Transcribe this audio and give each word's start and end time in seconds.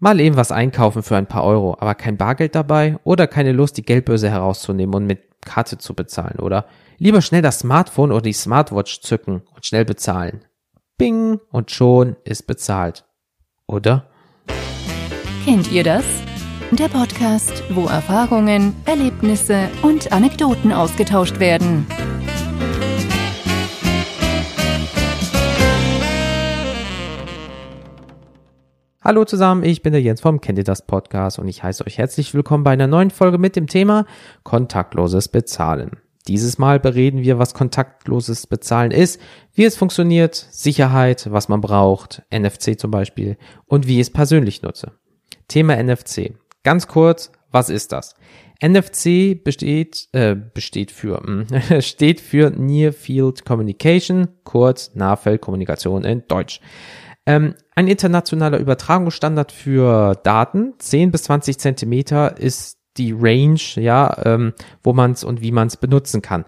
Mal 0.00 0.20
eben 0.20 0.36
was 0.36 0.52
einkaufen 0.52 1.02
für 1.02 1.16
ein 1.16 1.26
paar 1.26 1.42
Euro, 1.42 1.76
aber 1.80 1.96
kein 1.96 2.16
Bargeld 2.16 2.54
dabei 2.54 2.98
oder 3.02 3.26
keine 3.26 3.50
Lust, 3.50 3.76
die 3.76 3.82
Geldbörse 3.82 4.30
herauszunehmen 4.30 4.94
und 4.94 5.06
mit 5.06 5.22
Karte 5.44 5.78
zu 5.78 5.94
bezahlen, 5.94 6.38
oder? 6.38 6.66
Lieber 6.98 7.20
schnell 7.20 7.42
das 7.42 7.60
Smartphone 7.60 8.12
oder 8.12 8.22
die 8.22 8.32
Smartwatch 8.32 9.00
zücken 9.00 9.42
und 9.54 9.66
schnell 9.66 9.84
bezahlen. 9.84 10.44
Bing 10.98 11.40
und 11.50 11.72
schon 11.72 12.16
ist 12.24 12.46
bezahlt. 12.46 13.06
Oder? 13.66 14.08
Kennt 15.44 15.70
ihr 15.72 15.82
das? 15.82 16.04
Der 16.70 16.88
Podcast, 16.88 17.64
wo 17.70 17.86
Erfahrungen, 17.86 18.76
Erlebnisse 18.84 19.68
und 19.82 20.12
Anekdoten 20.12 20.72
ausgetauscht 20.72 21.40
werden. 21.40 21.86
Hallo 29.00 29.24
zusammen, 29.24 29.62
ich 29.62 29.82
bin 29.82 29.92
der 29.92 30.02
Jens 30.02 30.20
vom 30.20 30.40
Kennt 30.40 30.58
ihr 30.58 30.64
das 30.64 30.84
Podcast 30.84 31.38
und 31.38 31.46
ich 31.46 31.62
heiße 31.62 31.86
euch 31.86 31.98
herzlich 31.98 32.34
willkommen 32.34 32.64
bei 32.64 32.72
einer 32.72 32.88
neuen 32.88 33.10
Folge 33.10 33.38
mit 33.38 33.54
dem 33.54 33.68
Thema 33.68 34.06
kontaktloses 34.42 35.28
Bezahlen. 35.28 35.92
Dieses 36.26 36.58
Mal 36.58 36.80
bereden 36.80 37.22
wir, 37.22 37.38
was 37.38 37.54
kontaktloses 37.54 38.48
Bezahlen 38.48 38.90
ist, 38.90 39.20
wie 39.54 39.64
es 39.64 39.76
funktioniert, 39.76 40.34
Sicherheit, 40.34 41.28
was 41.30 41.48
man 41.48 41.60
braucht, 41.60 42.24
NFC 42.34 42.76
zum 42.76 42.90
Beispiel 42.90 43.36
und 43.66 43.86
wie 43.86 43.94
ich 43.94 44.08
es 44.08 44.12
persönlich 44.12 44.62
nutze. 44.62 44.90
Thema 45.46 45.80
NFC. 45.80 46.34
Ganz 46.64 46.88
kurz, 46.88 47.30
was 47.52 47.70
ist 47.70 47.92
das? 47.92 48.16
NFC 48.60 49.40
besteht, 49.44 50.08
äh, 50.10 50.34
besteht 50.34 50.90
für, 50.90 51.22
mh, 51.24 51.80
steht 51.82 52.20
für 52.20 52.50
Near 52.50 52.92
Field 52.92 53.44
Communication, 53.44 54.26
kurz 54.42 54.96
Nahfeldkommunikation 54.96 56.02
in 56.02 56.24
Deutsch. 56.26 56.60
Ähm, 57.28 57.56
ein 57.74 57.88
internationaler 57.88 58.56
Übertragungsstandard 58.56 59.52
für 59.52 60.14
Daten, 60.24 60.72
10 60.78 61.10
bis 61.10 61.24
20 61.24 61.58
Zentimeter 61.58 62.38
ist 62.38 62.78
die 62.96 63.12
Range, 63.12 63.60
ja, 63.74 64.16
ähm, 64.24 64.54
wo 64.82 64.94
man 64.94 65.12
es 65.12 65.24
und 65.24 65.42
wie 65.42 65.52
man 65.52 65.68
es 65.68 65.76
benutzen 65.76 66.22
kann. 66.22 66.46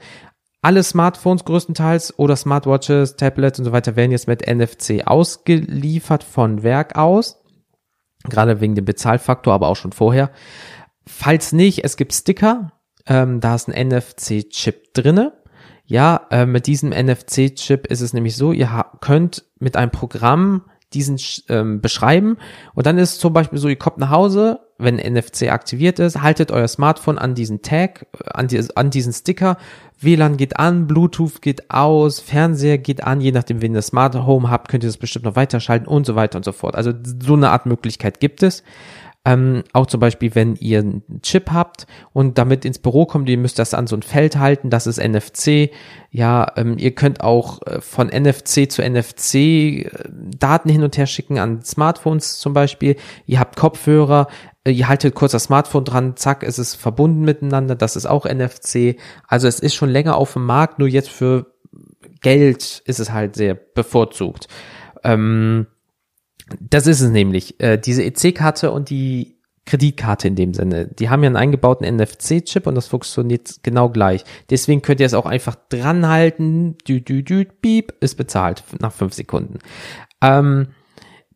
Alle 0.63 0.83
Smartphones 0.83 1.45
größtenteils 1.45 2.19
oder 2.19 2.35
Smartwatches, 2.35 3.17
Tablets 3.17 3.59
und 3.59 3.67
so 3.67 3.73
weiter 3.73 3.95
werden 3.95 4.11
jetzt 4.11 4.27
mit 4.27 4.47
NFC 4.47 5.07
ausgeliefert 5.07 6.25
von 6.25 6.63
Werk 6.63 6.97
aus. 6.97 7.45
Gerade 8.25 8.63
wegen 8.63 8.75
dem 8.75 8.87
Bezahlfaktor, 8.87 9.53
aber 9.53 9.69
auch 9.69 9.77
schon 9.77 9.93
vorher. 9.93 10.31
Falls 11.07 11.53
nicht, 11.53 11.85
es 11.85 11.99
gibt 11.99 12.15
Sticker, 12.15 12.73
ähm, 13.07 13.41
da 13.41 13.55
ist 13.55 13.69
ein 13.69 13.89
NFC-Chip 13.89 14.95
drinne. 14.95 15.40
Ja, 15.91 16.29
äh, 16.31 16.47
mit 16.47 16.69
diesem 16.69 16.91
NFC-Chip 16.91 17.89
ist 17.89 18.01
es 18.01 18.13
nämlich 18.13 18.37
so, 18.37 18.53
ihr 18.53 18.85
könnt 19.01 19.45
mit 19.59 19.77
einem 19.77 19.91
Programm 19.91 20.63
diesen 20.95 21.19
ähm, 21.49 21.81
beschreiben 21.81 22.37
und 22.75 22.87
dann 22.87 22.97
ist 22.97 23.19
zum 23.19 23.33
Beispiel 23.33 23.59
so, 23.59 23.69
ihr 23.69 23.75
kommt 23.75 23.99
nach 23.99 24.11
Hause, 24.11 24.61
wenn 24.79 24.99
NFC 24.99 25.51
aktiviert 25.51 25.99
ist, 25.99 26.23
haltet 26.23 26.53
euer 26.53 26.69
Smartphone 26.69 27.19
an 27.19 27.35
diesen 27.35 27.63
Tag, 27.63 28.07
äh, 28.25 28.31
an, 28.31 28.47
die, 28.47 28.65
an 28.77 28.91
diesen 28.91 29.13
Sticker, 29.13 29.57
WLAN 29.99 30.37
geht 30.37 30.61
an, 30.61 30.87
Bluetooth 30.87 31.43
geht 31.43 31.73
aus, 31.73 32.21
Fernseher 32.21 32.79
geht 32.79 33.03
an, 33.03 33.21
je 33.21 33.33
nachdem, 33.33 33.61
wenn 33.61 33.75
ihr 33.75 33.83
Smart 33.83 34.15
Home 34.15 34.49
habt, 34.49 34.69
könnt 34.69 34.85
ihr 34.85 34.89
das 34.89 34.97
bestimmt 34.97 35.25
noch 35.25 35.35
weiterschalten 35.35 35.89
und 35.89 36.07
so 36.07 36.15
weiter 36.15 36.37
und 36.37 36.45
so 36.45 36.53
fort. 36.53 36.77
Also 36.77 36.93
so 37.03 37.35
eine 37.35 37.51
Art 37.51 37.67
Möglichkeit 37.67 38.21
gibt 38.21 38.45
es. 38.45 38.63
Ähm, 39.27 39.65
auch 39.75 39.85
zum 39.85 40.01
Beispiel, 40.01 40.35
wenn 40.35 40.57
ihr 40.57 40.79
einen 40.79 41.21
Chip 41.23 41.51
habt 41.51 41.87
und 42.15 42.39
damit 42.39 42.65
ins 42.65 42.79
Büro 42.79 43.05
kommt, 43.05 43.29
ihr 43.29 43.37
müsst 43.37 43.59
das 43.59 43.75
an 43.75 43.87
so 43.87 43.95
ein 43.95 44.03
Feld 44.03 44.39
halten, 44.39 44.71
das 44.71 44.87
ist 44.87 44.99
NFC. 44.99 45.71
Ja, 46.11 46.51
ähm, 46.57 46.79
ihr 46.79 46.95
könnt 46.95 47.21
auch 47.21 47.61
äh, 47.67 47.83
von 47.83 48.09
NFC 48.09 48.71
zu 48.71 48.83
NFC 48.83 49.35
äh, 49.35 49.91
Daten 50.09 50.71
hin 50.71 50.83
und 50.83 50.97
her 50.97 51.07
schicken 51.07 51.39
an 51.39 51.63
Smartphones 51.63 52.39
zum 52.39 52.55
Beispiel. 52.55 52.97
Ihr 53.27 53.41
habt 53.41 53.57
Kopfhörer, 53.57 54.27
äh, 54.65 54.71
ihr 54.71 54.89
haltet 54.89 55.15
kurz 55.15 55.33
das 55.33 55.45
Smartphone 55.45 55.85
dran, 55.85 56.17
zack, 56.17 56.43
ist 56.43 56.57
es 56.57 56.75
verbunden 56.75 57.21
miteinander, 57.21 57.75
das 57.75 57.97
ist 57.97 58.07
auch 58.07 58.25
NFC. 58.25 58.97
Also 59.29 59.49
es 59.49 59.61
ist 59.61 59.75
schon 59.75 59.91
länger 59.91 60.17
auf 60.17 60.33
dem 60.33 60.47
Markt, 60.47 60.79
nur 60.79 60.89
jetzt 60.89 61.11
für 61.11 61.55
Geld 62.23 62.83
ist 62.87 63.01
es 63.01 63.13
halt 63.13 63.37
sehr 63.37 63.55
bevorzugt. 63.55 64.49
Ähm, 65.05 65.67
das 66.59 66.87
ist 66.87 67.01
es 67.01 67.11
nämlich. 67.11 67.61
Äh, 67.61 67.79
diese 67.79 68.03
EC-Karte 68.03 68.71
und 68.71 68.91
die 68.91 69.41
Kreditkarte 69.67 70.27
in 70.27 70.35
dem 70.35 70.55
Sinne. 70.55 70.87
Die 70.87 71.11
haben 71.11 71.23
ja 71.23 71.29
einen 71.29 71.37
eingebauten 71.37 71.87
NFC-Chip 71.87 72.67
und 72.67 72.75
das 72.75 72.89
funktioniert 72.89 73.61
genau 73.63 73.89
gleich. 73.89 74.25
Deswegen 74.51 74.83
könnt 74.83 75.01
ihr 75.01 75.07
es 75.07 75.15
auch 75.15 75.27
einfach 75.27 75.57
dranhalten. 75.69 76.77
Dü, 76.89 77.01
dü, 77.01 77.23
dü, 77.23 77.47
beep, 77.61 77.93
ist 78.01 78.17
bezahlt 78.17 78.65
nach 78.81 78.93
fünf 78.93 79.15
Sekunden. 79.15 79.59
Ähm, 80.23 80.69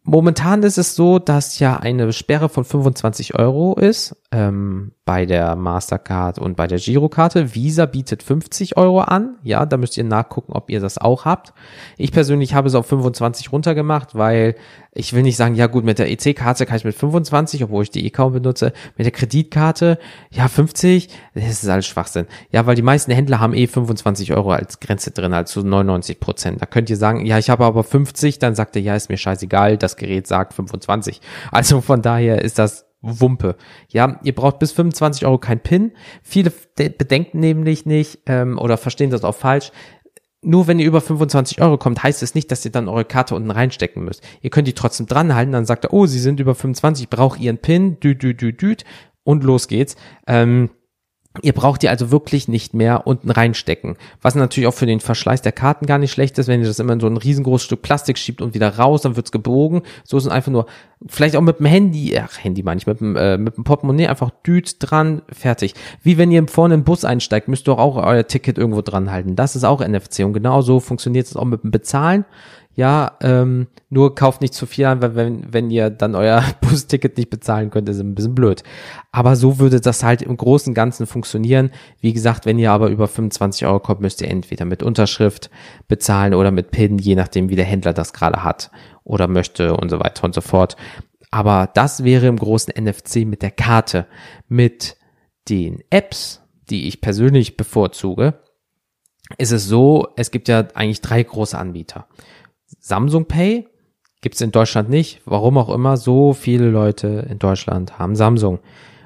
momentan 0.02 0.62
ist 0.64 0.78
es 0.78 0.96
so, 0.96 1.18
dass 1.18 1.58
ja 1.58 1.76
eine 1.76 2.12
Sperre 2.12 2.48
von 2.48 2.64
25 2.64 3.38
Euro 3.38 3.76
ist 3.76 4.16
ähm, 4.32 4.92
bei 5.04 5.26
der 5.26 5.54
Mastercard 5.54 6.38
und 6.38 6.56
bei 6.56 6.66
der 6.66 6.78
Girokarte. 6.78 7.54
Visa 7.54 7.84
bietet 7.84 8.22
50 8.22 8.78
Euro 8.78 9.00
an. 9.00 9.36
Ja, 9.42 9.66
da 9.66 9.76
müsst 9.76 9.98
ihr 9.98 10.04
nachgucken, 10.04 10.52
ob 10.52 10.70
ihr 10.70 10.80
das 10.80 10.96
auch 10.96 11.26
habt. 11.26 11.52
Ich 11.98 12.10
persönlich 12.10 12.54
habe 12.54 12.68
es 12.68 12.74
auf 12.74 12.86
25 12.86 13.52
runtergemacht, 13.52 14.14
weil 14.14 14.54
ich 14.92 15.12
will 15.12 15.22
nicht 15.22 15.36
sagen, 15.36 15.56
ja 15.56 15.66
gut, 15.66 15.84
mit 15.84 15.98
der 15.98 16.10
EC-Karte 16.10 16.64
kann 16.64 16.76
ich 16.76 16.84
mit 16.84 16.94
25, 16.94 17.64
obwohl 17.64 17.82
ich 17.82 17.90
die 17.90 18.06
E-Kaum 18.06 18.32
benutze, 18.32 18.72
mit 18.96 19.04
der 19.04 19.12
Kreditkarte, 19.12 19.98
ja 20.30 20.48
50, 20.48 21.10
das 21.34 21.44
ist 21.44 21.68
alles 21.68 21.86
Schwachsinn. 21.86 22.26
Ja, 22.50 22.64
weil 22.64 22.76
die 22.76 22.82
meisten 22.82 23.10
Händler 23.10 23.40
haben 23.40 23.52
eh 23.54 23.66
25 23.66 24.32
Euro 24.32 24.52
als 24.52 24.80
Grenze 24.80 25.10
drin, 25.10 25.34
also 25.34 25.60
99 25.60 26.18
Prozent. 26.18 26.62
Da 26.62 26.66
könnt 26.66 26.88
ihr 26.88 26.96
sagen, 26.96 27.26
ja, 27.26 27.38
ich 27.38 27.50
habe 27.50 27.64
aber 27.64 27.84
50, 27.84 28.38
dann 28.38 28.54
sagt 28.54 28.76
er, 28.76 28.82
ja, 28.82 28.94
ist 28.94 29.10
mir 29.10 29.18
scheißegal, 29.18 29.76
das 29.76 29.96
Gerät 29.96 30.26
sagt 30.26 30.54
25. 30.54 31.20
Also 31.50 31.82
von 31.82 32.00
daher 32.00 32.40
ist 32.40 32.58
das 32.58 32.86
Wumpe. 33.04 33.56
Ja, 33.88 34.20
ihr 34.24 34.34
braucht 34.34 34.58
bis 34.58 34.72
25 34.72 35.26
Euro 35.26 35.38
kein 35.38 35.60
PIN. 35.60 35.92
Viele 36.22 36.52
bedenken 36.76 37.40
nämlich 37.40 37.86
nicht 37.86 38.20
ähm, 38.26 38.58
oder 38.58 38.76
verstehen 38.76 39.10
das 39.10 39.24
auch 39.24 39.34
falsch. 39.34 39.70
Nur 40.42 40.66
wenn 40.66 40.78
ihr 40.78 40.86
über 40.86 41.00
25 41.00 41.62
Euro 41.62 41.78
kommt, 41.78 42.02
heißt 42.02 42.22
es 42.22 42.34
nicht, 42.34 42.50
dass 42.50 42.64
ihr 42.64 42.70
dann 42.70 42.88
eure 42.88 43.06
Karte 43.06 43.34
unten 43.34 43.50
reinstecken 43.50 44.04
müsst. 44.04 44.22
Ihr 44.42 44.50
könnt 44.50 44.68
die 44.68 44.74
trotzdem 44.74 45.06
dranhalten, 45.06 45.52
dann 45.52 45.64
sagt 45.64 45.84
er, 45.84 45.92
oh, 45.92 46.06
sie 46.06 46.18
sind 46.18 46.38
über 46.38 46.54
25, 46.54 47.08
braucht 47.08 47.40
ihren 47.40 47.58
PIN, 47.58 47.98
dü, 47.98 48.14
dü, 48.14 48.34
dü, 48.34 48.52
dü, 48.52 48.76
und 49.22 49.42
los 49.42 49.68
geht's. 49.68 49.96
Ähm, 50.26 50.70
Ihr 51.42 51.52
braucht 51.52 51.82
die 51.82 51.88
also 51.88 52.12
wirklich 52.12 52.46
nicht 52.46 52.74
mehr 52.74 53.08
unten 53.08 53.28
reinstecken. 53.28 53.96
Was 54.22 54.36
natürlich 54.36 54.68
auch 54.68 54.74
für 54.74 54.86
den 54.86 55.00
Verschleiß 55.00 55.42
der 55.42 55.50
Karten 55.50 55.84
gar 55.84 55.98
nicht 55.98 56.12
schlecht 56.12 56.38
ist, 56.38 56.46
wenn 56.46 56.60
ihr 56.60 56.66
das 56.68 56.78
immer 56.78 56.92
in 56.92 57.00
so 57.00 57.08
ein 57.08 57.16
riesengroßes 57.16 57.64
Stück 57.64 57.82
Plastik 57.82 58.18
schiebt 58.18 58.40
und 58.40 58.54
wieder 58.54 58.76
raus, 58.76 59.02
dann 59.02 59.16
wird's 59.16 59.32
gebogen. 59.32 59.82
So 60.04 60.16
ist 60.16 60.26
es 60.26 60.30
einfach 60.30 60.52
nur, 60.52 60.66
vielleicht 61.08 61.34
auch 61.34 61.40
mit 61.40 61.58
dem 61.58 61.66
Handy, 61.66 62.16
ach, 62.16 62.38
Handy 62.42 62.62
meine 62.62 62.78
ich, 62.78 62.86
mit 62.86 63.00
dem, 63.00 63.16
äh, 63.16 63.36
mit 63.36 63.56
dem 63.56 63.64
Portemonnaie 63.64 64.06
einfach 64.06 64.30
düt 64.46 64.76
dran, 64.78 65.22
fertig. 65.28 65.74
Wie 66.04 66.18
wenn 66.18 66.30
ihr 66.30 66.46
vorne 66.46 66.76
den 66.76 66.84
Bus 66.84 67.04
einsteigt, 67.04 67.48
müsst 67.48 67.68
ihr 67.68 67.78
auch 67.80 67.96
euer 67.96 68.28
Ticket 68.28 68.56
irgendwo 68.56 68.82
dran 68.82 69.10
halten. 69.10 69.34
Das 69.34 69.56
ist 69.56 69.64
auch 69.64 69.80
NFC 69.80 70.20
und 70.20 70.34
genau 70.34 70.62
so 70.62 70.78
funktioniert 70.78 71.26
es 71.26 71.34
auch 71.34 71.44
mit 71.44 71.64
dem 71.64 71.72
Bezahlen 71.72 72.24
ja, 72.76 73.16
ähm, 73.20 73.68
nur 73.88 74.14
kauft 74.14 74.40
nicht 74.40 74.54
zu 74.54 74.66
viel 74.66 74.86
an, 74.86 75.00
weil 75.00 75.14
wenn, 75.14 75.52
wenn 75.52 75.70
ihr 75.70 75.90
dann 75.90 76.14
euer 76.14 76.42
Busticket 76.60 77.16
nicht 77.16 77.30
bezahlen 77.30 77.70
könnt, 77.70 77.88
ist 77.88 78.00
ein 78.00 78.14
bisschen 78.14 78.34
blöd. 78.34 78.64
Aber 79.12 79.36
so 79.36 79.58
würde 79.58 79.80
das 79.80 80.02
halt 80.02 80.22
im 80.22 80.36
Großen 80.36 80.70
und 80.70 80.74
Ganzen 80.74 81.06
funktionieren. 81.06 81.70
Wie 82.00 82.12
gesagt, 82.12 82.46
wenn 82.46 82.58
ihr 82.58 82.72
aber 82.72 82.88
über 82.88 83.06
25 83.06 83.66
Euro 83.66 83.78
kommt, 83.78 84.00
müsst 84.00 84.20
ihr 84.20 84.28
entweder 84.28 84.64
mit 84.64 84.82
Unterschrift 84.82 85.50
bezahlen 85.86 86.34
oder 86.34 86.50
mit 86.50 86.72
PIN, 86.72 86.98
je 86.98 87.14
nachdem, 87.14 87.48
wie 87.48 87.56
der 87.56 87.64
Händler 87.64 87.92
das 87.92 88.12
gerade 88.12 88.42
hat 88.42 88.70
oder 89.04 89.28
möchte 89.28 89.76
und 89.76 89.88
so 89.90 90.00
weiter 90.00 90.24
und 90.24 90.34
so 90.34 90.40
fort. 90.40 90.76
Aber 91.30 91.68
das 91.72 92.02
wäre 92.04 92.26
im 92.26 92.36
großen 92.36 92.74
NFC 92.76 93.26
mit 93.26 93.42
der 93.42 93.50
Karte. 93.50 94.06
Mit 94.48 94.96
den 95.48 95.82
Apps, 95.90 96.42
die 96.70 96.88
ich 96.88 97.00
persönlich 97.00 97.56
bevorzuge, 97.56 98.40
ist 99.38 99.52
es 99.52 99.66
so, 99.66 100.08
es 100.16 100.30
gibt 100.30 100.48
ja 100.48 100.68
eigentlich 100.74 101.00
drei 101.00 101.22
große 101.22 101.58
Anbieter. 101.58 102.06
Samsung 102.84 103.24
Pay 103.24 103.66
gibt's 104.20 104.42
in 104.42 104.52
Deutschland 104.52 104.90
nicht. 104.90 105.22
Warum 105.24 105.56
auch 105.56 105.70
immer, 105.70 105.96
so 105.96 106.34
viele 106.34 106.68
Leute 106.68 107.26
in 107.30 107.38
Deutschland 107.38 107.98
haben 107.98 108.14
Samsung. 108.14 108.58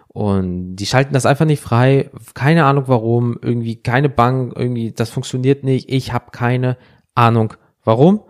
Und 0.09 0.75
die 0.75 0.87
schalten 0.87 1.15
das 1.15 1.27
einfach 1.27 1.45
nicht 1.45 1.63
frei. 1.63 2.11
Keine 2.35 2.65
Ahnung 2.65 2.85
warum. 2.89 3.39
Irgendwie 3.41 3.77
keine 3.77 4.09
Bank, 4.09 4.53
irgendwie, 4.57 4.91
das 4.91 5.11
funktioniert 5.11 5.63
nicht. 5.63 5.89
Ich 5.91 6.13
habe 6.13 6.33
keine 6.33 6.77
Ahnung 7.15 7.55
warum. 7.85 8.23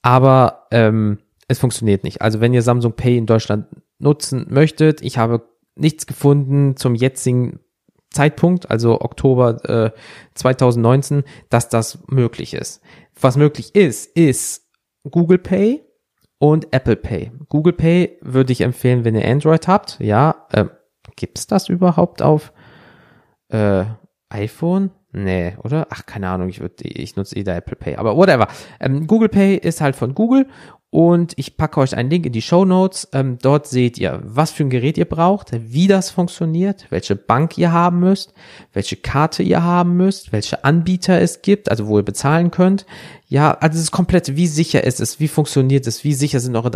Aber 0.00 0.68
ähm, 0.70 1.18
es 1.48 1.58
funktioniert 1.58 2.04
nicht. 2.04 2.22
Also 2.22 2.40
wenn 2.40 2.54
ihr 2.54 2.62
Samsung 2.62 2.92
Pay 2.92 3.18
in 3.18 3.26
Deutschland 3.26 3.66
nutzen 3.98 4.46
möchtet, 4.48 5.02
ich 5.02 5.18
habe 5.18 5.42
nichts 5.74 6.06
gefunden 6.06 6.76
zum 6.76 6.94
jetzigen 6.94 7.58
Zeitpunkt, 8.10 8.70
also 8.70 9.00
Oktober 9.00 9.64
äh, 9.68 9.90
2019, 10.34 11.24
dass 11.50 11.68
das 11.68 11.98
möglich 12.06 12.54
ist. 12.54 12.80
Was 13.20 13.36
möglich 13.36 13.74
ist, 13.74 14.16
ist 14.16 14.63
Google 15.10 15.38
Pay 15.38 15.82
und 16.38 16.72
Apple 16.72 16.96
Pay. 16.96 17.32
Google 17.48 17.72
Pay 17.72 18.18
würde 18.20 18.52
ich 18.52 18.60
empfehlen, 18.60 19.04
wenn 19.04 19.14
ihr 19.14 19.26
Android 19.26 19.68
habt. 19.68 19.98
Ja, 20.00 20.46
äh, 20.52 20.66
gibt's 21.16 21.46
das 21.46 21.68
überhaupt 21.68 22.22
auf 22.22 22.52
äh, 23.48 23.84
iPhone? 24.30 24.90
Nee, 25.12 25.56
oder? 25.62 25.86
Ach, 25.90 26.06
keine 26.06 26.28
Ahnung, 26.28 26.48
ich 26.48 26.60
ich 26.80 27.14
nutze 27.14 27.36
eh 27.36 27.44
der 27.44 27.56
Apple 27.56 27.76
Pay. 27.76 27.96
Aber 27.96 28.16
whatever. 28.16 28.48
Ähm, 28.80 29.06
Google 29.06 29.28
Pay 29.28 29.56
ist 29.56 29.80
halt 29.80 29.94
von 29.94 30.14
Google 30.14 30.48
und 30.94 31.32
ich 31.34 31.56
packe 31.56 31.80
euch 31.80 31.96
einen 31.96 32.08
Link 32.08 32.24
in 32.24 32.32
die 32.32 32.40
Show 32.40 32.64
Notes. 32.64 33.08
Ähm, 33.12 33.36
dort 33.42 33.66
seht 33.66 33.98
ihr, 33.98 34.20
was 34.22 34.52
für 34.52 34.62
ein 34.62 34.70
Gerät 34.70 34.96
ihr 34.96 35.06
braucht, 35.06 35.50
wie 35.52 35.88
das 35.88 36.10
funktioniert, 36.10 36.86
welche 36.90 37.16
Bank 37.16 37.58
ihr 37.58 37.72
haben 37.72 37.98
müsst, 37.98 38.32
welche 38.72 38.94
Karte 38.94 39.42
ihr 39.42 39.64
haben 39.64 39.96
müsst, 39.96 40.30
welche 40.30 40.62
Anbieter 40.62 41.20
es 41.20 41.42
gibt, 41.42 41.68
also 41.68 41.88
wo 41.88 41.98
ihr 41.98 42.04
bezahlen 42.04 42.52
könnt. 42.52 42.86
Ja, 43.26 43.54
also 43.54 43.74
es 43.74 43.86
ist 43.86 43.90
komplett, 43.90 44.36
wie 44.36 44.46
sicher 44.46 44.84
ist 44.84 45.00
es, 45.00 45.18
wie 45.18 45.26
funktioniert 45.26 45.88
es, 45.88 46.04
wie 46.04 46.14
sicher 46.14 46.38
sind 46.38 46.54
eure, 46.54 46.70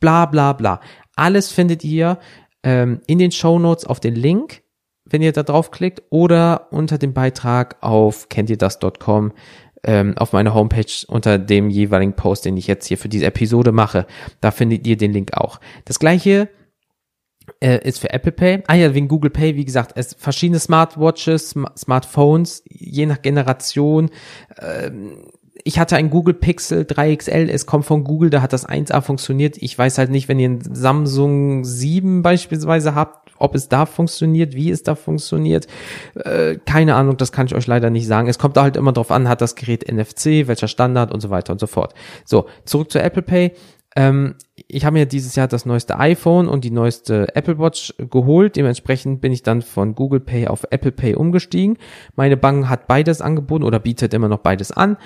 bla 0.00 0.26
bla 0.26 0.52
bla. 0.52 0.80
Alles 1.14 1.52
findet 1.52 1.84
ihr 1.84 2.18
ähm, 2.64 3.02
in 3.06 3.20
den 3.20 3.30
Show 3.30 3.60
Notes 3.60 3.84
auf 3.84 4.00
den 4.00 4.16
Link, 4.16 4.64
wenn 5.04 5.22
ihr 5.22 5.30
da 5.30 5.44
draufklickt, 5.44 6.02
oder 6.10 6.72
unter 6.72 6.98
dem 6.98 7.12
Beitrag 7.12 7.76
auf 7.82 8.28
kennt 8.28 8.50
ihr 8.50 8.58
das.com 8.58 9.30
ähm, 9.84 10.16
auf 10.18 10.32
meiner 10.32 10.54
Homepage 10.54 11.06
unter 11.08 11.38
dem 11.38 11.70
jeweiligen 11.70 12.14
Post, 12.14 12.44
den 12.44 12.56
ich 12.56 12.66
jetzt 12.66 12.86
hier 12.86 12.98
für 12.98 13.08
diese 13.08 13.26
Episode 13.26 13.72
mache. 13.72 14.06
Da 14.40 14.50
findet 14.50 14.86
ihr 14.86 14.96
den 14.96 15.12
Link 15.12 15.34
auch. 15.34 15.60
Das 15.84 15.98
gleiche 15.98 16.48
äh, 17.60 17.86
ist 17.86 17.98
für 17.98 18.10
Apple 18.10 18.32
Pay. 18.32 18.62
Ah 18.66 18.74
ja, 18.74 18.94
wegen 18.94 19.08
Google 19.08 19.30
Pay, 19.30 19.56
wie 19.56 19.64
gesagt, 19.64 19.92
es 19.96 20.14
verschiedene 20.18 20.58
Smartwatches, 20.58 21.50
Sm 21.50 21.66
Smartphones, 21.76 22.62
je 22.68 23.06
nach 23.06 23.22
Generation. 23.22 24.10
Ähm, 24.60 25.24
ich 25.64 25.78
hatte 25.78 25.96
ein 25.96 26.10
Google 26.10 26.34
Pixel 26.34 26.82
3XL, 26.82 27.48
es 27.48 27.66
kommt 27.66 27.84
von 27.84 28.04
Google, 28.04 28.30
da 28.30 28.40
hat 28.40 28.52
das 28.52 28.66
1A 28.66 29.02
funktioniert. 29.02 29.56
Ich 29.58 29.76
weiß 29.76 29.98
halt 29.98 30.10
nicht, 30.10 30.28
wenn 30.28 30.38
ihr 30.38 30.48
ein 30.48 30.60
Samsung 30.62 31.64
7 31.64 32.22
beispielsweise 32.22 32.94
habt, 32.94 33.29
ob 33.40 33.54
es 33.54 33.68
da 33.68 33.86
funktioniert, 33.86 34.54
wie 34.54 34.70
es 34.70 34.82
da 34.82 34.94
funktioniert. 34.94 35.66
Äh, 36.14 36.56
keine 36.64 36.94
Ahnung, 36.94 37.16
das 37.16 37.32
kann 37.32 37.46
ich 37.46 37.54
euch 37.54 37.66
leider 37.66 37.90
nicht 37.90 38.06
sagen. 38.06 38.28
Es 38.28 38.38
kommt 38.38 38.56
da 38.56 38.62
halt 38.62 38.76
immer 38.76 38.92
drauf 38.92 39.10
an, 39.10 39.28
hat 39.28 39.40
das 39.40 39.56
Gerät 39.56 39.90
NFC, 39.90 40.46
welcher 40.46 40.68
Standard 40.68 41.12
und 41.12 41.20
so 41.20 41.30
weiter 41.30 41.52
und 41.52 41.58
so 41.58 41.66
fort. 41.66 41.94
So, 42.24 42.46
zurück 42.64 42.90
zu 42.92 43.00
Apple 43.00 43.22
Pay. 43.22 43.52
Ähm, 43.96 44.36
ich 44.68 44.84
habe 44.84 44.94
mir 44.94 45.06
dieses 45.06 45.34
Jahr 45.34 45.48
das 45.48 45.66
neueste 45.66 45.98
iPhone 45.98 46.48
und 46.48 46.64
die 46.64 46.70
neueste 46.70 47.34
Apple 47.34 47.58
Watch 47.58 47.94
geholt. 47.98 48.56
Dementsprechend 48.56 49.20
bin 49.20 49.32
ich 49.32 49.42
dann 49.42 49.62
von 49.62 49.94
Google 49.94 50.20
Pay 50.20 50.46
auf 50.46 50.64
Apple 50.70 50.92
Pay 50.92 51.16
umgestiegen. 51.16 51.76
Meine 52.14 52.36
Bank 52.36 52.68
hat 52.68 52.86
beides 52.86 53.20
angeboten 53.20 53.64
oder 53.64 53.80
bietet 53.80 54.14
immer 54.14 54.28
noch 54.28 54.38
beides 54.38 54.70
an. 54.70 54.96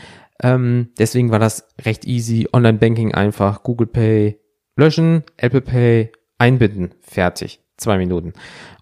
Ähm, 0.43 0.89
deswegen 0.99 1.31
war 1.31 1.39
das 1.39 1.69
recht 1.81 2.05
easy. 2.05 2.49
Online-Banking 2.53 3.15
einfach 3.15 3.63
Google 3.63 3.87
Pay 3.87 4.39
löschen, 4.77 5.25
Apple 5.37 5.63
Pay 5.63 6.13
einbinden. 6.39 6.95
Fertig. 7.01 7.63
Zwei 7.76 7.99
Minuten. 7.99 8.32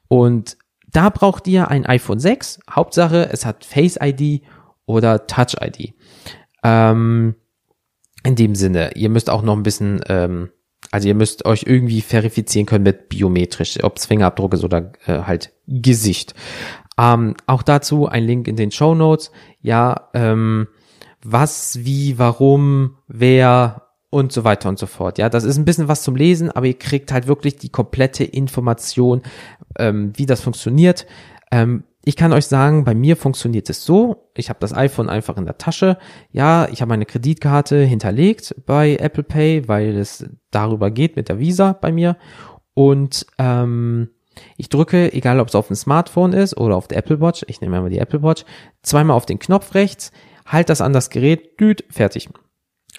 Und 0.09 0.56
da 0.91 1.09
braucht 1.09 1.47
ihr 1.49 1.69
ein 1.69 1.87
iPhone 1.87 2.19
6. 2.19 2.61
Hauptsache, 2.71 3.29
es 3.33 3.47
hat 3.47 3.65
Face 3.65 3.99
ID 4.00 4.43
oder 4.85 5.27
Touch 5.27 5.56
ID. 5.61 5.94
Ähm, 6.62 7.35
in 8.23 8.37
dem 8.37 8.55
Sinne, 8.55 8.93
ihr 8.94 9.09
müsst 9.09 9.31
auch 9.31 9.43
noch 9.43 9.56
ein 9.56 9.62
bisschen, 9.62 10.00
ähm, 10.09 10.50
also 10.91 11.09
ihr 11.09 11.15
müsst 11.15 11.44
euch 11.44 11.65
irgendwie 11.67 12.03
verifizieren 12.03 12.67
können 12.67 12.85
mit 12.85 13.09
biometrisch, 13.09 13.83
ob 13.83 13.97
es 13.97 14.06
Fingerabdruck 14.06 14.55
ist 14.55 14.65
oder 14.65 14.93
äh, 15.06 15.23
halt 15.23 15.53
Gesicht. 15.67 16.35
Ähm, 16.99 17.35
auch 17.47 17.62
dazu 17.62 18.06
ein 18.06 18.25
Link 18.25 18.47
in 18.47 18.56
den 18.56 18.71
Show 18.71 18.94
Notes. 18.94 19.31
Ja, 19.61 20.11
ähm, 20.15 20.69
was, 21.25 21.85
wie, 21.85 22.19
warum, 22.19 22.99
wer 23.09 23.81
und 24.12 24.31
so 24.31 24.44
weiter 24.44 24.69
und 24.69 24.79
so 24.79 24.85
fort. 24.85 25.17
Ja, 25.17 25.31
das 25.31 25.43
ist 25.43 25.56
ein 25.56 25.64
bisschen 25.64 25.88
was 25.88 26.03
zum 26.03 26.17
Lesen, 26.17 26.50
aber 26.50 26.67
ihr 26.67 26.79
kriegt 26.79 27.11
halt 27.12 27.26
wirklich 27.26 27.56
die 27.56 27.70
komplette 27.70 28.25
Information, 28.25 29.23
ähm, 29.79 30.12
wie 30.17 30.26
das 30.26 30.43
funktioniert. 30.43 31.06
Ähm, 31.50 31.85
ich 32.05 32.14
kann 32.17 32.35
euch 32.35 32.47
sagen, 32.47 32.85
bei 32.85 32.94
mir 32.94 33.17
funktioniert 33.17 33.70
es 33.70 33.87
so. 33.87 34.29
Ich 34.37 34.50
habe 34.50 34.59
das 34.61 34.75
iPhone 34.75 35.09
einfach 35.09 35.38
in 35.38 35.47
der 35.47 35.56
Tasche. 35.56 35.97
Ja, 36.31 36.69
ich 36.70 36.82
habe 36.82 36.91
meine 36.91 37.06
Kreditkarte 37.06 37.82
hinterlegt 37.85 38.55
bei 38.67 38.97
Apple 38.97 39.23
Pay, 39.23 39.67
weil 39.67 39.97
es 39.97 40.26
darüber 40.50 40.91
geht 40.91 41.17
mit 41.17 41.31
der 41.31 41.38
Visa 41.38 41.73
bei 41.73 41.91
mir. 41.91 42.19
Und 42.75 43.25
ähm, 43.38 44.11
ich 44.58 44.69
drücke, 44.69 45.11
egal 45.15 45.41
ob 45.41 45.49
es 45.49 45.55
auf 45.55 45.69
dem 45.69 45.76
Smartphone 45.76 46.35
ist 46.35 46.55
oder 46.58 46.76
auf 46.76 46.87
der 46.87 46.99
Apple 46.99 47.23
Watch, 47.23 47.47
ich 47.49 47.62
nehme 47.62 47.76
einmal 47.76 47.91
die 47.91 47.99
Apple 47.99 48.23
Watch, 48.23 48.44
zweimal 48.82 49.17
auf 49.17 49.25
den 49.25 49.38
Knopf 49.38 49.75
rechts 49.75 50.12
halt 50.44 50.69
das 50.69 50.81
an 50.81 50.93
das 50.93 51.08
Gerät, 51.08 51.58
düt, 51.61 51.85
fertig. 51.88 52.29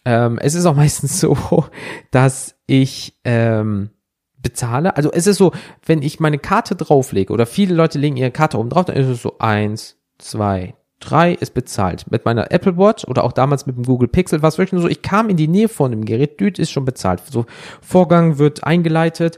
Ähm, 0.05 0.37
es 0.39 0.55
ist 0.55 0.65
auch 0.65 0.75
meistens 0.77 1.19
so, 1.19 1.65
dass 2.11 2.55
ich 2.67 3.19
ähm, 3.23 3.89
bezahle. 4.37 4.95
Also 4.95 5.11
es 5.11 5.25
ist 5.25 5.37
so, 5.37 5.53
wenn 5.85 6.01
ich 6.01 6.19
meine 6.19 6.37
Karte 6.37 6.75
drauflege 6.75 7.33
oder 7.33 7.45
viele 7.45 7.73
Leute 7.73 7.97
legen 7.97 8.17
ihre 8.17 8.31
Karte 8.31 8.59
oben 8.59 8.69
drauf, 8.69 8.85
dann 8.85 8.95
ist 8.95 9.07
es 9.07 9.21
so 9.21 9.37
eins, 9.39 9.97
zwei, 10.19 10.75
drei 10.99 11.33
ist 11.33 11.53
bezahlt. 11.53 12.11
Mit 12.11 12.25
meiner 12.25 12.51
Apple 12.51 12.77
Watch 12.77 13.05
oder 13.05 13.23
auch 13.23 13.31
damals 13.31 13.65
mit 13.65 13.75
dem 13.75 13.85
Google 13.85 14.07
Pixel 14.07 14.41
war 14.41 14.49
es 14.49 14.57
wirklich 14.57 14.73
nur 14.73 14.81
so, 14.81 14.87
ich 14.87 15.01
kam 15.01 15.29
in 15.29 15.37
die 15.37 15.47
Nähe 15.47 15.69
von 15.69 15.91
dem 15.91 16.05
Gerät, 16.05 16.39
düt, 16.39 16.59
ist 16.59 16.71
schon 16.71 16.85
bezahlt. 16.85 17.21
So 17.29 17.45
Vorgang 17.81 18.37
wird 18.37 18.63
eingeleitet. 18.63 19.37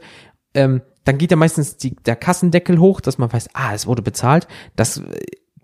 Ähm, 0.54 0.82
dann 1.04 1.18
geht 1.18 1.30
ja 1.30 1.36
meistens 1.36 1.76
die, 1.76 1.94
der 1.94 2.16
Kassendeckel 2.16 2.78
hoch, 2.78 3.00
dass 3.00 3.18
man 3.18 3.32
weiß, 3.32 3.50
ah, 3.54 3.72
es 3.72 3.86
wurde 3.86 4.02
bezahlt. 4.02 4.48
Das 4.74 5.00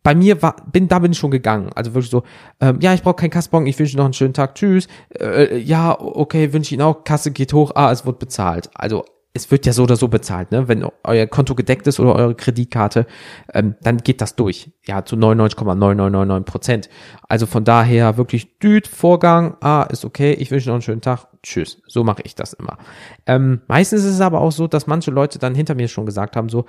bei 0.02 0.14
mir 0.14 0.42
war, 0.42 0.56
bin, 0.70 0.88
da 0.88 0.98
bin 0.98 1.12
ich 1.12 1.18
schon 1.18 1.30
gegangen. 1.30 1.70
Also 1.74 1.94
wirklich 1.94 2.10
so, 2.10 2.22
ähm, 2.60 2.78
ja, 2.80 2.94
ich 2.94 3.02
brauche 3.02 3.16
keinen 3.16 3.30
Kassenbon, 3.30 3.66
ich 3.66 3.78
wünsche 3.78 3.96
noch 3.96 4.04
einen 4.04 4.14
schönen 4.14 4.34
Tag, 4.34 4.54
tschüss. 4.54 4.88
Äh, 5.18 5.58
ja, 5.58 5.98
okay, 5.98 6.52
wünsche 6.52 6.74
Ihnen 6.74 6.82
auch, 6.82 7.04
Kasse 7.04 7.30
geht 7.30 7.52
hoch, 7.52 7.72
ah, 7.74 7.92
es 7.92 8.04
wird 8.04 8.18
bezahlt. 8.18 8.70
Also 8.74 9.04
es 9.34 9.50
wird 9.50 9.64
ja 9.64 9.72
so 9.72 9.84
oder 9.84 9.96
so 9.96 10.08
bezahlt, 10.08 10.52
ne? 10.52 10.68
Wenn 10.68 10.86
euer 11.04 11.26
Konto 11.26 11.54
gedeckt 11.54 11.86
ist 11.86 11.98
oder 11.98 12.14
eure 12.14 12.34
Kreditkarte, 12.34 13.06
ähm, 13.54 13.76
dann 13.80 13.98
geht 13.98 14.20
das 14.20 14.36
durch. 14.36 14.70
Ja, 14.84 15.04
zu 15.04 15.16
99,9999 15.16 16.40
Prozent. 16.42 16.90
Also 17.28 17.46
von 17.46 17.64
daher 17.64 18.18
wirklich 18.18 18.58
düt, 18.58 18.86
Vorgang, 18.86 19.56
ah, 19.60 19.84
ist 19.84 20.04
okay, 20.04 20.32
ich 20.34 20.50
wünsche 20.50 20.68
noch 20.68 20.74
einen 20.74 20.82
schönen 20.82 21.00
Tag, 21.00 21.28
tschüss. 21.42 21.80
So 21.86 22.04
mache 22.04 22.22
ich 22.24 22.34
das 22.34 22.52
immer. 22.52 22.76
Ähm, 23.24 23.62
meistens 23.68 24.04
ist 24.04 24.14
es 24.14 24.20
aber 24.20 24.40
auch 24.40 24.52
so, 24.52 24.66
dass 24.66 24.86
manche 24.86 25.10
Leute 25.10 25.38
dann 25.38 25.54
hinter 25.54 25.74
mir 25.74 25.88
schon 25.88 26.04
gesagt 26.04 26.36
haben, 26.36 26.50
so, 26.50 26.66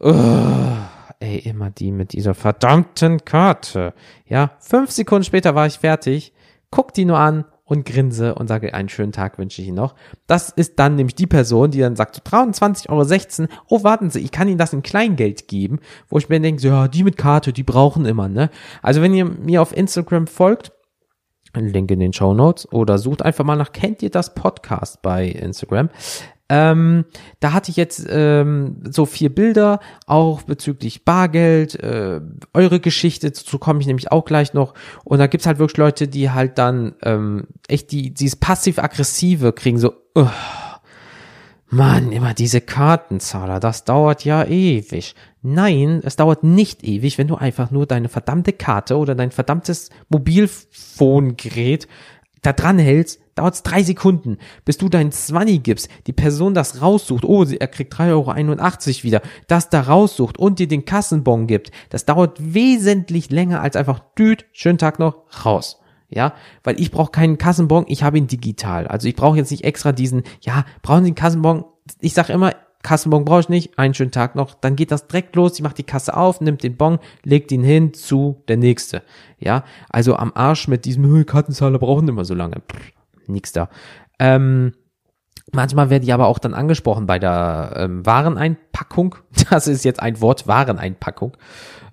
uh, 0.00 0.12
ey, 1.20 1.38
immer 1.38 1.70
die 1.70 1.92
mit 1.92 2.12
dieser 2.12 2.34
verdammten 2.34 3.24
Karte. 3.24 3.94
Ja, 4.26 4.52
fünf 4.58 4.90
Sekunden 4.90 5.24
später 5.24 5.54
war 5.54 5.66
ich 5.66 5.78
fertig, 5.78 6.32
guck 6.70 6.92
die 6.92 7.04
nur 7.04 7.18
an 7.18 7.44
und 7.64 7.84
grinse 7.84 8.34
und 8.36 8.46
sage, 8.46 8.74
einen 8.74 8.88
schönen 8.88 9.12
Tag 9.12 9.38
wünsche 9.38 9.60
ich 9.60 9.68
Ihnen 9.68 9.76
noch. 9.76 9.96
Das 10.26 10.50
ist 10.50 10.78
dann 10.78 10.94
nämlich 10.94 11.16
die 11.16 11.26
Person, 11.26 11.72
die 11.72 11.80
dann 11.80 11.96
sagt, 11.96 12.14
so 12.14 12.22
23,16 12.22 13.40
Euro, 13.40 13.50
oh, 13.68 13.82
warten 13.82 14.10
Sie, 14.10 14.20
ich 14.20 14.30
kann 14.30 14.48
Ihnen 14.48 14.58
das 14.58 14.72
in 14.72 14.82
Kleingeld 14.82 15.48
geben, 15.48 15.80
wo 16.08 16.18
ich 16.18 16.28
mir 16.28 16.40
denke, 16.40 16.62
so, 16.62 16.68
ja, 16.68 16.86
die 16.86 17.02
mit 17.02 17.16
Karte, 17.16 17.52
die 17.52 17.64
brauchen 17.64 18.06
immer, 18.06 18.28
ne? 18.28 18.50
Also 18.82 19.02
wenn 19.02 19.14
ihr 19.14 19.24
mir 19.24 19.62
auf 19.62 19.76
Instagram 19.76 20.28
folgt, 20.28 20.72
Link 21.54 21.90
in 21.90 22.00
den 22.00 22.12
Show 22.12 22.34
Notes 22.34 22.70
oder 22.70 22.98
sucht 22.98 23.22
einfach 23.22 23.44
mal 23.44 23.56
nach 23.56 23.72
Kennt 23.72 24.02
ihr 24.02 24.10
das 24.10 24.34
Podcast 24.34 25.02
bei 25.02 25.26
Instagram. 25.26 25.88
Ähm, 26.48 27.04
da 27.40 27.52
hatte 27.52 27.70
ich 27.70 27.76
jetzt 27.76 28.06
ähm, 28.08 28.82
so 28.88 29.04
vier 29.04 29.34
Bilder, 29.34 29.80
auch 30.06 30.42
bezüglich 30.42 31.04
Bargeld, 31.04 31.74
äh, 31.74 32.20
eure 32.54 32.78
Geschichte, 32.78 33.30
dazu 33.30 33.58
komme 33.58 33.80
ich 33.80 33.86
nämlich 33.86 34.12
auch 34.12 34.24
gleich 34.24 34.54
noch. 34.54 34.74
Und 35.04 35.18
da 35.18 35.26
gibt's 35.26 35.46
halt 35.46 35.58
wirklich 35.58 35.76
Leute, 35.76 36.06
die 36.06 36.30
halt 36.30 36.58
dann 36.58 36.94
ähm, 37.02 37.48
echt 37.66 37.90
die 37.90 38.14
dieses 38.14 38.36
passiv-aggressive 38.36 39.52
kriegen, 39.52 39.78
so, 39.78 39.94
uh, 40.16 40.28
Mann, 41.68 42.12
immer 42.12 42.32
diese 42.32 42.60
Kartenzahler, 42.60 43.58
das 43.58 43.82
dauert 43.82 44.24
ja 44.24 44.44
ewig. 44.44 45.16
Nein, 45.42 46.00
es 46.04 46.14
dauert 46.14 46.44
nicht 46.44 46.84
ewig, 46.84 47.18
wenn 47.18 47.26
du 47.26 47.34
einfach 47.34 47.72
nur 47.72 47.86
deine 47.86 48.08
verdammte 48.08 48.52
Karte 48.52 48.96
oder 48.96 49.16
dein 49.16 49.32
verdammtes 49.32 49.90
Mobilfongerät 50.08 51.88
da 52.42 52.52
dran 52.52 52.78
hältst, 52.78 53.20
dauert 53.36 53.54
es 53.54 53.62
drei 53.62 53.84
Sekunden, 53.84 54.38
bis 54.64 54.78
du 54.78 54.88
dein 54.88 55.12
Zwanni 55.12 55.60
gibst, 55.60 55.88
die 56.08 56.12
Person 56.12 56.54
das 56.54 56.82
raussucht, 56.82 57.24
oh, 57.24 57.44
er 57.44 57.68
kriegt 57.68 57.94
3,81 57.94 58.08
Euro 58.10 59.02
wieder, 59.04 59.22
das 59.46 59.70
da 59.70 59.82
raussucht 59.82 60.38
und 60.38 60.58
dir 60.58 60.66
den 60.66 60.84
Kassenbon 60.84 61.46
gibt. 61.46 61.70
Das 61.90 62.04
dauert 62.04 62.38
wesentlich 62.54 63.30
länger 63.30 63.60
als 63.60 63.76
einfach 63.76 64.00
düt, 64.18 64.46
schönen 64.52 64.78
Tag 64.78 64.98
noch, 64.98 65.22
raus. 65.44 65.80
Ja, 66.08 66.34
weil 66.62 66.80
ich 66.80 66.92
brauche 66.92 67.10
keinen 67.10 67.36
Kassenbon, 67.36 67.84
ich 67.88 68.02
habe 68.02 68.18
ihn 68.18 68.28
digital. 68.28 68.86
Also 68.86 69.08
ich 69.08 69.16
brauche 69.16 69.36
jetzt 69.36 69.50
nicht 69.50 69.64
extra 69.64 69.92
diesen, 69.92 70.22
ja, 70.40 70.64
brauchen 70.82 71.02
Sie 71.02 71.08
einen 71.08 71.16
Kassenbon? 71.16 71.64
Ich 72.00 72.14
sag 72.14 72.30
immer, 72.30 72.52
Kassenbon 72.82 73.24
brauche 73.24 73.40
ich 73.40 73.48
nicht, 73.48 73.78
einen 73.78 73.94
schönen 73.94 74.12
Tag 74.12 74.36
noch, 74.36 74.54
dann 74.54 74.76
geht 74.76 74.92
das 74.92 75.08
direkt 75.08 75.34
los, 75.34 75.54
ich 75.56 75.62
mache 75.62 75.74
die 75.74 75.82
Kasse 75.82 76.16
auf, 76.16 76.40
nimmt 76.40 76.62
den 76.62 76.76
Bon, 76.76 77.00
legt 77.24 77.50
ihn 77.50 77.64
hin 77.64 77.92
zu 77.92 78.44
der 78.46 78.56
nächste. 78.56 79.02
Ja, 79.40 79.64
also 79.90 80.14
am 80.14 80.32
Arsch 80.36 80.68
mit 80.68 80.84
diesem 80.84 81.26
Kartenzahler 81.26 81.80
brauchen 81.80 82.06
immer 82.06 82.24
so 82.24 82.34
lange. 82.34 82.62
Pff, 82.72 82.92
nix 83.28 83.52
da. 83.52 83.68
Ähm, 84.18 84.72
Manchmal 85.52 85.90
werde 85.90 86.04
ich 86.04 86.12
aber 86.12 86.26
auch 86.26 86.40
dann 86.40 86.54
angesprochen 86.54 87.06
bei 87.06 87.20
der 87.20 87.74
ähm, 87.76 88.04
Wareneinpackung. 88.04 89.14
Das 89.50 89.68
ist 89.68 89.84
jetzt 89.84 90.00
ein 90.00 90.20
Wort, 90.20 90.48
Wareneinpackung. 90.48 91.36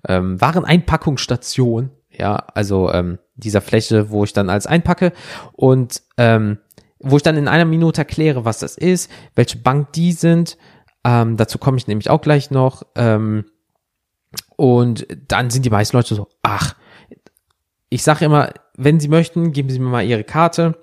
Ähm, 0.08 0.40
Wareneinpackungsstation. 0.40 1.90
Ja, 2.10 2.34
also 2.54 2.92
ähm, 2.92 3.18
dieser 3.36 3.60
Fläche, 3.60 4.10
wo 4.10 4.24
ich 4.24 4.32
dann 4.32 4.50
alles 4.50 4.66
einpacke 4.66 5.12
und 5.52 6.02
ähm, 6.16 6.58
wo 6.98 7.16
ich 7.16 7.22
dann 7.22 7.36
in 7.36 7.46
einer 7.48 7.64
Minute 7.64 8.00
erkläre, 8.00 8.44
was 8.44 8.58
das 8.58 8.76
ist, 8.76 9.10
welche 9.36 9.58
Bank 9.58 9.92
die 9.92 10.12
sind. 10.12 10.58
Ähm, 11.04 11.36
dazu 11.36 11.58
komme 11.58 11.76
ich 11.76 11.86
nämlich 11.86 12.10
auch 12.10 12.20
gleich 12.20 12.50
noch. 12.50 12.82
Ähm, 12.96 13.44
Und 14.56 15.06
dann 15.28 15.50
sind 15.50 15.64
die 15.64 15.70
meisten 15.70 15.96
Leute 15.96 16.14
so, 16.14 16.28
ach, 16.42 16.74
ich 17.88 18.02
sage 18.02 18.24
immer, 18.24 18.50
wenn 18.76 18.98
Sie 18.98 19.08
möchten, 19.08 19.52
geben 19.52 19.70
Sie 19.70 19.78
mir 19.78 19.90
mal 19.90 20.04
Ihre 20.04 20.24
Karte. 20.24 20.76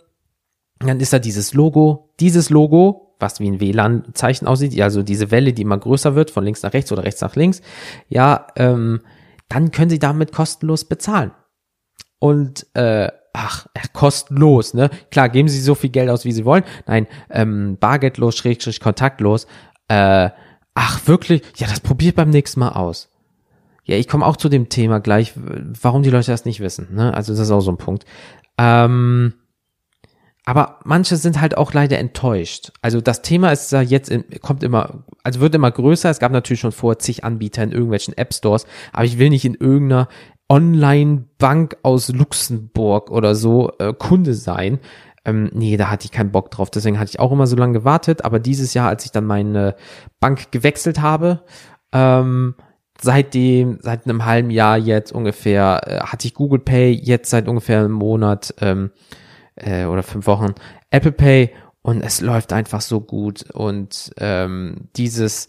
Dann 0.86 1.00
ist 1.00 1.14
da 1.14 1.20
dieses 1.20 1.54
Logo. 1.54 2.14
Dieses 2.20 2.50
Logo, 2.50 3.16
was 3.20 3.40
wie 3.40 3.50
ein 3.50 3.60
WLAN-Zeichen 3.60 4.48
aussieht, 4.48 4.80
also 4.82 5.04
diese 5.04 5.32
Welle, 5.32 5.54
die 5.54 5.62
immer 5.62 5.78
größer 5.78 6.16
wird, 6.16 6.32
von 6.32 6.44
links 6.44 6.64
nach 6.64 6.74
rechts 6.74 6.92
oder 6.92 7.04
rechts 7.04 7.22
nach 7.22 7.36
links, 7.36 7.62
ja, 8.10 8.48
ähm, 8.56 9.02
dann 9.50 9.72
können 9.72 9.90
Sie 9.90 10.00
damit 10.00 10.32
kostenlos 10.32 10.86
bezahlen. 10.86 11.32
Und 12.20 12.68
äh, 12.74 13.10
ach, 13.34 13.68
kostenlos, 13.94 14.74
ne? 14.74 14.90
Klar, 15.10 15.30
geben 15.30 15.50
Sie 15.50 15.60
so 15.60 15.76
viel 15.76 15.90
Geld 15.90 16.10
aus, 16.10 16.26
wie 16.26 16.32
Sie 16.32 16.46
wollen. 16.46 16.64
Nein, 16.88 17.08
ähm, 17.30 17.78
bargeldlos, 17.80 18.36
schrägstrich, 18.36 18.80
kontaktlos. 18.80 19.48
Äh, 19.88 20.30
ach, 20.74 21.08
wirklich? 21.08 21.42
Ja, 21.58 21.68
das 21.68 21.80
probiert 21.80 22.16
beim 22.16 22.30
nächsten 22.30 22.60
Mal 22.60 22.70
aus. 22.70 23.10
Ja, 23.84 23.98
ich 23.98 24.08
komme 24.08 24.26
auch 24.26 24.38
zu 24.38 24.48
dem 24.48 24.70
Thema 24.70 25.00
gleich, 25.00 25.34
warum 25.36 26.04
die 26.04 26.12
Leute 26.12 26.32
das 26.32 26.46
nicht 26.46 26.60
wissen. 26.60 26.94
Ne? 26.94 27.14
Also 27.14 27.34
das 27.34 27.42
ist 27.42 27.52
auch 27.52 27.62
so 27.62 27.72
ein 27.72 27.78
Punkt. 27.78 28.06
Ähm, 28.58 29.34
aber 30.52 30.80
manche 30.84 31.16
sind 31.16 31.40
halt 31.40 31.56
auch 31.56 31.72
leider 31.72 31.98
enttäuscht. 31.98 32.74
Also 32.82 33.00
das 33.00 33.22
Thema 33.22 33.54
ist 33.54 33.72
ja 33.72 33.80
jetzt, 33.80 34.10
in, 34.10 34.26
kommt 34.42 34.64
immer, 34.64 35.06
also 35.24 35.40
wird 35.40 35.56
immer 35.56 35.72
größer. 35.72 36.10
Es 36.10 36.20
gab 36.20 36.34
natürlich 36.34 36.60
schon 36.60 36.74
vor 36.74 37.00
zig 37.00 37.24
Anbieter 37.24 37.64
in 37.64 37.72
irgendwelchen 37.72 38.18
App 38.18 38.34
Stores, 38.34 38.66
aber 38.92 39.06
ich 39.06 39.18
will 39.18 39.30
nicht 39.30 39.46
in 39.46 39.54
irgendeiner 39.56 40.10
Online-Bank 40.50 41.78
aus 41.84 42.10
Luxemburg 42.10 43.12
oder 43.12 43.34
so 43.34 43.72
äh, 43.80 43.94
Kunde 43.94 44.34
sein. 44.34 44.80
Ähm, 45.24 45.50
nee, 45.54 45.78
da 45.78 45.90
hatte 45.90 46.04
ich 46.04 46.12
keinen 46.12 46.34
Bock 46.34 46.52
drauf. 46.52 46.70
Deswegen 46.70 47.00
hatte 47.00 47.12
ich 47.12 47.22
auch 47.22 47.32
immer 47.32 47.48
so 47.48 47.56
lange 47.56 47.72
gewartet. 47.72 48.26
Aber 48.26 48.40
dieses 48.40 48.74
Jahr, 48.74 48.90
als 48.90 49.06
ich 49.06 49.12
dann 49.12 49.26
meine 49.26 49.78
Bank 50.20 50.52
gewechselt 50.52 51.00
habe, 51.00 51.46
ähm, 51.94 52.56
seitdem, 53.00 53.80
seit 53.80 54.04
einem 54.04 54.26
halben 54.26 54.50
Jahr 54.50 54.78
jetzt 54.78 55.14
ungefähr, 55.14 55.80
äh, 55.86 56.00
hatte 56.02 56.28
ich 56.28 56.34
Google 56.34 56.60
Pay, 56.60 56.92
jetzt 56.92 57.30
seit 57.30 57.48
ungefähr 57.48 57.80
einem 57.80 57.94
Monat 57.94 58.54
ähm, 58.60 58.92
äh, 59.56 59.86
oder 59.86 60.04
fünf 60.04 60.28
Wochen 60.28 60.54
Apple 60.90 61.12
Pay 61.12 61.52
und 61.82 62.02
es 62.02 62.22
läuft 62.22 62.54
einfach 62.54 62.82
so 62.82 63.02
gut. 63.02 63.50
Und 63.52 64.12
ähm, 64.18 64.90
dieses, 64.96 65.48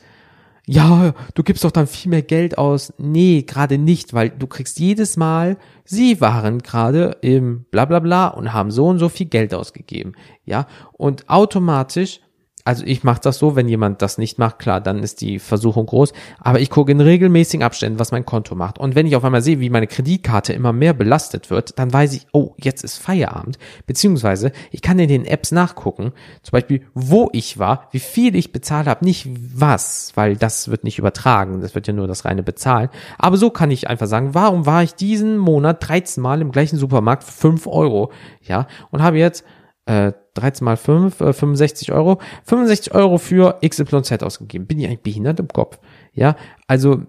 ja, 0.67 1.15
du 1.35 1.43
gibst 1.43 1.65
doch 1.65 1.71
dann 1.71 1.87
viel 1.87 2.11
mehr 2.11 2.23
Geld 2.23 2.57
aus. 2.57 2.93
Nee, 2.99 3.43
gerade 3.43 3.79
nicht, 3.79 4.15
weil 4.15 4.31
du 4.31 4.47
kriegst 4.47 4.79
jedes 4.79 5.17
Mal, 5.17 5.59
sie 5.85 6.21
waren 6.21 6.61
gerade 6.61 7.19
im 7.21 7.65
Blablabla 7.71 8.01
bla 8.01 8.29
bla 8.29 8.39
und 8.39 8.53
haben 8.53 8.71
so 8.71 8.87
und 8.87 8.99
so 8.99 9.09
viel 9.09 9.27
Geld 9.27 9.55
ausgegeben. 9.55 10.13
Ja, 10.45 10.67
und 10.93 11.29
automatisch 11.29 12.21
also 12.65 12.85
ich 12.87 13.03
mache 13.03 13.21
das 13.23 13.39
so, 13.39 13.57
wenn 13.57 13.69
jemand 13.69 14.03
das 14.03 14.19
nicht 14.19 14.39
macht, 14.39 14.59
klar, 14.59 14.81
dann 14.81 15.03
ist 15.03 15.21
die 15.21 15.39
Versuchung 15.39 15.87
groß. 15.87 16.13
Aber 16.39 16.61
ich 16.61 16.71
gucke 16.71 16.93
in 16.93 17.01
regelmäßigen 17.01 17.65
Abständen, 17.65 17.99
was 17.99 18.13
mein 18.13 18.25
Konto 18.25 18.55
macht. 18.55 18.79
Und 18.79 18.95
wenn 18.95 19.07
ich 19.07 19.17
auf 19.17 19.25
einmal 19.25 19.43
sehe, 19.43 19.61
wie 19.61 19.71
meine 19.71 19.89
Kreditkarte 19.89 20.53
immer 20.53 20.73
mehr 20.73 20.93
belastet 20.93 21.51
wird, 21.51 21.79
dann 21.79 21.93
weiß 21.93 22.15
ich, 22.15 22.27
oh, 22.33 22.55
jetzt 22.59 22.85
ist 22.85 22.99
Feierabend. 22.99 23.59
Beziehungsweise 23.87 24.53
ich 24.71 24.83
kann 24.83 24.99
in 24.99 25.09
den 25.09 25.25
Apps 25.25 25.51
nachgucken, 25.51 26.13
zum 26.43 26.53
Beispiel, 26.53 26.83
wo 26.95 27.29
ich 27.33 27.59
war, 27.59 27.89
wie 27.91 27.99
viel 27.99 28.37
ich 28.37 28.53
bezahlt 28.53 28.87
habe, 28.87 29.05
nicht 29.05 29.29
was, 29.55 30.13
weil 30.15 30.37
das 30.37 30.69
wird 30.69 30.85
nicht 30.85 30.99
übertragen, 30.99 31.61
das 31.61 31.75
wird 31.75 31.89
ja 31.89 31.93
nur 31.93 32.07
das 32.07 32.25
reine 32.25 32.43
Bezahlen. 32.43 32.91
Aber 33.19 33.37
so 33.37 33.51
kann 33.51 33.71
ich 33.71 33.89
einfach 33.89 34.07
sagen, 34.07 34.35
warum 34.35 34.67
war 34.67 34.83
ich 34.83 34.95
diesen 34.95 35.37
Monat 35.37 35.89
13 35.89 36.23
Mal 36.23 36.41
im 36.41 36.53
gleichen 36.53 36.77
Supermarkt 36.77 37.25
für 37.25 37.33
5 37.33 37.67
Euro, 37.67 38.13
ja, 38.43 38.67
und 38.91 39.03
habe 39.03 39.19
jetzt 39.19 39.45
äh, 39.87 40.13
13 40.35 40.65
mal 40.65 40.77
5, 40.77 41.21
äh, 41.21 41.33
65 41.33 41.93
Euro, 41.93 42.19
65 42.45 42.95
Euro 42.95 43.19
für 43.19 43.59
XYZ 43.67 44.23
ausgegeben. 44.23 44.67
Bin 44.67 44.79
ich 44.79 44.87
eigentlich 44.87 45.03
behindert 45.03 45.41
im 45.41 45.49
Kopf? 45.49 45.79
Ja, 46.13 46.37
also 46.67 47.03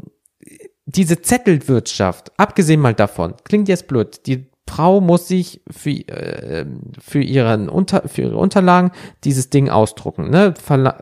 diese 0.86 1.22
Zettelwirtschaft, 1.22 2.32
abgesehen 2.38 2.82
mal 2.82 2.94
davon, 2.94 3.36
klingt 3.44 3.70
jetzt 3.70 3.88
blöd, 3.88 4.26
die 4.26 4.50
Frau 4.74 5.02
muss 5.02 5.28
sich 5.28 5.62
für, 5.70 5.92
äh, 6.08 6.66
für, 7.00 7.22
ihren 7.22 7.70
Unter, 7.70 8.08
für 8.08 8.24
ihre 8.24 8.38
Unterlagen 8.38 8.92
dieses 9.24 9.52
Ding 9.52 9.70
ausdrucken, 9.70 10.32
ne? 10.32 10.56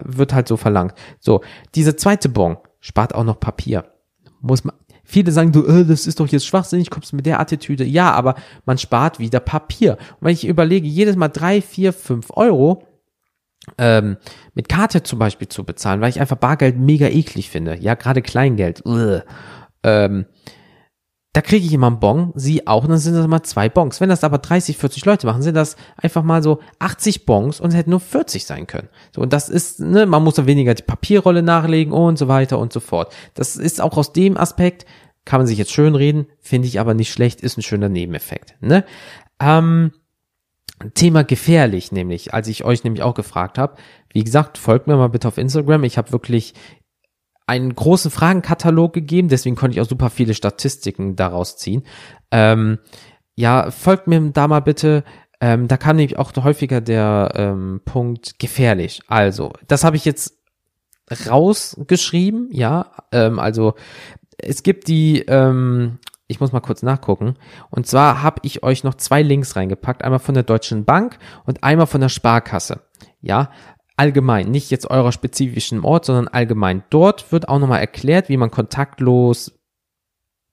Wird 0.04 0.34
halt 0.34 0.48
so 0.50 0.58
verlangt. 0.58 0.94
So, 1.20 1.42
diese 1.74 1.96
zweite 1.96 2.28
Bon 2.28 2.58
spart 2.82 3.16
auch 3.16 3.24
noch 3.24 3.40
Papier. 3.40 3.86
Muss 4.42 4.66
man, 4.66 4.76
Viele 5.12 5.34
sagen 5.34 5.52
so, 5.52 5.68
äh, 5.68 5.84
das 5.84 6.08
ist 6.08 6.22
doch 6.22 6.28
jetzt 6.30 6.46
schwachsinnig, 6.46 6.90
kommst 6.90 7.12
du 7.12 7.18
mit 7.18 7.26
der 7.26 7.42
Attitüde. 7.42 7.84
Ja, 7.84 8.14
aber 8.14 8.36
man 8.66 8.78
spart 8.78 9.20
wieder 9.20 9.42
Papier. 9.42 9.98
Und 10.22 10.28
wenn 10.28 10.34
ich 10.34 10.48
überlege, 10.48 10.88
jedes 10.88 11.18
Mal 11.18 11.28
drei, 11.28 11.62
vier, 11.62 11.92
fünf 11.92 12.30
Euro 12.34 12.88
ähm, 13.78 14.16
mit 14.54 14.70
Karte 14.70 15.04
zum 15.04 15.20
Beispiel 15.20 15.50
zu 15.50 15.66
bezahlen, 15.66 16.00
weil 16.00 16.12
ich 16.12 16.22
einfach 16.22 16.38
Bargeld 16.38 16.78
mega 16.78 17.08
eklig 17.08 17.50
finde. 17.50 17.76
Ja, 17.76 17.96
gerade 17.96 18.22
Kleingeld. 18.22 18.84
Ähm, 19.84 20.26
da 21.34 21.40
kriege 21.40 21.66
ich 21.66 21.72
immer 21.72 21.88
einen 21.88 22.00
Bon, 22.02 22.34
sie 22.36 22.68
auch, 22.68 22.84
und 22.84 22.90
dann 22.90 23.00
sind 23.00 23.16
das 23.16 23.26
mal 23.26 23.42
zwei 23.44 23.70
Bons. 23.70 24.02
Wenn 24.02 24.10
das 24.10 24.26
aber 24.26 24.38
30, 24.38 24.76
40 24.76 25.06
Leute 25.06 25.28
machen, 25.28 25.42
sind 25.42 25.56
das 25.56 25.78
einfach 25.96 26.24
mal 26.24 26.44
so 26.44 26.60
80 26.80 27.26
Bons 27.26 27.62
und 27.62 27.70
es 27.70 27.76
hätten 27.76 27.92
nur 27.92 28.02
40 28.02 28.46
sein 28.46 28.68
können. 28.68 28.90
So, 29.16 29.22
und 29.22 29.32
das 29.32 29.48
ist, 29.48 29.80
ne, 29.80 30.06
man 30.06 30.24
muss 30.24 30.36
dann 30.36 30.46
weniger 30.46 30.74
die 30.74 30.84
Papierrolle 30.84 31.42
nachlegen 31.42 31.94
und 31.94 32.18
so 32.18 32.28
weiter 32.28 32.60
und 32.60 32.74
so 32.74 32.82
fort. 32.82 33.14
Das 33.34 33.56
ist 33.56 33.80
auch 33.80 33.96
aus 33.96 34.12
dem 34.12 34.36
Aspekt, 34.36 34.86
kann 35.26 35.40
man 35.40 35.48
sich 35.48 35.58
jetzt 35.58 35.72
schön 35.72 35.96
reden, 35.96 36.28
finde 36.40 36.68
ich 36.68 36.80
aber 36.80 36.94
nicht 36.94 37.12
schlecht, 37.12 37.42
ist 37.42 37.58
ein 37.58 37.62
schöner 37.62 37.90
Nebeneffekt. 37.90 38.56
Ne? 38.62 38.86
Ähm, 39.40 39.92
Thema 40.94 41.24
gefährlich, 41.24 41.92
nämlich, 41.92 42.34
als 42.34 42.48
ich 42.48 42.64
euch 42.64 42.84
nämlich 42.84 43.04
auch 43.04 43.14
gefragt 43.14 43.58
habe. 43.58 43.76
Wie 44.12 44.24
gesagt, 44.24 44.58
folgt 44.58 44.88
mir 44.88 44.98
mal 44.98 45.10
bitte 45.10 45.28
auf 45.28 45.38
Instagram. 45.38 45.84
Ich 45.84 45.98
habe 45.98 46.12
wirklich 46.12 46.54
einen 47.46 47.74
großen 47.74 48.12
Fragenkatalog 48.12 48.94
gegeben, 48.94 49.28
deswegen 49.30 49.56
konnte 49.56 49.76
ich 49.76 49.82
auch 49.82 49.90
super 49.90 50.10
viele 50.10 50.34
Statistiken 50.34 51.16
daraus 51.16 51.58
ziehen. 51.58 51.84
Ähm, 52.32 52.80
ja, 53.36 53.72
folgt 53.72 54.08
mir 54.08 54.22
da 54.32 54.48
mal 54.48 54.62
bitte. 54.62 55.04
Ähm, 55.40 55.68
da 55.68 55.78
kam 55.78 55.98
nämlich 55.98 56.18
auch 56.18 56.32
häufiger 56.44 56.82
der 56.82 57.34
ähm, 57.36 57.82
Punkt 57.84 58.40
gefährlich. 58.40 59.02
Also, 59.08 59.54
das 59.68 59.84
habe 59.84 59.98
ich 59.98 60.06
jetzt 60.06 60.38
rausgeschrieben, 61.30 62.50
ja. 62.52 62.92
Ähm, 63.12 63.40
also 63.40 63.74
es 64.42 64.64
gibt 64.64 64.88
die, 64.88 65.20
ähm, 65.28 66.00
ich 66.28 66.40
muss 66.40 66.52
mal 66.52 66.62
kurz 66.62 66.84
nachgucken. 66.84 67.36
Und 67.70 67.88
zwar 67.88 68.24
habe 68.24 68.42
ich 68.44 68.64
euch 68.64 68.84
noch 68.84 68.96
zwei 68.96 69.22
Links 69.22 69.56
reingepackt, 69.56 70.04
einmal 70.04 70.20
von 70.20 70.34
der 70.34 70.44
Deutschen 70.44 70.86
Bank 70.86 71.18
und 71.46 71.64
einmal 71.64 71.88
von 71.88 72.02
der 72.02 72.10
Sparkasse. 72.10 72.82
Ja, 73.22 73.52
allgemein, 73.98 74.50
nicht 74.50 74.72
jetzt 74.72 74.90
eurer 74.90 75.12
spezifischen 75.12 75.84
Ort, 75.84 76.06
sondern 76.06 76.28
allgemein. 76.28 76.84
Dort 76.90 77.32
wird 77.32 77.50
auch 77.50 77.60
nochmal 77.60 77.82
erklärt, 77.82 78.30
wie 78.30 78.38
man 78.38 78.52
kontaktlos 78.52 79.60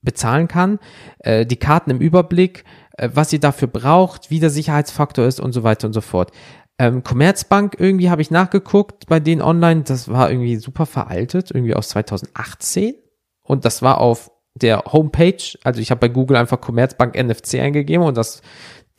bezahlen 0.02 0.48
kann, 0.48 0.78
äh, 1.20 1.46
die 1.46 1.56
Karten 1.56 1.90
im 1.90 1.98
Überblick, 1.98 2.64
äh, 2.96 3.10
was 3.12 3.32
ihr 3.32 3.40
dafür 3.40 3.68
braucht, 3.68 4.30
wie 4.30 4.40
der 4.40 4.50
Sicherheitsfaktor 4.50 5.24
ist 5.24 5.40
und 5.40 5.52
so 5.52 5.62
weiter 5.62 5.86
und 5.86 5.92
so 5.92 6.00
fort. 6.00 6.30
Ähm, 6.78 7.02
Commerzbank 7.02 7.76
irgendwie 7.78 8.08
habe 8.10 8.22
ich 8.22 8.30
nachgeguckt 8.30 9.06
bei 9.06 9.18
denen 9.18 9.42
online, 9.42 9.82
das 9.82 10.08
war 10.08 10.30
irgendwie 10.30 10.56
super 10.56 10.86
veraltet, 10.86 11.50
irgendwie 11.50 11.74
aus 11.74 11.88
2018 11.88 12.94
und 13.48 13.64
das 13.64 13.82
war 13.82 14.00
auf 14.00 14.30
der 14.54 14.84
Homepage, 14.92 15.58
also 15.64 15.80
ich 15.80 15.90
habe 15.90 16.00
bei 16.00 16.08
Google 16.08 16.36
einfach 16.36 16.60
Commerzbank 16.60 17.16
NFC 17.16 17.54
eingegeben 17.54 18.04
und 18.04 18.16
das 18.16 18.42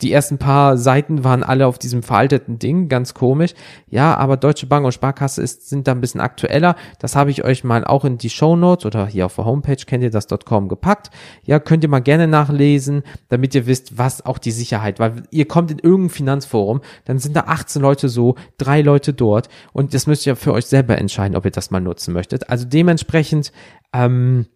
die 0.02 0.12
ersten 0.12 0.38
paar 0.38 0.78
Seiten 0.78 1.24
waren 1.24 1.42
alle 1.42 1.66
auf 1.66 1.78
diesem 1.78 2.02
veralteten 2.02 2.58
Ding, 2.58 2.88
ganz 2.88 3.12
komisch. 3.14 3.52
Ja, 3.88 4.16
aber 4.16 4.36
Deutsche 4.36 4.66
Bank 4.66 4.86
und 4.86 4.92
Sparkasse 4.92 5.42
ist, 5.42 5.68
sind 5.68 5.86
da 5.86 5.92
ein 5.92 6.00
bisschen 6.00 6.20
aktueller. 6.20 6.76
Das 6.98 7.16
habe 7.16 7.30
ich 7.30 7.44
euch 7.44 7.64
mal 7.64 7.84
auch 7.84 8.04
in 8.04 8.16
die 8.16 8.30
Show 8.30 8.56
Notes 8.56 8.86
oder 8.86 9.06
hier 9.06 9.26
auf 9.26 9.36
der 9.36 9.44
Homepage 9.44 9.76
kennt 9.76 10.02
ihr 10.02 10.10
das.com 10.10 10.68
gepackt. 10.68 11.10
Ja, 11.44 11.58
könnt 11.58 11.84
ihr 11.84 11.90
mal 11.90 12.00
gerne 12.00 12.26
nachlesen, 12.26 13.02
damit 13.28 13.54
ihr 13.54 13.66
wisst, 13.66 13.98
was 13.98 14.24
auch 14.24 14.38
die 14.38 14.52
Sicherheit, 14.52 14.98
weil 14.98 15.24
ihr 15.30 15.46
kommt 15.46 15.70
in 15.70 15.78
irgendein 15.78 16.10
Finanzforum, 16.10 16.80
dann 17.04 17.18
sind 17.18 17.36
da 17.36 17.44
18 17.46 17.82
Leute 17.82 18.08
so, 18.08 18.36
drei 18.58 18.80
Leute 18.80 19.12
dort 19.12 19.48
und 19.72 19.92
das 19.92 20.06
müsst 20.06 20.26
ihr 20.26 20.36
für 20.36 20.52
euch 20.52 20.66
selber 20.66 20.96
entscheiden, 20.96 21.36
ob 21.36 21.44
ihr 21.44 21.50
das 21.50 21.70
mal 21.70 21.80
nutzen 21.80 22.14
möchtet. 22.14 22.48
Also 22.48 22.64
dementsprechend, 22.66 23.52
ähm, 23.92 24.46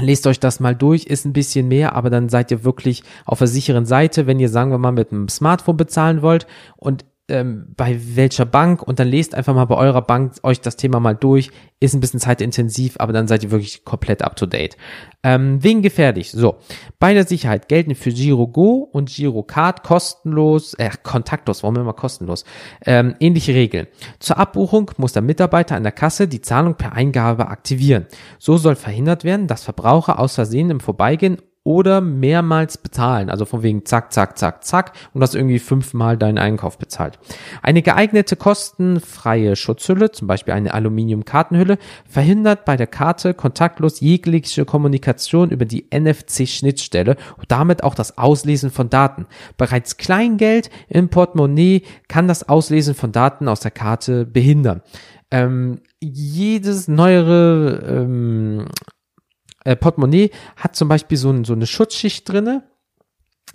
Lest 0.00 0.26
euch 0.26 0.40
das 0.40 0.60
mal 0.60 0.74
durch, 0.74 1.04
ist 1.04 1.24
ein 1.24 1.32
bisschen 1.32 1.68
mehr, 1.68 1.94
aber 1.94 2.10
dann 2.10 2.28
seid 2.28 2.50
ihr 2.50 2.64
wirklich 2.64 3.02
auf 3.26 3.38
der 3.38 3.48
sicheren 3.48 3.86
Seite, 3.86 4.26
wenn 4.26 4.40
ihr, 4.40 4.48
sagen 4.48 4.70
wir 4.70 4.78
mal, 4.78 4.92
mit 4.92 5.12
einem 5.12 5.28
Smartphone 5.28 5.76
bezahlen 5.76 6.22
wollt. 6.22 6.46
Und 6.76 7.04
ähm, 7.30 7.66
bei 7.76 7.98
welcher 8.16 8.44
Bank 8.44 8.82
und 8.82 8.98
dann 8.98 9.08
lest 9.08 9.34
einfach 9.34 9.54
mal 9.54 9.64
bei 9.64 9.76
eurer 9.76 10.02
Bank 10.02 10.34
euch 10.42 10.60
das 10.60 10.76
Thema 10.76 11.00
mal 11.00 11.14
durch. 11.14 11.50
Ist 11.80 11.94
ein 11.94 12.00
bisschen 12.00 12.20
zeitintensiv, 12.20 12.96
aber 12.98 13.12
dann 13.12 13.26
seid 13.26 13.42
ihr 13.42 13.50
wirklich 13.50 13.84
komplett 13.84 14.22
up 14.22 14.36
to 14.36 14.46
date. 14.46 14.76
Ähm, 15.22 15.62
wegen 15.62 15.82
gefährlich. 15.82 16.30
So. 16.32 16.58
Bei 16.98 17.14
der 17.14 17.26
Sicherheit 17.26 17.68
gelten 17.68 17.94
für 17.94 18.10
Giro 18.10 18.48
Go 18.48 18.88
und 18.92 19.08
Giro 19.08 19.42
Card 19.42 19.82
kostenlos, 19.82 20.74
äh, 20.74 20.90
kontaktlos, 21.02 21.62
warum 21.62 21.76
immer 21.76 21.94
kostenlos, 21.94 22.44
ähm, 22.84 23.14
ähnliche 23.20 23.54
Regeln. 23.54 23.86
Zur 24.18 24.38
Abbuchung 24.38 24.90
muss 24.98 25.12
der 25.12 25.22
Mitarbeiter 25.22 25.76
an 25.76 25.82
der 25.82 25.92
Kasse 25.92 26.28
die 26.28 26.42
Zahlung 26.42 26.74
per 26.74 26.92
Eingabe 26.92 27.48
aktivieren. 27.48 28.06
So 28.38 28.56
soll 28.56 28.76
verhindert 28.76 29.24
werden, 29.24 29.46
dass 29.46 29.64
Verbraucher 29.64 30.18
aus 30.18 30.34
Versehen 30.34 30.70
im 30.70 30.80
Vorbeigehen 30.80 31.38
oder 31.62 32.00
mehrmals 32.00 32.78
bezahlen. 32.78 33.28
Also 33.28 33.44
von 33.44 33.62
wegen 33.62 33.84
zack, 33.84 34.12
zack, 34.12 34.38
zack, 34.38 34.64
zack 34.64 34.92
und 35.12 35.20
das 35.20 35.34
irgendwie 35.34 35.58
fünfmal 35.58 36.16
deinen 36.16 36.38
Einkauf 36.38 36.78
bezahlt. 36.78 37.18
Eine 37.62 37.82
geeignete 37.82 38.36
kostenfreie 38.36 39.56
Schutzhülle, 39.56 40.10
zum 40.10 40.26
Beispiel 40.26 40.54
eine 40.54 40.72
Aluminiumkartenhülle, 40.72 41.78
verhindert 42.08 42.64
bei 42.64 42.76
der 42.76 42.86
Karte 42.86 43.34
kontaktlos 43.34 44.00
jegliche 44.00 44.64
Kommunikation 44.64 45.50
über 45.50 45.66
die 45.66 45.86
NFC-Schnittstelle 45.92 47.16
und 47.36 47.52
damit 47.52 47.84
auch 47.84 47.94
das 47.94 48.16
Auslesen 48.16 48.70
von 48.70 48.88
Daten. 48.88 49.26
Bereits 49.58 49.98
Kleingeld 49.98 50.70
im 50.88 51.10
Portemonnaie 51.10 51.82
kann 52.08 52.26
das 52.26 52.48
Auslesen 52.48 52.94
von 52.94 53.12
Daten 53.12 53.48
aus 53.48 53.60
der 53.60 53.70
Karte 53.70 54.24
behindern. 54.24 54.80
Ähm, 55.30 55.80
jedes 56.00 56.88
neuere 56.88 57.82
ähm, 57.86 58.66
äh, 59.64 59.76
Portemonnaie 59.76 60.30
hat 60.56 60.76
zum 60.76 60.88
Beispiel 60.88 61.18
so, 61.18 61.30
ein, 61.30 61.44
so 61.44 61.52
eine 61.52 61.66
Schutzschicht 61.66 62.28
drinne. 62.28 62.64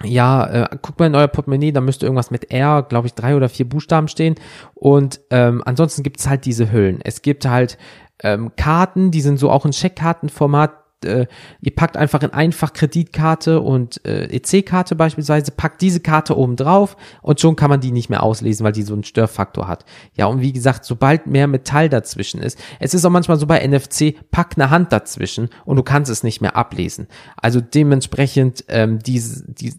Ja, 0.03 0.45
äh, 0.45 0.77
guckt 0.81 0.99
mal 0.99 1.05
in 1.05 1.15
euer 1.15 1.27
Portemonnaie, 1.27 1.71
da 1.71 1.79
müsste 1.79 2.05
irgendwas 2.05 2.31
mit 2.31 2.51
R, 2.51 2.83
glaube 2.83 3.07
ich, 3.07 3.13
drei 3.13 3.35
oder 3.35 3.47
vier 3.47 3.67
Buchstaben 3.67 4.07
stehen. 4.07 4.35
Und 4.73 5.21
ähm, 5.29 5.61
ansonsten 5.65 6.03
gibt 6.03 6.19
es 6.19 6.27
halt 6.27 6.45
diese 6.45 6.71
Hüllen. 6.71 6.99
Es 7.03 7.21
gibt 7.21 7.45
halt 7.45 7.77
ähm, 8.21 8.51
Karten, 8.55 9.11
die 9.11 9.21
sind 9.21 9.37
so 9.37 9.49
auch 9.49 9.65
in 9.65 9.73
Scheckkartenformat, 9.73 10.73
äh, 11.03 11.27
ihr 11.61 11.75
packt 11.75 11.97
einfach 11.97 12.23
in 12.23 12.31
einfach 12.31 12.73
Kreditkarte 12.73 13.61
und 13.61 14.05
äh, 14.05 14.25
EC-Karte 14.25 14.95
beispielsweise, 14.95 15.51
packt 15.51 15.81
diese 15.81 15.99
Karte 15.99 16.37
oben 16.37 16.55
drauf 16.55 16.95
und 17.21 17.39
schon 17.39 17.55
kann 17.55 17.69
man 17.69 17.81
die 17.81 17.91
nicht 17.91 18.09
mehr 18.09 18.23
auslesen, 18.23 18.63
weil 18.63 18.71
die 18.71 18.83
so 18.83 18.93
einen 18.93 19.03
Störfaktor 19.03 19.67
hat. 19.67 19.85
Ja, 20.15 20.27
und 20.27 20.41
wie 20.41 20.53
gesagt, 20.53 20.85
sobald 20.85 21.27
mehr 21.27 21.47
Metall 21.47 21.89
dazwischen 21.89 22.41
ist, 22.41 22.59
es 22.79 22.93
ist 22.93 23.05
auch 23.05 23.11
manchmal 23.11 23.37
so 23.37 23.47
bei 23.47 23.65
NFC, 23.65 24.15
pack 24.31 24.53
eine 24.55 24.69
Hand 24.69 24.91
dazwischen 24.91 25.49
und 25.65 25.75
du 25.75 25.83
kannst 25.83 26.11
es 26.11 26.23
nicht 26.23 26.41
mehr 26.41 26.55
ablesen. 26.55 27.07
Also 27.37 27.61
dementsprechend, 27.61 28.65
ähm, 28.67 28.99
diese, 28.99 29.51
die, 29.51 29.73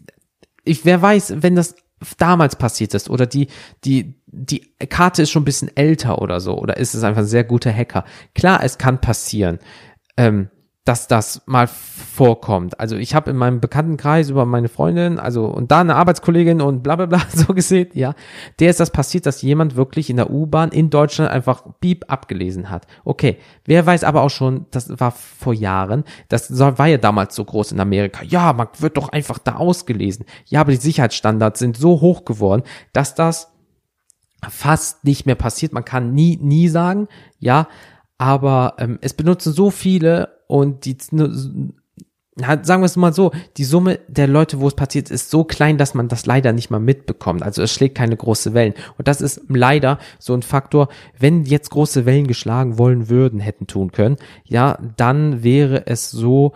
ich, 0.63 0.85
wer 0.85 1.01
weiß, 1.01 1.35
wenn 1.41 1.55
das 1.55 1.75
damals 2.17 2.55
passiert 2.55 2.93
ist 2.93 3.09
oder 3.09 3.25
die, 3.25 3.47
die, 3.83 4.15
die 4.27 4.59
Karte 4.89 5.23
ist 5.23 5.31
schon 5.31 5.41
ein 5.41 5.45
bisschen 5.45 5.75
älter 5.75 6.21
oder 6.21 6.39
so 6.39 6.57
oder 6.57 6.77
ist 6.77 6.93
es 6.93 7.03
einfach 7.03 7.21
ein 7.21 7.27
sehr 7.27 7.43
guter 7.43 7.73
Hacker. 7.73 8.05
Klar, 8.35 8.63
es 8.63 8.77
kann 8.77 9.01
passieren. 9.01 9.59
Ähm, 10.15 10.49
dass 10.87 11.07
das 11.07 11.41
mal 11.45 11.67
vorkommt. 11.67 12.79
Also 12.79 12.95
ich 12.95 13.13
habe 13.13 13.29
in 13.31 13.35
meinem 13.35 13.59
Bekanntenkreis 13.59 14.29
über 14.29 14.45
meine 14.45 14.69
Freundin, 14.69 15.19
also 15.19 15.45
und 15.45 15.69
da 15.69 15.81
eine 15.81 15.95
Arbeitskollegin 15.95 16.61
und 16.61 16.81
bla 16.81 16.95
bla 16.95 17.07
bla 17.07 17.21
so 17.33 17.53
gesehen, 17.53 17.89
ja, 17.93 18.13
der 18.59 18.69
ist 18.69 18.79
das 18.79 18.91
passiert, 18.91 19.25
dass 19.25 19.41
jemand 19.41 19.75
wirklich 19.75 20.09
in 20.09 20.15
der 20.15 20.31
U-Bahn 20.31 20.71
in 20.71 20.89
Deutschland 20.89 21.29
einfach 21.29 21.63
Beep 21.81 22.05
abgelesen 22.07 22.69
hat. 22.69 22.87
Okay, 23.03 23.37
wer 23.65 23.85
weiß 23.85 24.05
aber 24.05 24.21
auch 24.21 24.29
schon, 24.29 24.67
das 24.71 24.97
war 24.97 25.11
vor 25.11 25.53
Jahren, 25.53 26.05
das 26.29 26.57
war 26.57 26.87
ja 26.87 26.97
damals 26.97 27.35
so 27.35 27.43
groß 27.43 27.73
in 27.73 27.81
Amerika. 27.81 28.23
Ja, 28.23 28.53
man 28.53 28.67
wird 28.79 28.95
doch 28.95 29.09
einfach 29.09 29.39
da 29.39 29.55
ausgelesen. 29.55 30.25
Ja, 30.45 30.61
aber 30.61 30.71
die 30.71 30.77
Sicherheitsstandards 30.77 31.59
sind 31.59 31.75
so 31.75 31.99
hoch 31.99 32.23
geworden, 32.23 32.63
dass 32.93 33.13
das 33.13 33.51
fast 34.47 35.03
nicht 35.03 35.25
mehr 35.25 35.35
passiert. 35.35 35.73
Man 35.73 35.83
kann 35.83 36.13
nie, 36.13 36.37
nie 36.37 36.69
sagen, 36.69 37.09
ja, 37.39 37.67
aber 38.17 38.75
ähm, 38.79 38.99
es 39.01 39.13
benutzen 39.13 39.51
so 39.51 39.69
viele 39.69 40.36
und 40.47 40.85
die 40.85 40.97
sagen 42.37 42.81
wir 42.81 42.85
es 42.85 42.95
mal 42.95 43.13
so, 43.13 43.31
die 43.57 43.63
Summe 43.63 43.99
der 44.07 44.27
Leute, 44.27 44.59
wo 44.59 44.67
es 44.67 44.75
passiert, 44.75 45.09
ist 45.09 45.31
so 45.31 45.43
klein, 45.43 45.77
dass 45.77 45.95
man 45.95 46.07
das 46.07 46.25
leider 46.27 46.53
nicht 46.53 46.69
mal 46.69 46.79
mitbekommt. 46.79 47.41
Also 47.41 47.63
es 47.63 47.73
schlägt 47.73 47.97
keine 47.97 48.15
große 48.15 48.53
Wellen. 48.53 48.75
Und 48.97 49.07
das 49.07 49.21
ist 49.21 49.41
leider 49.47 49.97
so 50.19 50.33
ein 50.33 50.43
Faktor, 50.43 50.89
wenn 51.17 51.45
jetzt 51.45 51.71
große 51.71 52.05
Wellen 52.05 52.27
geschlagen 52.27 52.77
wollen 52.77 53.09
würden, 53.09 53.39
hätten 53.39 53.65
tun 53.65 53.91
können, 53.91 54.17
ja, 54.43 54.77
dann 54.97 55.43
wäre 55.43 55.87
es 55.87 56.11
so, 56.11 56.53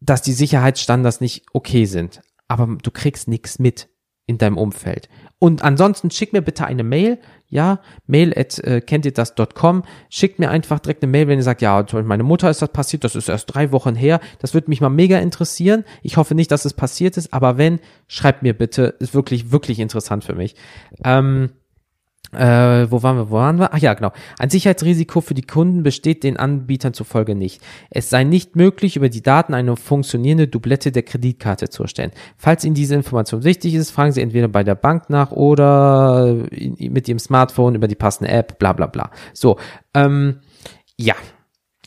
dass 0.00 0.22
die 0.22 0.32
Sicherheitsstandards 0.32 1.20
nicht 1.20 1.46
okay 1.52 1.86
sind. 1.86 2.20
Aber 2.46 2.78
du 2.80 2.90
kriegst 2.90 3.26
nichts 3.26 3.58
mit 3.58 3.88
in 4.26 4.38
deinem 4.38 4.58
Umfeld. 4.58 5.08
Und 5.38 5.62
ansonsten 5.62 6.10
schick 6.10 6.32
mir 6.32 6.42
bitte 6.42 6.66
eine 6.66 6.84
Mail, 6.84 7.18
ja, 7.54 7.78
mail 8.08 8.34
at 8.36 8.58
äh, 8.58 8.80
kennt 8.80 9.06
ihr 9.06 9.12
das.com, 9.12 9.84
schickt 10.10 10.40
mir 10.40 10.50
einfach 10.50 10.80
direkt 10.80 11.04
eine 11.04 11.12
Mail, 11.12 11.28
wenn 11.28 11.38
ihr 11.38 11.44
sagt, 11.44 11.62
ja, 11.62 11.86
meine 12.02 12.24
Mutter 12.24 12.50
ist 12.50 12.60
das 12.60 12.72
passiert, 12.72 13.04
das 13.04 13.14
ist 13.14 13.28
erst 13.28 13.54
drei 13.54 13.70
Wochen 13.70 13.94
her, 13.94 14.18
das 14.40 14.54
würde 14.54 14.68
mich 14.68 14.80
mal 14.80 14.90
mega 14.90 15.18
interessieren. 15.20 15.84
Ich 16.02 16.16
hoffe 16.16 16.34
nicht, 16.34 16.50
dass 16.50 16.64
es 16.64 16.74
passiert 16.74 17.16
ist, 17.16 17.32
aber 17.32 17.56
wenn, 17.56 17.78
schreibt 18.08 18.42
mir 18.42 18.54
bitte, 18.54 18.96
ist 18.98 19.14
wirklich, 19.14 19.52
wirklich 19.52 19.78
interessant 19.78 20.24
für 20.24 20.34
mich. 20.34 20.56
Ähm, 21.04 21.50
äh, 22.34 22.90
wo 22.90 23.02
waren 23.02 23.16
wir? 23.16 23.30
Wo 23.30 23.36
waren 23.36 23.58
wir? 23.58 23.72
Ach 23.72 23.78
ja, 23.78 23.94
genau. 23.94 24.12
Ein 24.38 24.50
Sicherheitsrisiko 24.50 25.20
für 25.20 25.34
die 25.34 25.42
Kunden 25.42 25.82
besteht 25.82 26.24
den 26.24 26.36
Anbietern 26.36 26.94
zufolge 26.94 27.34
nicht. 27.34 27.62
Es 27.90 28.10
sei 28.10 28.24
nicht 28.24 28.56
möglich, 28.56 28.96
über 28.96 29.08
die 29.08 29.22
Daten 29.22 29.54
eine 29.54 29.76
funktionierende 29.76 30.48
Doublette 30.48 30.92
der 30.92 31.02
Kreditkarte 31.02 31.68
zu 31.68 31.82
erstellen. 31.82 32.12
Falls 32.36 32.64
Ihnen 32.64 32.74
diese 32.74 32.94
Information 32.94 33.44
wichtig 33.44 33.74
ist, 33.74 33.90
fragen 33.90 34.12
Sie 34.12 34.22
entweder 34.22 34.48
bei 34.48 34.64
der 34.64 34.74
Bank 34.74 35.10
nach 35.10 35.30
oder 35.30 36.34
mit 36.78 37.08
Ihrem 37.08 37.18
Smartphone 37.18 37.74
über 37.74 37.88
die 37.88 37.94
passende 37.94 38.30
App, 38.30 38.58
bla 38.58 38.72
bla 38.72 38.86
bla. 38.86 39.10
So, 39.32 39.58
ähm, 39.94 40.40
ja. 40.98 41.14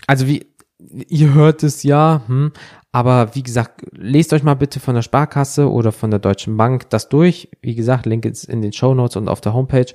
Also 0.05 0.27
wie, 0.27 0.45
ihr 0.79 1.33
hört 1.33 1.63
es 1.63 1.83
ja, 1.83 2.21
hm, 2.27 2.51
aber 2.91 3.35
wie 3.35 3.43
gesagt, 3.43 3.81
lest 3.91 4.33
euch 4.33 4.43
mal 4.43 4.55
bitte 4.55 4.79
von 4.79 4.95
der 4.95 5.01
Sparkasse 5.01 5.69
oder 5.69 5.91
von 5.91 6.09
der 6.09 6.19
Deutschen 6.19 6.57
Bank 6.57 6.89
das 6.89 7.09
durch. 7.09 7.49
Wie 7.61 7.75
gesagt, 7.75 8.05
Link 8.05 8.25
ist 8.25 8.45
in 8.45 8.61
den 8.61 8.73
Show 8.73 8.93
Notes 8.93 9.17
und 9.17 9.27
auf 9.27 9.41
der 9.41 9.53
Homepage. 9.53 9.85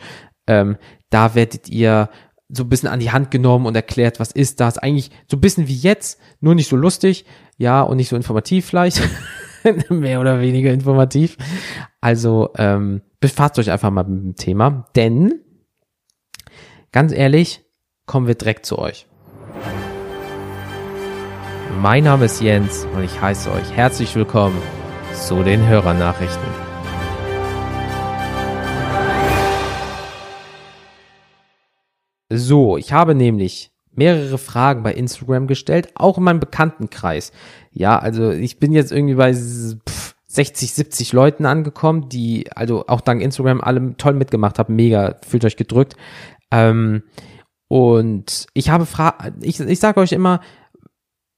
Ähm, 0.53 0.77
da 1.11 1.35
werdet 1.35 1.69
ihr 1.69 2.09
so 2.49 2.65
ein 2.65 2.69
bisschen 2.69 2.89
an 2.91 3.01
die 3.01 3.11
Hand 3.11 3.31
genommen 3.31 3.67
und 3.67 3.75
erklärt, 3.75 4.21
was 4.21 4.33
ist 4.33 4.61
das? 4.61 4.77
Eigentlich 4.77 5.11
so 5.31 5.37
ein 5.39 5.41
bisschen 5.41 5.69
wie 5.69 5.77
jetzt, 5.77 6.21
nur 6.41 6.55
nicht 6.55 6.69
so 6.69 6.77
lustig, 6.77 7.25
ja, 7.57 7.81
und 7.81 7.97
nicht 7.97 8.11
so 8.11 8.17
informativ 8.17 8.67
vielleicht. 8.67 9.01
Mehr 9.89 10.21
oder 10.21 10.41
weniger 10.41 10.73
informativ. 10.73 11.39
Also 12.01 12.51
ähm, 12.57 13.01
befasst 13.21 13.59
euch 13.59 13.71
einfach 13.71 13.91
mal 13.91 14.05
mit 14.05 14.23
dem 14.23 14.37
Thema, 14.37 14.87
denn 14.97 15.41
ganz 16.91 17.13
ehrlich, 17.13 17.65
kommen 18.07 18.27
wir 18.27 18.35
direkt 18.35 18.67
zu 18.67 18.79
euch. 18.79 19.07
Mein 21.81 22.05
Name 22.05 22.27
ist 22.27 22.43
Jens 22.43 22.87
und 22.95 23.03
ich 23.03 23.21
heiße 23.21 23.51
euch 23.51 23.73
herzlich 23.73 24.15
willkommen 24.15 24.61
zu 25.15 25.43
den 25.43 25.67
Hörernachrichten. 25.67 26.72
So, 32.35 32.77
ich 32.77 32.93
habe 32.93 33.15
nämlich 33.15 33.73
mehrere 33.95 34.39
Fragen 34.39 34.83
bei 34.83 34.93
Instagram 34.93 35.47
gestellt, 35.47 35.91
auch 35.95 36.19
in 36.19 36.25
meinem 36.25 36.41
Bekanntenkreis. 36.41 37.33
Ja, 37.73 37.99
also 37.99 38.31
ich 38.31 38.59
bin 38.59 38.73
jetzt 38.73 38.93
irgendwie 38.93 39.15
bei 39.15 39.33
60, 39.33 40.73
70 40.73 41.13
Leuten 41.13 41.45
angekommen, 41.45 42.09
die 42.09 42.51
also 42.53 42.87
auch 42.87 43.03
dank 43.03 43.21
Instagram 43.21 43.61
alle 43.61 43.97
toll 43.97 44.15
mitgemacht 44.15 44.59
haben. 44.59 44.75
Mega, 44.75 45.17
fühlt 45.27 45.45
euch 45.45 45.57
gedrückt. 45.57 45.97
Ähm, 46.51 47.03
und 47.69 48.47
ich 48.55 48.71
habe 48.71 48.87
Fra 48.87 49.17
ich, 49.41 49.61
ich 49.61 49.81
sage 49.81 50.01
euch 50.01 50.13
immer, 50.13 50.41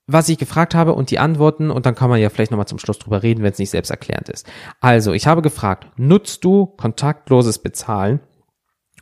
was 0.06 0.28
ich 0.28 0.38
gefragt 0.38 0.74
habe 0.74 0.94
und 0.94 1.10
die 1.10 1.18
Antworten 1.18 1.70
und 1.70 1.86
dann 1.86 1.94
kann 1.94 2.10
man 2.10 2.20
ja 2.20 2.28
vielleicht 2.28 2.50
nochmal 2.50 2.68
zum 2.68 2.78
Schluss 2.78 2.98
drüber 2.98 3.22
reden, 3.22 3.42
wenn 3.42 3.52
es 3.52 3.58
nicht 3.58 3.70
selbsterklärend 3.70 4.28
ist. 4.28 4.46
Also, 4.80 5.12
ich 5.12 5.26
habe 5.26 5.42
gefragt, 5.42 5.86
nutzt 5.96 6.44
du 6.44 6.66
kontaktloses 6.66 7.58
Bezahlen? 7.58 8.20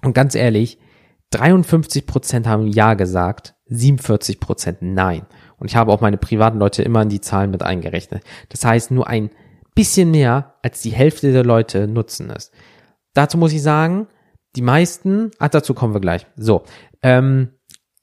Und 0.02 0.14
ganz 0.14 0.34
ehrlich, 0.34 0.78
53 1.32 2.06
Prozent 2.06 2.46
haben 2.46 2.66
Ja 2.66 2.94
gesagt, 2.94 3.54
47 3.66 4.38
Prozent 4.38 4.78
Nein. 4.82 5.26
Und 5.58 5.68
ich 5.68 5.76
habe 5.76 5.92
auch 5.92 6.00
meine 6.00 6.18
privaten 6.18 6.58
Leute 6.58 6.82
immer 6.82 7.02
in 7.02 7.08
die 7.08 7.20
Zahlen 7.20 7.50
mit 7.50 7.62
eingerechnet. 7.62 8.22
Das 8.48 8.64
heißt, 8.64 8.90
nur 8.90 9.08
ein 9.08 9.30
bisschen 9.74 10.10
mehr 10.10 10.54
als 10.62 10.82
die 10.82 10.90
Hälfte 10.90 11.32
der 11.32 11.44
Leute 11.44 11.88
nutzen 11.88 12.30
es. 12.30 12.50
Dazu 13.14 13.38
muss 13.38 13.52
ich 13.52 13.62
sagen, 13.62 14.08
die 14.56 14.62
meisten, 14.62 15.30
ah, 15.38 15.48
dazu 15.48 15.74
kommen 15.74 15.94
wir 15.94 16.00
gleich. 16.00 16.26
So, 16.36 16.64
ähm, 17.02 17.52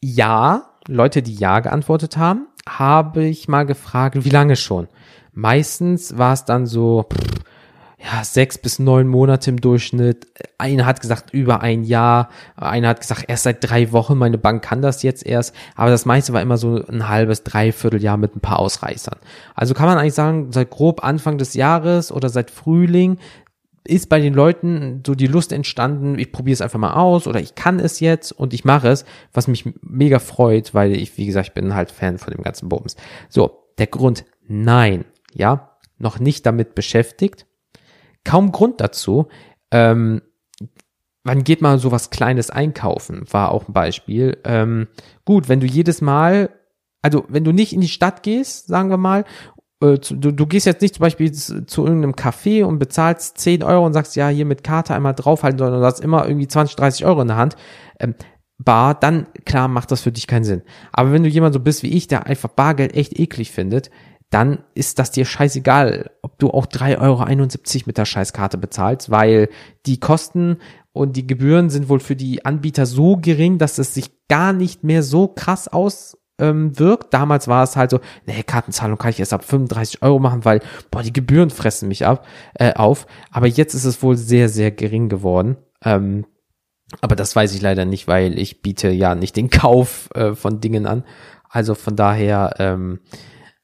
ja, 0.02 0.72
Leute, 0.88 1.22
die 1.22 1.36
Ja 1.36 1.60
geantwortet 1.60 2.18
haben, 2.18 2.48
habe 2.68 3.26
ich 3.26 3.48
mal 3.48 3.66
gefragt, 3.66 4.24
wie 4.24 4.30
lange 4.30 4.56
schon? 4.56 4.88
Meistens 5.32 6.18
war 6.18 6.34
es 6.34 6.46
dann 6.46 6.66
so, 6.66 7.06
pff, 7.12 7.44
ja, 8.02 8.24
sechs 8.24 8.58
bis 8.58 8.80
neun 8.80 9.08
Monate 9.08 9.50
im 9.50 9.60
Durchschnitt. 9.60 10.28
Einer 10.58 10.86
hat 10.86 11.02
gesagt 11.02 11.34
über 11.34 11.62
ein 11.62 11.84
Jahr, 11.84 12.30
einer 12.56 12.90
hat 12.90 13.02
gesagt 13.02 13.26
erst 13.28 13.44
seit 13.44 13.58
drei 13.62 13.92
Wochen, 13.92 14.18
meine 14.18 14.38
Bank 14.38 14.64
kann 14.64 14.82
das 14.82 15.04
jetzt 15.04 15.26
erst, 15.26 15.54
aber 15.76 15.90
das 15.90 16.06
meiste 16.06 16.32
war 16.32 16.42
immer 16.42 16.58
so 16.58 16.82
ein 16.88 17.10
halbes, 17.10 17.44
dreiviertel 17.44 18.02
Jahr 18.02 18.16
mit 18.16 18.36
ein 18.36 18.40
paar 18.40 18.60
Ausreißern. 18.60 19.20
Also 19.54 19.74
kann 19.74 19.88
man 19.88 19.98
eigentlich 19.98 20.14
sagen, 20.14 20.52
seit 20.54 20.70
grob 20.70 21.04
Anfang 21.04 21.38
des 21.38 21.56
Jahres 21.56 22.12
oder 22.12 22.30
seit 22.30 22.52
Frühling 22.52 23.18
ist 23.84 24.08
bei 24.08 24.22
den 24.22 24.34
Leuten 24.34 25.04
so 25.06 25.14
die 25.14 25.28
Lust 25.28 25.52
entstanden, 25.52 26.20
ich 26.20 26.32
probiere 26.32 26.54
es 26.54 26.62
einfach 26.62 26.80
mal 26.80 26.94
aus 26.94 27.28
oder 27.28 27.42
ich 27.42 27.56
kann 27.56 27.80
es 27.80 28.00
jetzt 28.00 28.32
und 28.32 28.54
ich 28.54 28.64
mache 28.64 28.88
es, 28.88 29.04
was 29.34 29.48
mich 29.48 29.66
mega 29.82 30.20
freut, 30.20 30.74
weil 30.74 30.94
ich, 30.94 31.18
wie 31.18 31.26
gesagt, 31.26 31.50
ich 31.50 31.54
bin 31.54 31.76
halt 31.76 31.92
Fan 31.92 32.18
von 32.18 32.34
dem 32.34 32.44
ganzen 32.44 32.70
Bums. 32.70 32.96
So, 33.28 33.66
der 33.78 33.88
Grund, 33.88 34.26
nein, 34.48 35.06
ja, 35.34 35.78
noch 35.98 36.20
nicht 36.20 36.46
damit 36.46 36.76
beschäftigt, 36.76 37.46
kaum 38.24 38.52
Grund 38.52 38.82
dazu. 38.82 39.28
Ähm, 39.72 40.22
wann 41.24 41.44
geht 41.44 41.62
mal 41.62 41.80
so 41.80 41.92
was 41.92 42.10
Kleines 42.10 42.50
einkaufen, 42.50 43.24
war 43.32 43.52
auch 43.52 43.68
ein 43.68 43.74
Beispiel. 43.74 44.38
Ähm, 44.44 44.88
gut, 45.26 45.50
wenn 45.50 45.60
du 45.60 45.68
jedes 45.68 46.02
Mal, 46.02 46.50
also 47.02 47.26
wenn 47.28 47.44
du 47.44 47.52
nicht 47.52 47.74
in 47.74 47.82
die 47.82 47.88
Stadt 47.88 48.24
gehst, 48.24 48.68
sagen 48.68 48.90
wir 48.90 48.98
mal, 48.98 49.26
äh, 49.82 49.98
du, 49.98 50.32
du 50.32 50.46
gehst 50.46 50.66
jetzt 50.66 50.82
nicht 50.82 50.96
zum 50.96 51.04
Beispiel 51.04 51.32
zu, 51.32 51.86
irgendeinem 51.86 52.14
Café 52.14 52.64
und 52.64 52.80
bezahlst 52.80 53.38
10 53.38 53.64
Euro 53.64 53.86
und 53.86 53.94
sagst, 53.94 54.16
ja, 54.16 54.30
hier 54.30 54.46
mit 54.46 54.64
Karte 54.64 54.94
einmal 54.94 55.14
draufhalten, 55.14 55.60
sondern 55.60 55.82
du 55.82 55.86
hast 55.86 56.00
immer 56.00 56.26
irgendwie 56.28 56.48
20, 56.48 56.76
30 56.76 57.06
Euro 57.06 57.22
in 57.22 57.28
der 57.28 57.38
Hand. 57.38 57.56
Ähm, 58.00 58.16
bar, 58.58 58.94
dann 58.94 59.28
klar 59.46 59.68
macht 59.68 59.92
das 59.92 60.02
für 60.02 60.12
dich 60.12 60.28
keinen 60.28 60.44
Sinn. 60.44 60.64
Aber 60.92 61.12
wenn 61.12 61.24
du 61.24 61.30
jemand 61.30 61.54
so 61.54 61.60
bist 61.60 61.84
wie 61.84 61.96
ich, 61.96 62.08
der 62.08 62.26
einfach 62.26 62.50
Bargeld 62.50 62.94
echt 62.94 63.18
eklig 63.18 63.52
findet, 63.52 63.90
dann 64.30 64.64
ist 64.76 65.00
das 65.00 65.12
dir 65.12 65.26
scheißegal, 65.26 66.12
ob 66.22 66.38
du 66.38 66.52
auch 66.52 66.68
3,71 66.68 67.00
Euro 67.00 67.84
mit 67.88 67.98
der 67.98 68.06
Scheißkarte 68.06 68.58
bezahlst, 68.58 69.10
weil 69.10 69.50
die 69.86 70.00
Kosten 70.00 70.58
und 70.92 71.16
die 71.16 71.26
Gebühren 71.26 71.70
sind 71.70 71.90
wohl 71.90 72.00
für 72.00 72.16
die 72.16 72.46
Anbieter 72.46 72.86
so 72.86 73.18
gering, 73.18 73.58
dass 73.58 73.78
es 73.78 73.94
sich 73.94 74.12
gar 74.28 74.54
nicht 74.54 74.84
mehr 74.84 75.04
so 75.04 75.28
krass 75.28 75.68
aus 75.68 76.18
ähm. 76.40 76.74
Damals 77.12 77.48
war 77.48 77.64
es 77.64 77.76
halt 77.76 77.92
so, 77.92 78.00
nee, 78.26 78.44
Kartenzahlung 78.44 78.98
kann 78.98 79.12
ich 79.12 79.20
erst 79.20 79.34
ab 79.34 79.44
35 79.44 80.02
Euro 80.02 80.20
machen, 80.20 80.46
weil, 80.46 80.62
boah, 80.90 81.04
die 81.04 81.14
Gebühren 81.14 81.50
fressen 81.50 81.88
mich 81.88 82.06
ab, 82.06 82.26
äh, 82.56 82.74
auf. 82.74 83.08
Aber 83.32 83.48
jetzt 83.48 83.74
ist 83.74 83.86
es 83.86 84.02
wohl 84.02 84.16
sehr, 84.16 84.50
sehr 84.50 84.72
gering 84.72 85.10
geworden. 85.10 85.58
Ähm, 85.84 86.26
aber 87.02 87.16
das 87.16 87.36
weiß 87.36 87.54
ich 87.54 87.62
leider 87.62 87.86
nicht, 87.86 88.08
weil 88.08 88.40
ich 88.40 88.62
biete 88.62 88.90
ja 88.90 89.16
nicht 89.16 89.36
den 89.36 89.50
Kauf 89.50 90.10
äh, 90.16 90.34
von 90.34 90.60
Dingen 90.62 90.86
an. 90.86 91.04
Also 91.50 91.76
von 91.76 91.96
daher, 91.96 92.56
ähm, 92.60 93.00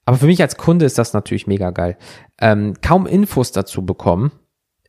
aber 0.06 0.18
für 0.18 0.28
mich 0.28 0.42
als 0.42 0.58
Kunde 0.58 0.86
ist 0.86 0.98
das 0.98 1.14
natürlich 1.14 1.48
mega 1.48 1.72
geil. 1.72 1.98
Ähm, 2.40 2.76
kaum 2.82 3.08
Infos 3.08 3.52
dazu 3.52 3.86
bekommen, 3.86 4.32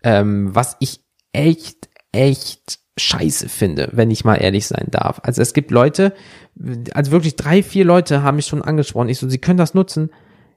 ähm, 0.02 0.54
was 0.54 0.76
ich 0.80 1.00
echt, 1.32 1.88
echt 2.12 2.78
scheiße 2.98 3.48
finde, 3.48 3.90
wenn 3.92 4.10
ich 4.10 4.24
mal 4.24 4.36
ehrlich 4.36 4.66
sein 4.66 4.86
darf. 4.90 5.20
Also 5.22 5.42
es 5.42 5.52
gibt 5.52 5.70
Leute, 5.70 6.14
also 6.94 7.12
wirklich 7.12 7.36
drei, 7.36 7.62
vier 7.62 7.84
Leute 7.84 8.22
haben 8.22 8.36
mich 8.36 8.46
schon 8.46 8.62
angesprochen. 8.62 9.08
Ich 9.08 9.18
so, 9.18 9.28
sie 9.28 9.38
können 9.38 9.58
das 9.58 9.74
nutzen. 9.74 10.10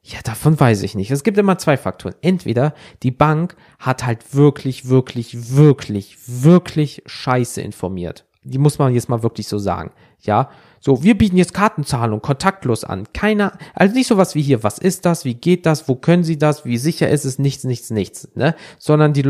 Ja, 0.03 0.19
davon 0.23 0.57
weiß 0.57 0.83
ich 0.83 0.95
nicht. 0.95 1.11
Es 1.11 1.23
gibt 1.23 1.37
immer 1.37 1.57
zwei 1.57 1.75
Faktoren. 1.75 2.15
Entweder 2.21 2.73
die 3.03 3.11
Bank 3.11 3.57
hat 3.79 4.05
halt 4.05 4.33
wirklich, 4.33 4.87
wirklich, 4.87 5.55
wirklich, 5.55 6.17
wirklich 6.25 7.03
scheiße 7.05 7.61
informiert. 7.61 8.25
Die 8.43 8.57
muss 8.57 8.79
man 8.79 8.93
jetzt 8.93 9.09
mal 9.09 9.23
wirklich 9.23 9.47
so 9.47 9.57
sagen. 9.57 9.91
Ja, 10.21 10.49
so, 10.79 11.03
wir 11.03 11.17
bieten 11.17 11.37
jetzt 11.37 11.53
Kartenzahlung 11.53 12.21
kontaktlos 12.21 12.83
an. 12.83 13.07
Keiner, 13.13 13.53
also 13.73 13.93
nicht 13.93 14.07
sowas 14.07 14.35
wie 14.35 14.41
hier, 14.41 14.63
was 14.63 14.79
ist 14.79 15.05
das, 15.05 15.25
wie 15.25 15.33
geht 15.33 15.65
das, 15.65 15.87
wo 15.87 15.95
können 15.95 16.23
Sie 16.23 16.37
das, 16.37 16.65
wie 16.65 16.77
sicher 16.77 17.09
ist 17.09 17.25
es, 17.25 17.39
nichts, 17.39 17.63
nichts, 17.63 17.89
nichts, 17.89 18.29
ne? 18.35 18.55
Sondern 18.77 19.13
die 19.13 19.23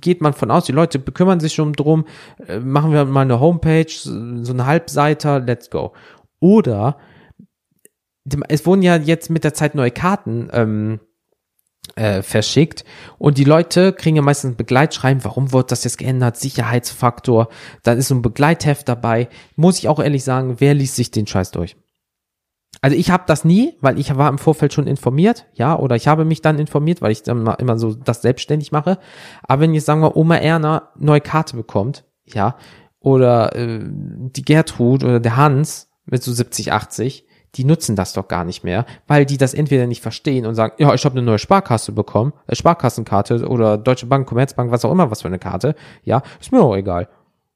geht 0.00 0.20
man 0.20 0.32
von 0.32 0.50
aus, 0.50 0.64
die 0.64 0.72
Leute 0.72 0.98
bekümmern 0.98 1.40
sich 1.40 1.54
schon 1.54 1.72
drum, 1.72 2.04
äh, 2.46 2.60
machen 2.60 2.92
wir 2.92 3.04
mal 3.04 3.22
eine 3.22 3.40
Homepage, 3.40 3.90
so 3.90 4.10
eine 4.10 4.66
Halbseiter, 4.66 5.40
let's 5.40 5.70
go. 5.70 5.92
Oder 6.40 6.98
es 8.48 8.66
wurden 8.66 8.82
ja 8.82 8.96
jetzt 8.96 9.30
mit 9.30 9.44
der 9.44 9.54
Zeit 9.54 9.74
neue 9.74 9.90
Karten 9.90 10.48
ähm, 10.52 11.00
äh, 11.96 12.22
verschickt 12.22 12.84
und 13.18 13.38
die 13.38 13.44
Leute 13.44 13.92
kriegen 13.92 14.16
ja 14.16 14.22
meistens 14.22 14.52
ein 14.52 14.56
Begleitschreiben, 14.56 15.24
warum 15.24 15.52
wird 15.52 15.72
das 15.72 15.84
jetzt 15.84 15.98
geändert, 15.98 16.36
Sicherheitsfaktor, 16.36 17.48
dann 17.82 17.98
ist 17.98 18.08
so 18.08 18.14
ein 18.14 18.22
Begleitheft 18.22 18.88
dabei. 18.88 19.28
Muss 19.56 19.78
ich 19.78 19.88
auch 19.88 19.98
ehrlich 19.98 20.24
sagen, 20.24 20.56
wer 20.58 20.74
liest 20.74 20.96
sich 20.96 21.10
den 21.10 21.26
Scheiß 21.26 21.50
durch? 21.50 21.76
Also 22.80 22.96
ich 22.96 23.10
habe 23.10 23.24
das 23.26 23.44
nie, 23.44 23.76
weil 23.80 23.98
ich 23.98 24.16
war 24.16 24.28
im 24.28 24.38
Vorfeld 24.38 24.72
schon 24.72 24.86
informiert, 24.86 25.46
ja, 25.52 25.78
oder 25.78 25.94
ich 25.94 26.08
habe 26.08 26.24
mich 26.24 26.40
dann 26.40 26.58
informiert, 26.58 27.02
weil 27.02 27.12
ich 27.12 27.22
dann 27.22 27.46
immer 27.46 27.78
so 27.78 27.94
das 27.94 28.22
selbstständig 28.22 28.72
mache. 28.72 28.98
Aber 29.42 29.62
wenn 29.62 29.74
jetzt 29.74 29.86
sagen 29.86 30.00
wir 30.00 30.16
Oma 30.16 30.36
Erna 30.36 30.90
neue 30.98 31.20
Karte 31.20 31.54
bekommt, 31.56 32.04
ja, 32.24 32.56
oder 32.98 33.54
äh, 33.54 33.80
die 33.84 34.44
Gertrud 34.44 35.04
oder 35.04 35.20
der 35.20 35.36
Hans 35.36 35.90
mit 36.06 36.22
so 36.22 36.32
70, 36.32 36.72
80, 36.72 37.26
die 37.54 37.64
nutzen 37.64 37.96
das 37.96 38.14
doch 38.14 38.28
gar 38.28 38.44
nicht 38.44 38.64
mehr, 38.64 38.86
weil 39.06 39.26
die 39.26 39.36
das 39.36 39.54
entweder 39.54 39.86
nicht 39.86 40.02
verstehen 40.02 40.46
und 40.46 40.54
sagen, 40.54 40.74
ja, 40.78 40.94
ich 40.94 41.04
habe 41.04 41.16
eine 41.16 41.22
neue 41.24 41.38
Sparkasse 41.38 41.92
bekommen, 41.92 42.32
äh, 42.46 42.54
Sparkassenkarte 42.54 43.46
oder 43.46 43.76
Deutsche 43.76 44.06
Bank, 44.06 44.26
Commerzbank, 44.26 44.70
was 44.70 44.84
auch 44.84 44.92
immer, 44.92 45.10
was 45.10 45.22
für 45.22 45.28
eine 45.28 45.38
Karte, 45.38 45.74
ja, 46.02 46.22
ist 46.40 46.52
mir 46.52 46.62
auch 46.62 46.76
egal. 46.76 47.08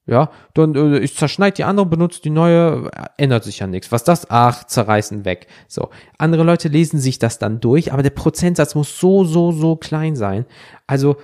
Ja, 0.09 0.31
dann 0.55 0.75
äh, 0.77 0.99
ich 0.99 1.17
zerschneid 1.17 1.59
die 1.59 1.65
andere, 1.65 1.87
benutze 1.87 2.23
die 2.23 2.31
neue, 2.31 2.91
äh, 2.93 3.07
ändert 3.17 3.43
sich 3.43 3.59
ja 3.59 3.67
nichts. 3.67 3.91
Was 3.91 4.05
das? 4.05 4.31
Ach, 4.31 4.63
zerreißen 4.65 5.25
weg. 5.25 5.49
So. 5.67 5.89
Andere 6.17 6.45
Leute 6.45 6.69
lesen 6.69 7.01
sich 7.01 7.19
das 7.19 7.41
dann 7.41 7.59
durch, 7.59 7.93
aber 7.93 8.05
der 8.05 8.11
Prozentsatz 8.11 8.77
muss 8.77 9.01
so, 9.01 9.25
so, 9.25 9.51
so 9.51 9.75
klein 9.75 10.15
sein. 10.15 10.47
Also, 10.87 11.17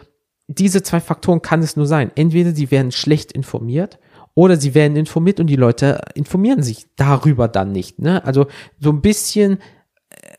diese 0.48 0.82
zwei 0.82 1.00
Faktoren 1.00 1.42
kann 1.42 1.62
es 1.62 1.76
nur 1.76 1.87
sein. 1.87 2.11
Entweder 2.16 2.52
sie 2.52 2.72
werden 2.72 2.90
schlecht 2.90 3.30
informiert 3.30 4.00
oder 4.35 4.57
sie 4.57 4.75
werden 4.75 4.97
informiert 4.97 5.40
und 5.40 5.47
die 5.47 5.57
Leute 5.57 6.01
informieren 6.14 6.62
sich 6.62 6.87
darüber 6.97 7.49
dann 7.49 7.73
nicht. 7.73 7.99
Ne? 7.99 8.25
Also 8.25 8.47
so 8.79 8.90
ein 8.90 9.03
bisschen, 9.03 9.59
äh, 10.11 10.35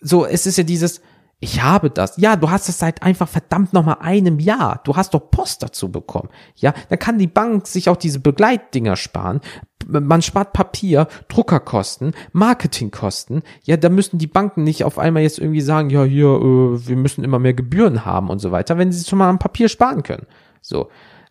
so 0.00 0.24
es 0.24 0.46
ist 0.46 0.58
ja 0.58 0.64
dieses, 0.64 1.00
ich 1.44 1.62
habe 1.62 1.90
das. 1.90 2.16
Ja, 2.16 2.36
du 2.36 2.50
hast 2.50 2.70
es 2.70 2.78
seit 2.78 3.02
einfach 3.02 3.28
verdammt 3.28 3.74
nochmal 3.74 3.98
einem 4.00 4.38
Jahr. 4.38 4.80
Du 4.84 4.96
hast 4.96 5.12
doch 5.12 5.30
Post 5.30 5.62
dazu 5.62 5.92
bekommen. 5.92 6.30
Ja, 6.54 6.72
dann 6.88 6.98
kann 6.98 7.18
die 7.18 7.26
Bank 7.26 7.66
sich 7.66 7.90
auch 7.90 7.98
diese 7.98 8.20
Begleitdinger 8.20 8.96
sparen. 8.96 9.42
Man 9.86 10.22
spart 10.22 10.54
Papier, 10.54 11.06
Druckerkosten, 11.28 12.14
Marketingkosten. 12.32 13.42
Ja, 13.64 13.76
da 13.76 13.90
müssen 13.90 14.16
die 14.16 14.26
Banken 14.26 14.64
nicht 14.64 14.84
auf 14.84 14.98
einmal 14.98 15.22
jetzt 15.22 15.38
irgendwie 15.38 15.60
sagen, 15.60 15.90
ja, 15.90 16.04
hier, 16.04 16.28
äh, 16.28 16.88
wir 16.88 16.96
müssen 16.96 17.22
immer 17.22 17.38
mehr 17.38 17.52
Gebühren 17.52 18.06
haben 18.06 18.30
und 18.30 18.38
so 18.38 18.50
weiter, 18.50 18.78
wenn 18.78 18.90
sie 18.90 19.06
schon 19.06 19.18
mal 19.18 19.28
am 19.28 19.38
Papier 19.38 19.68
sparen 19.68 20.02
können. 20.02 20.26
So. 20.62 20.88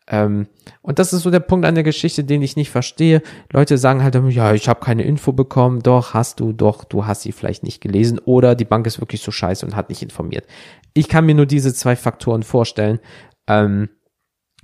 Ähm, 0.08 0.48
und 0.82 1.00
das 1.00 1.14
ist 1.14 1.24
so 1.24 1.32
der 1.32 1.40
Punkt 1.40 1.66
an 1.66 1.76
der 1.76 1.84
Geschichte, 1.84 2.24
den 2.24 2.42
ich 2.42 2.56
nicht 2.56 2.70
verstehe. 2.70 3.22
Leute 3.52 3.78
sagen 3.78 4.04
halt, 4.04 4.16
ja, 4.16 4.54
ich 4.54 4.68
habe 4.68 4.80
keine 4.82 5.04
Info 5.04 5.32
bekommen. 5.32 5.82
Doch, 5.82 6.14
hast 6.14 6.40
du, 6.40 6.52
doch, 6.52 6.84
du 6.84 7.06
hast 7.06 7.22
sie 7.22 7.32
vielleicht 7.32 7.64
nicht 7.64 7.82
gelesen. 7.82 8.20
Oder 8.20 8.56
die 8.56 8.66
Bank 8.66 8.86
ist 8.88 9.00
wirklich 9.00 9.22
so 9.22 9.32
scheiße 9.32 9.66
und 9.66 9.76
hat 9.76 9.90
nicht 9.90 10.02
informiert. 10.02 10.46
Ich 10.94 11.08
kann 11.08 11.26
mir 11.26 11.36
nur 11.36 11.46
diese 11.46 11.74
zwei 11.74 11.96
Faktoren 11.96 12.44
vorstellen. 12.44 13.00
Ähm, 13.48 13.90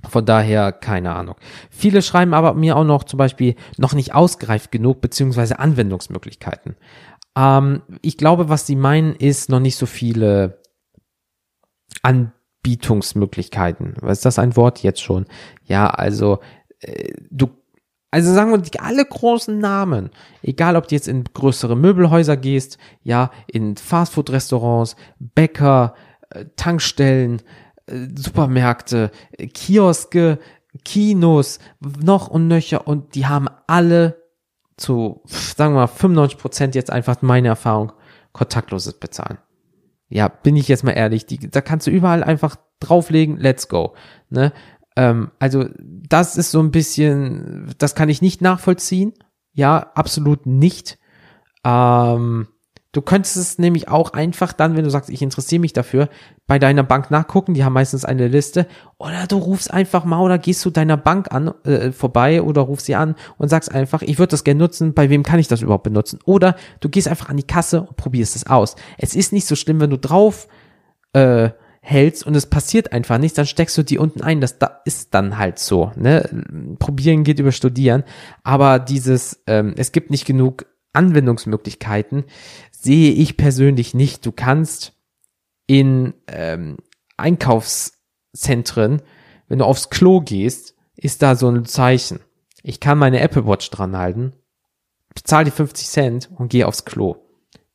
von 0.08 0.24
daher 0.24 0.72
keine 0.72 1.14
Ahnung. 1.14 1.36
Viele 1.70 2.00
schreiben 2.02 2.32
aber 2.32 2.54
mir 2.54 2.76
auch 2.76 2.84
noch 2.84 3.04
zum 3.04 3.18
Beispiel 3.18 3.54
noch 3.76 3.92
nicht 3.92 4.14
ausgereift 4.14 4.72
genug, 4.72 5.00
beziehungsweise 5.00 5.58
Anwendungsmöglichkeiten. 5.58 6.76
Ähm, 7.36 7.82
ich 8.02 8.16
glaube, 8.16 8.48
was 8.48 8.66
sie 8.66 8.76
meinen, 8.76 9.14
ist 9.14 9.50
noch 9.50 9.60
nicht 9.60 9.76
so 9.76 9.86
viele 9.86 10.62
an 12.02 12.32
Bietungsmöglichkeiten. 12.62 13.94
Was 14.00 14.18
ist 14.18 14.24
das 14.24 14.38
ein 14.38 14.56
Wort 14.56 14.82
jetzt 14.82 15.02
schon? 15.02 15.26
Ja, 15.64 15.88
also 15.88 16.40
äh, 16.80 17.12
du 17.30 17.48
also 18.12 18.34
sagen 18.34 18.50
wir 18.50 18.82
alle 18.82 19.04
großen 19.04 19.58
Namen, 19.58 20.10
egal 20.42 20.74
ob 20.74 20.88
du 20.88 20.96
jetzt 20.96 21.06
in 21.06 21.22
größere 21.24 21.76
Möbelhäuser 21.76 22.36
gehst, 22.36 22.78
ja, 23.04 23.30
in 23.46 23.76
Fastfood-Restaurants, 23.76 24.96
Bäcker, 25.20 25.94
äh, 26.30 26.46
Tankstellen, 26.56 27.40
äh, 27.86 28.08
Supermärkte, 28.16 29.12
Kioske, 29.54 30.40
Kinos, 30.84 31.60
noch 31.80 32.28
und 32.28 32.48
nöcher 32.48 32.86
und 32.88 33.14
die 33.14 33.26
haben 33.26 33.46
alle 33.68 34.20
zu, 34.76 35.22
sagen 35.26 35.74
wir 35.74 35.80
mal, 35.80 35.86
95 35.86 36.38
Prozent 36.38 36.74
jetzt 36.74 36.90
einfach 36.90 37.22
meine 37.22 37.48
Erfahrung, 37.48 37.92
kontaktloses 38.32 38.94
Bezahlen 38.94 39.38
ja, 40.10 40.28
bin 40.28 40.56
ich 40.56 40.68
jetzt 40.68 40.84
mal 40.84 40.92
ehrlich, 40.92 41.24
die, 41.24 41.38
da 41.38 41.60
kannst 41.60 41.86
du 41.86 41.90
überall 41.90 42.22
einfach 42.22 42.56
drauflegen, 42.80 43.36
let's 43.36 43.68
go. 43.68 43.94
Ne? 44.28 44.52
Ähm, 44.96 45.30
also 45.38 45.66
das 45.78 46.36
ist 46.36 46.50
so 46.50 46.60
ein 46.60 46.72
bisschen, 46.72 47.72
das 47.78 47.94
kann 47.94 48.08
ich 48.08 48.20
nicht 48.20 48.42
nachvollziehen. 48.42 49.14
Ja, 49.52 49.92
absolut 49.94 50.46
nicht. 50.46 50.98
Ähm, 51.64 52.48
Du 52.92 53.02
könntest 53.02 53.36
es 53.36 53.58
nämlich 53.58 53.88
auch 53.88 54.14
einfach 54.14 54.52
dann, 54.52 54.76
wenn 54.76 54.82
du 54.82 54.90
sagst, 54.90 55.10
ich 55.10 55.22
interessiere 55.22 55.60
mich 55.60 55.72
dafür, 55.72 56.08
bei 56.48 56.58
deiner 56.58 56.82
Bank 56.82 57.10
nachgucken, 57.12 57.54
die 57.54 57.64
haben 57.64 57.72
meistens 57.72 58.04
eine 58.04 58.26
Liste, 58.26 58.66
oder 58.98 59.28
du 59.28 59.38
rufst 59.38 59.72
einfach 59.72 60.04
mal 60.04 60.20
oder 60.20 60.38
gehst 60.38 60.60
zu 60.62 60.70
deiner 60.70 60.96
Bank 60.96 61.32
an, 61.32 61.52
äh, 61.64 61.92
vorbei 61.92 62.42
oder 62.42 62.62
rufst 62.62 62.86
sie 62.86 62.96
an 62.96 63.14
und 63.38 63.48
sagst 63.48 63.72
einfach, 63.72 64.02
ich 64.02 64.18
würde 64.18 64.32
das 64.32 64.42
gerne 64.42 64.58
nutzen, 64.58 64.92
bei 64.92 65.08
wem 65.08 65.22
kann 65.22 65.38
ich 65.38 65.46
das 65.46 65.62
überhaupt 65.62 65.84
benutzen? 65.84 66.18
Oder 66.24 66.56
du 66.80 66.88
gehst 66.88 67.06
einfach 67.06 67.28
an 67.28 67.36
die 67.36 67.44
Kasse 67.44 67.82
und 67.82 67.96
probierst 67.96 68.34
es 68.34 68.48
aus. 68.48 68.74
Es 68.98 69.14
ist 69.14 69.32
nicht 69.32 69.46
so 69.46 69.54
schlimm, 69.54 69.80
wenn 69.80 69.90
du 69.90 69.98
drauf 69.98 70.48
äh, 71.12 71.50
hältst 71.82 72.26
und 72.26 72.34
es 72.34 72.46
passiert 72.46 72.92
einfach 72.92 73.18
nichts, 73.18 73.36
dann 73.36 73.46
steckst 73.46 73.78
du 73.78 73.82
die 73.82 73.98
unten 73.98 74.20
ein. 74.22 74.40
Das 74.40 74.58
da 74.58 74.80
ist 74.84 75.14
dann 75.14 75.38
halt 75.38 75.58
so. 75.58 75.92
Ne? 75.96 76.76
Probieren 76.78 77.24
geht 77.24 77.38
über 77.38 77.52
Studieren, 77.52 78.04
aber 78.42 78.80
dieses, 78.80 79.42
ähm, 79.46 79.74
es 79.76 79.92
gibt 79.92 80.10
nicht 80.10 80.26
genug 80.26 80.66
Anwendungsmöglichkeiten 80.92 82.24
sehe 82.70 83.12
ich 83.12 83.36
persönlich 83.36 83.94
nicht. 83.94 84.24
Du 84.26 84.32
kannst 84.32 84.92
in 85.66 86.14
ähm, 86.26 86.78
Einkaufszentren, 87.16 89.02
wenn 89.48 89.58
du 89.58 89.64
aufs 89.64 89.90
Klo 89.90 90.20
gehst, 90.20 90.74
ist 90.96 91.22
da 91.22 91.34
so 91.36 91.48
ein 91.48 91.64
Zeichen. 91.64 92.20
Ich 92.62 92.80
kann 92.80 92.98
meine 92.98 93.20
Apple 93.20 93.46
Watch 93.46 93.70
dran 93.70 93.96
halten, 93.96 94.32
bezahle 95.14 95.46
die 95.46 95.50
50 95.50 95.88
Cent 95.88 96.30
und 96.34 96.48
gehe 96.50 96.66
aufs 96.66 96.84
Klo. 96.84 97.16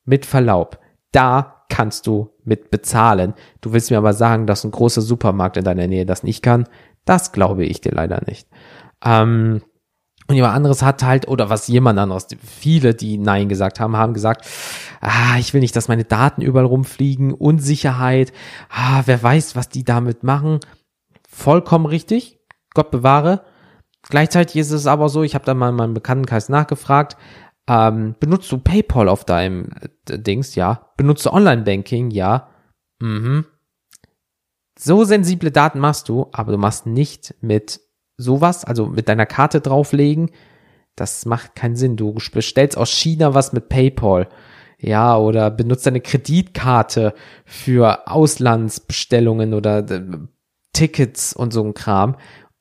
Mit 0.04 0.26
Verlaub. 0.26 0.78
Da 1.12 1.64
kannst 1.68 2.06
du 2.06 2.30
mit 2.44 2.70
bezahlen. 2.70 3.34
Du 3.60 3.72
willst 3.72 3.90
mir 3.90 3.98
aber 3.98 4.12
sagen, 4.12 4.46
dass 4.46 4.64
ein 4.64 4.70
großer 4.70 5.02
Supermarkt 5.02 5.56
in 5.56 5.64
deiner 5.64 5.86
Nähe 5.86 6.06
das 6.06 6.22
nicht 6.22 6.42
kann. 6.42 6.68
Das 7.04 7.32
glaube 7.32 7.64
ich 7.64 7.80
dir 7.80 7.92
leider 7.92 8.22
nicht. 8.26 8.48
Ähm, 9.04 9.62
Und 10.28 10.34
jemand 10.34 10.54
anderes 10.54 10.82
hat 10.82 11.04
halt, 11.04 11.28
oder 11.28 11.50
was 11.50 11.68
jemand 11.68 11.98
anderes, 11.98 12.26
viele, 12.42 12.94
die 12.94 13.16
Nein 13.16 13.48
gesagt 13.48 13.78
haben, 13.78 13.96
haben 13.96 14.12
gesagt, 14.14 14.44
ah, 15.00 15.38
ich 15.38 15.54
will 15.54 15.60
nicht, 15.60 15.76
dass 15.76 15.88
meine 15.88 16.04
Daten 16.04 16.42
überall 16.42 16.64
rumfliegen, 16.64 17.32
Unsicherheit, 17.32 18.32
ah, 18.68 19.02
wer 19.06 19.22
weiß, 19.22 19.54
was 19.54 19.68
die 19.68 19.84
damit 19.84 20.24
machen. 20.24 20.58
Vollkommen 21.28 21.86
richtig, 21.86 22.40
Gott 22.74 22.90
bewahre. 22.90 23.44
Gleichzeitig 24.08 24.56
ist 24.56 24.72
es 24.72 24.86
aber 24.86 25.08
so, 25.08 25.22
ich 25.22 25.34
habe 25.34 25.44
da 25.44 25.54
mal 25.54 25.70
in 25.70 25.76
meinem 25.76 25.94
Bekanntenkreis 25.94 26.48
nachgefragt, 26.48 27.16
ähm, 27.68 28.14
benutzt 28.20 28.50
du 28.52 28.58
PayPal 28.58 29.08
auf 29.08 29.24
deinem 29.24 29.70
äh, 30.08 30.18
Dings? 30.18 30.54
Ja. 30.54 30.92
Benutzt 30.96 31.26
du 31.26 31.30
Online-Banking? 31.30 32.10
Ja. 32.10 32.48
Mhm. 33.00 33.44
So 34.78 35.04
sensible 35.04 35.50
Daten 35.50 35.80
machst 35.80 36.08
du, 36.08 36.28
aber 36.32 36.52
du 36.52 36.58
machst 36.58 36.86
nicht 36.86 37.34
mit 37.40 37.80
sowas, 38.16 38.64
also 38.64 38.86
mit 38.86 39.08
deiner 39.08 39.26
Karte 39.26 39.60
drauflegen. 39.60 40.30
Das 40.94 41.26
macht 41.26 41.54
keinen 41.54 41.76
Sinn. 41.76 41.96
Du 41.96 42.14
bestellst 42.14 42.78
aus 42.78 42.90
China 42.90 43.34
was 43.34 43.52
mit 43.52 43.68
PayPal. 43.68 44.28
Ja, 44.78 45.16
oder 45.16 45.50
benutzt 45.50 45.86
deine 45.86 46.00
Kreditkarte 46.00 47.14
für 47.44 48.08
Auslandsbestellungen 48.08 49.54
oder 49.54 49.78
äh, 49.90 50.02
Tickets 50.72 51.32
und 51.32 51.52
so 51.52 51.64
ein 51.64 51.74
Kram. 51.74 52.16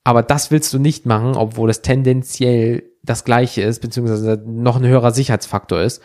Aber 0.06 0.24
das 0.24 0.52
willst 0.52 0.74
du 0.74 0.80
nicht 0.80 1.06
machen, 1.06 1.36
obwohl 1.36 1.70
es 1.70 1.82
tendenziell 1.82 2.84
das 3.04 3.26
gleiche 3.26 3.62
ist, 3.62 3.82
beziehungsweise 3.82 4.42
noch 4.46 4.78
ein 4.78 4.86
höherer 4.86 5.12
Sicherheitsfaktor 5.12 5.82
ist. 5.82 6.02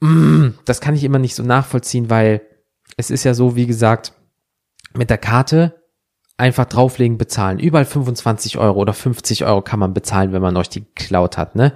Mm, 0.00 0.50
das 0.64 0.80
kann 0.80 0.94
ich 0.94 1.02
immer 1.02 1.18
nicht 1.18 1.34
so 1.34 1.42
nachvollziehen, 1.42 2.10
weil 2.10 2.42
es 2.96 3.10
ist 3.10 3.24
ja 3.24 3.34
so, 3.34 3.56
wie 3.56 3.66
gesagt, 3.66 4.12
mit 4.96 5.10
der 5.10 5.18
Karte 5.18 5.83
einfach 6.36 6.64
drauflegen, 6.66 7.18
bezahlen. 7.18 7.58
Überall 7.58 7.84
25 7.84 8.58
Euro 8.58 8.80
oder 8.80 8.92
50 8.92 9.44
Euro 9.44 9.62
kann 9.62 9.78
man 9.78 9.94
bezahlen, 9.94 10.32
wenn 10.32 10.42
man 10.42 10.56
euch 10.56 10.68
die 10.68 10.84
geklaut 10.84 11.38
hat, 11.38 11.54
ne? 11.54 11.72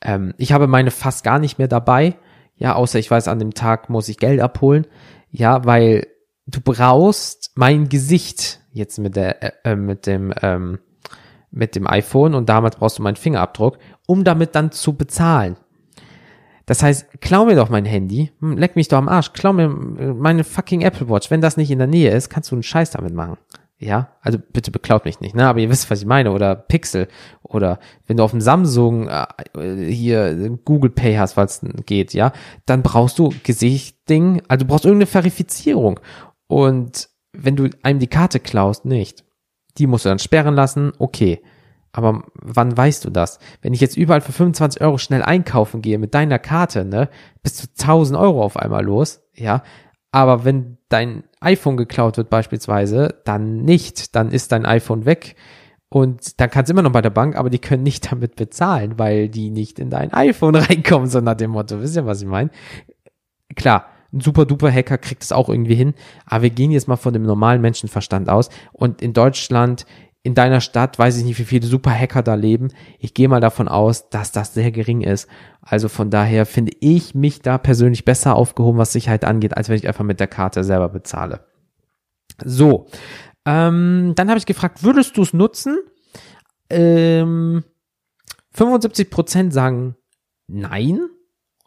Ähm, 0.00 0.34
ich 0.36 0.52
habe 0.52 0.66
meine 0.66 0.90
fast 0.90 1.24
gar 1.24 1.38
nicht 1.38 1.58
mehr 1.58 1.68
dabei. 1.68 2.16
Ja, 2.56 2.74
außer 2.74 2.98
ich 2.98 3.10
weiß, 3.10 3.28
an 3.28 3.38
dem 3.38 3.54
Tag 3.54 3.88
muss 3.88 4.08
ich 4.08 4.18
Geld 4.18 4.40
abholen. 4.40 4.86
Ja, 5.30 5.64
weil 5.64 6.06
du 6.46 6.60
brauchst 6.60 7.52
mein 7.54 7.88
Gesicht 7.88 8.60
jetzt 8.72 8.98
mit 8.98 9.16
der, 9.16 9.42
äh, 9.42 9.72
äh 9.72 9.76
mit 9.76 10.06
dem, 10.06 10.34
ähm, 10.42 10.78
mit 11.50 11.76
dem 11.76 11.86
iPhone 11.86 12.34
und 12.34 12.48
damals 12.48 12.76
brauchst 12.76 12.98
du 12.98 13.02
meinen 13.02 13.16
Fingerabdruck, 13.16 13.78
um 14.06 14.24
damit 14.24 14.54
dann 14.54 14.72
zu 14.72 14.94
bezahlen. 14.94 15.56
Das 16.66 16.82
heißt, 16.82 17.20
klau 17.20 17.44
mir 17.44 17.56
doch 17.56 17.68
mein 17.68 17.84
Handy, 17.84 18.30
hm, 18.40 18.56
leck 18.56 18.76
mich 18.76 18.88
doch 18.88 18.98
am 18.98 19.08
Arsch, 19.08 19.32
klau 19.32 19.52
mir 19.52 19.68
meine 19.68 20.44
fucking 20.44 20.82
Apple 20.82 21.08
Watch. 21.08 21.30
Wenn 21.30 21.40
das 21.40 21.56
nicht 21.56 21.70
in 21.70 21.78
der 21.78 21.88
Nähe 21.88 22.10
ist, 22.10 22.30
kannst 22.30 22.50
du 22.50 22.54
einen 22.54 22.62
Scheiß 22.62 22.92
damit 22.92 23.14
machen. 23.14 23.36
Ja, 23.82 24.12
also 24.20 24.38
bitte 24.38 24.70
beklaut 24.70 25.04
mich 25.04 25.18
nicht, 25.18 25.34
ne? 25.34 25.44
Aber 25.46 25.58
ihr 25.58 25.68
wisst, 25.68 25.90
was 25.90 26.00
ich 26.00 26.06
meine. 26.06 26.30
Oder 26.30 26.54
Pixel. 26.54 27.08
Oder 27.42 27.80
wenn 28.06 28.16
du 28.16 28.22
auf 28.22 28.30
dem 28.30 28.40
Samsung 28.40 29.08
äh, 29.08 29.26
hier 29.92 30.56
Google 30.64 30.90
Pay 30.90 31.16
hast, 31.16 31.36
weil 31.36 31.46
es 31.46 31.60
geht, 31.84 32.14
ja, 32.14 32.32
dann 32.64 32.82
brauchst 32.82 33.18
du 33.18 33.34
Gesichtding, 33.42 34.42
also 34.46 34.64
du 34.64 34.68
brauchst 34.68 34.84
irgendeine 34.84 35.06
Verifizierung. 35.06 35.98
Und 36.46 37.08
wenn 37.32 37.56
du 37.56 37.70
einem 37.82 37.98
die 37.98 38.06
Karte 38.06 38.38
klaust, 38.38 38.84
nicht. 38.84 39.24
Die 39.78 39.88
musst 39.88 40.04
du 40.04 40.10
dann 40.10 40.20
sperren 40.20 40.54
lassen, 40.54 40.92
okay. 40.98 41.42
Aber 41.90 42.22
wann 42.34 42.76
weißt 42.76 43.04
du 43.04 43.10
das? 43.10 43.40
Wenn 43.62 43.74
ich 43.74 43.80
jetzt 43.80 43.96
überall 43.96 44.20
für 44.20 44.32
25 44.32 44.80
Euro 44.80 44.98
schnell 44.98 45.22
einkaufen 45.22 45.82
gehe 45.82 45.98
mit 45.98 46.14
deiner 46.14 46.38
Karte, 46.38 46.84
ne, 46.84 47.08
bist 47.42 47.62
du 47.62 47.66
1000 47.82 48.16
Euro 48.16 48.44
auf 48.44 48.56
einmal 48.56 48.84
los, 48.84 49.22
ja. 49.34 49.64
Aber 50.12 50.44
wenn 50.44 50.76
dein 50.88 51.24
iPhone 51.40 51.76
geklaut 51.76 52.18
wird 52.18 52.30
beispielsweise, 52.30 53.20
dann 53.24 53.56
nicht, 53.56 54.14
dann 54.14 54.30
ist 54.30 54.52
dein 54.52 54.66
iPhone 54.66 55.06
weg 55.06 55.34
und 55.88 56.40
dann 56.40 56.50
kannst 56.50 56.70
du 56.70 56.72
immer 56.72 56.82
noch 56.82 56.92
bei 56.92 57.02
der 57.02 57.10
Bank, 57.10 57.36
aber 57.36 57.50
die 57.50 57.58
können 57.58 57.82
nicht 57.82 58.10
damit 58.12 58.36
bezahlen, 58.36 58.98
weil 58.98 59.28
die 59.28 59.50
nicht 59.50 59.78
in 59.78 59.90
dein 59.90 60.12
iPhone 60.12 60.54
reinkommen, 60.56 61.08
so 61.08 61.20
nach 61.20 61.34
dem 61.34 61.50
Motto. 61.50 61.80
Wisst 61.80 61.96
ihr, 61.96 62.06
was 62.06 62.22
ich 62.22 62.28
meine? 62.28 62.50
Klar, 63.56 63.86
ein 64.12 64.20
super 64.20 64.46
duper 64.46 64.70
Hacker 64.70 64.98
kriegt 64.98 65.22
es 65.22 65.32
auch 65.32 65.48
irgendwie 65.48 65.74
hin. 65.74 65.94
Aber 66.26 66.42
wir 66.42 66.50
gehen 66.50 66.70
jetzt 66.70 66.88
mal 66.88 66.96
von 66.96 67.12
dem 67.12 67.22
normalen 67.22 67.60
Menschenverstand 67.60 68.28
aus. 68.28 68.50
Und 68.72 69.00
in 69.02 69.12
Deutschland, 69.12 69.86
in 70.24 70.34
deiner 70.34 70.60
Stadt, 70.60 70.98
weiß 70.98 71.18
ich 71.18 71.24
nicht, 71.24 71.38
wie 71.38 71.44
viele 71.44 71.66
super 71.66 71.90
Hacker 71.90 72.22
da 72.22 72.34
leben. 72.34 72.68
Ich 72.98 73.12
gehe 73.12 73.28
mal 73.28 73.40
davon 73.40 73.66
aus, 73.66 74.08
dass 74.08 74.30
das 74.30 74.54
sehr 74.54 74.70
gering 74.70 75.00
ist. 75.00 75.28
Also 75.60 75.88
von 75.88 76.10
daher 76.10 76.46
finde 76.46 76.72
ich 76.80 77.14
mich 77.14 77.42
da 77.42 77.58
persönlich 77.58 78.04
besser 78.04 78.36
aufgehoben, 78.36 78.78
was 78.78 78.92
Sicherheit 78.92 79.24
angeht, 79.24 79.56
als 79.56 79.68
wenn 79.68 79.76
ich 79.76 79.88
einfach 79.88 80.04
mit 80.04 80.20
der 80.20 80.28
Karte 80.28 80.62
selber 80.62 80.88
bezahle. 80.88 81.46
So. 82.44 82.86
Ähm, 83.44 84.12
dann 84.14 84.28
habe 84.28 84.38
ich 84.38 84.46
gefragt, 84.46 84.84
würdest 84.84 85.16
du 85.16 85.22
es 85.22 85.32
nutzen? 85.32 85.78
Ähm, 86.70 87.64
75% 88.56 89.50
sagen 89.50 89.96
nein. 90.46 91.00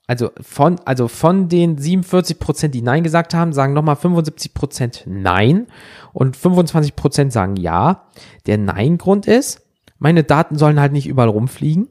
Also 0.07 0.31
von, 0.39 0.79
also 0.85 1.07
von 1.07 1.49
den 1.49 1.77
47 1.77 2.39
Prozent, 2.39 2.75
die 2.75 2.81
Nein 2.81 3.03
gesagt 3.03 3.33
haben, 3.33 3.53
sagen 3.53 3.73
nochmal 3.73 3.95
75 3.95 4.53
Prozent 4.53 5.03
Nein 5.07 5.67
und 6.13 6.37
25 6.37 6.95
Prozent 6.95 7.33
sagen 7.33 7.55
Ja. 7.55 8.09
Der 8.45 8.57
Nein-Grund 8.57 9.27
ist, 9.27 9.61
meine 9.97 10.23
Daten 10.23 10.57
sollen 10.57 10.79
halt 10.79 10.91
nicht 10.91 11.07
überall 11.07 11.29
rumfliegen. 11.29 11.89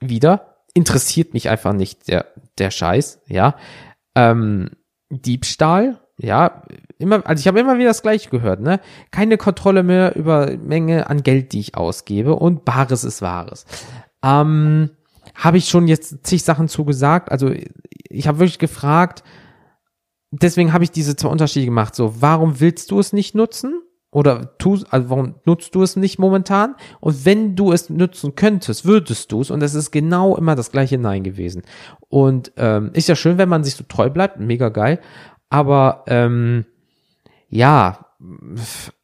Wieder. 0.00 0.56
Interessiert 0.74 1.34
mich 1.34 1.48
einfach 1.48 1.72
nicht 1.72 2.08
der, 2.08 2.26
der 2.58 2.70
Scheiß, 2.70 3.20
ja. 3.28 3.56
Ähm, 4.14 4.70
Diebstahl, 5.10 6.00
ja, 6.16 6.62
immer, 6.98 7.26
also 7.26 7.40
ich 7.40 7.46
habe 7.46 7.60
immer 7.60 7.78
wieder 7.78 7.88
das 7.90 8.02
gleiche 8.02 8.30
gehört, 8.30 8.60
ne? 8.60 8.80
Keine 9.10 9.36
Kontrolle 9.36 9.82
mehr 9.82 10.16
über 10.16 10.56
Menge 10.56 11.10
an 11.10 11.22
Geld, 11.22 11.52
die 11.52 11.60
ich 11.60 11.76
ausgebe 11.76 12.34
und 12.36 12.64
Bares 12.64 13.04
ist 13.04 13.22
Wahres. 13.22 13.66
Ähm, 14.24 14.90
habe 15.34 15.58
ich 15.58 15.68
schon 15.68 15.88
jetzt 15.88 16.26
zig 16.26 16.42
Sachen 16.42 16.68
zugesagt. 16.68 17.30
Also 17.30 17.52
ich 18.08 18.28
habe 18.28 18.38
wirklich 18.38 18.58
gefragt, 18.58 19.22
deswegen 20.30 20.72
habe 20.72 20.84
ich 20.84 20.90
diese 20.90 21.16
zwei 21.16 21.28
Unterschiede 21.28 21.66
gemacht. 21.66 21.94
So, 21.94 22.20
warum 22.20 22.60
willst 22.60 22.90
du 22.90 22.98
es 22.98 23.12
nicht 23.12 23.34
nutzen? 23.34 23.82
Oder 24.10 24.58
tu, 24.58 24.78
also 24.90 25.08
warum 25.08 25.36
nutzt 25.46 25.74
du 25.74 25.82
es 25.82 25.96
nicht 25.96 26.18
momentan? 26.18 26.74
Und 27.00 27.24
wenn 27.24 27.56
du 27.56 27.72
es 27.72 27.88
nutzen 27.88 28.34
könntest, 28.34 28.84
würdest 28.84 29.32
du 29.32 29.40
es. 29.40 29.50
Und 29.50 29.62
es 29.62 29.74
ist 29.74 29.90
genau 29.90 30.36
immer 30.36 30.54
das 30.54 30.70
gleiche 30.70 30.98
Nein 30.98 31.24
gewesen. 31.24 31.62
Und 32.10 32.52
ähm, 32.56 32.90
ist 32.92 33.08
ja 33.08 33.16
schön, 33.16 33.38
wenn 33.38 33.48
man 33.48 33.64
sich 33.64 33.74
so 33.74 33.84
treu 33.88 34.10
bleibt, 34.10 34.38
mega 34.38 34.68
geil. 34.68 35.00
Aber 35.48 36.04
ähm, 36.08 36.66
ja, 37.48 38.06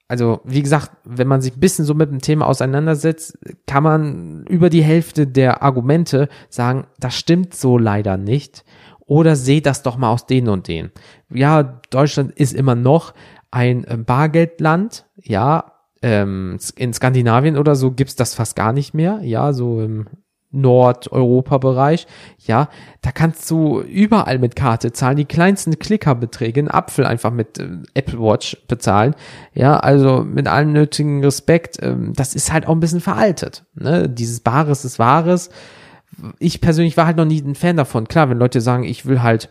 also 0.09 0.41
wie 0.45 0.63
gesagt, 0.63 0.91
wenn 1.05 1.29
man 1.29 1.43
sich 1.43 1.55
ein 1.55 1.61
bisschen 1.61 1.85
so 1.85 1.93
mit 1.93 2.11
dem 2.11 2.21
Thema 2.21 2.47
auseinandersetzt, 2.47 3.39
kann 3.67 3.83
man 3.83 4.47
über 4.47 4.71
die 4.71 4.83
Hälfte 4.83 5.27
der 5.27 5.63
Argumente 5.63 6.29
sagen, 6.49 6.87
das 6.99 7.15
stimmt 7.15 7.55
so 7.55 7.77
leider 7.77 8.17
nicht. 8.17 8.65
Oder 9.01 9.37
seht 9.37 9.67
das 9.67 9.83
doch 9.83 9.97
mal 9.97 10.11
aus 10.11 10.27
den 10.27 10.49
und 10.49 10.67
den. 10.69 10.91
Ja, 11.31 11.63
Deutschland 11.91 12.33
ist 12.33 12.55
immer 12.55 12.75
noch 12.75 13.15
ein 13.51 13.85
äh, 13.85 13.97
Bargeldland. 13.97 15.07
Ja, 15.17 15.73
ähm, 16.03 16.59
in 16.77 16.93
Skandinavien 16.93 17.57
oder 17.57 17.75
so 17.75 17.91
gibt's 17.91 18.17
das 18.17 18.35
fast 18.35 18.57
gar 18.57 18.73
nicht 18.73 18.95
mehr. 18.95 19.21
Ja, 19.23 19.53
so 19.53 19.81
im 19.81 20.07
Nordeuropa-Bereich, 20.51 22.07
ja, 22.39 22.69
da 23.03 23.13
kannst 23.13 23.51
du 23.51 23.81
überall 23.81 24.39
mit 24.39 24.57
Karte 24.57 24.93
zahlen, 24.93 25.17
die 25.17 25.27
kleinsten 25.27 25.79
Klickerbeträge, 25.79 26.61
einen 26.61 26.71
Apfel 26.71 27.05
einfach 27.05 27.31
mit 27.31 27.59
äh, 27.59 27.69
Apple 27.95 28.19
Watch 28.19 28.57
bezahlen, 28.67 29.15
ja, 29.55 29.79
also 29.79 30.25
mit 30.25 30.49
allem 30.49 30.73
nötigen 30.73 31.23
Respekt, 31.23 31.79
ähm, 31.83 32.13
das 32.15 32.35
ist 32.35 32.53
halt 32.53 32.67
auch 32.67 32.73
ein 32.73 32.81
bisschen 32.81 33.01
veraltet, 33.01 33.65
ne, 33.75 34.09
dieses 34.09 34.41
Bares 34.41 34.85
ist 34.85 34.99
Wahres. 34.99 35.51
Ich 36.39 36.61
persönlich 36.61 36.97
war 36.97 37.07
halt 37.07 37.19
noch 37.19 37.27
nie 37.27 37.41
ein 37.43 37.55
Fan 37.55 37.77
davon. 37.77 38.09
Klar, 38.09 38.31
wenn 38.31 38.39
Leute 38.39 38.63
sagen, 38.63 38.85
ich 38.85 39.05
will 39.05 39.23
halt 39.23 39.51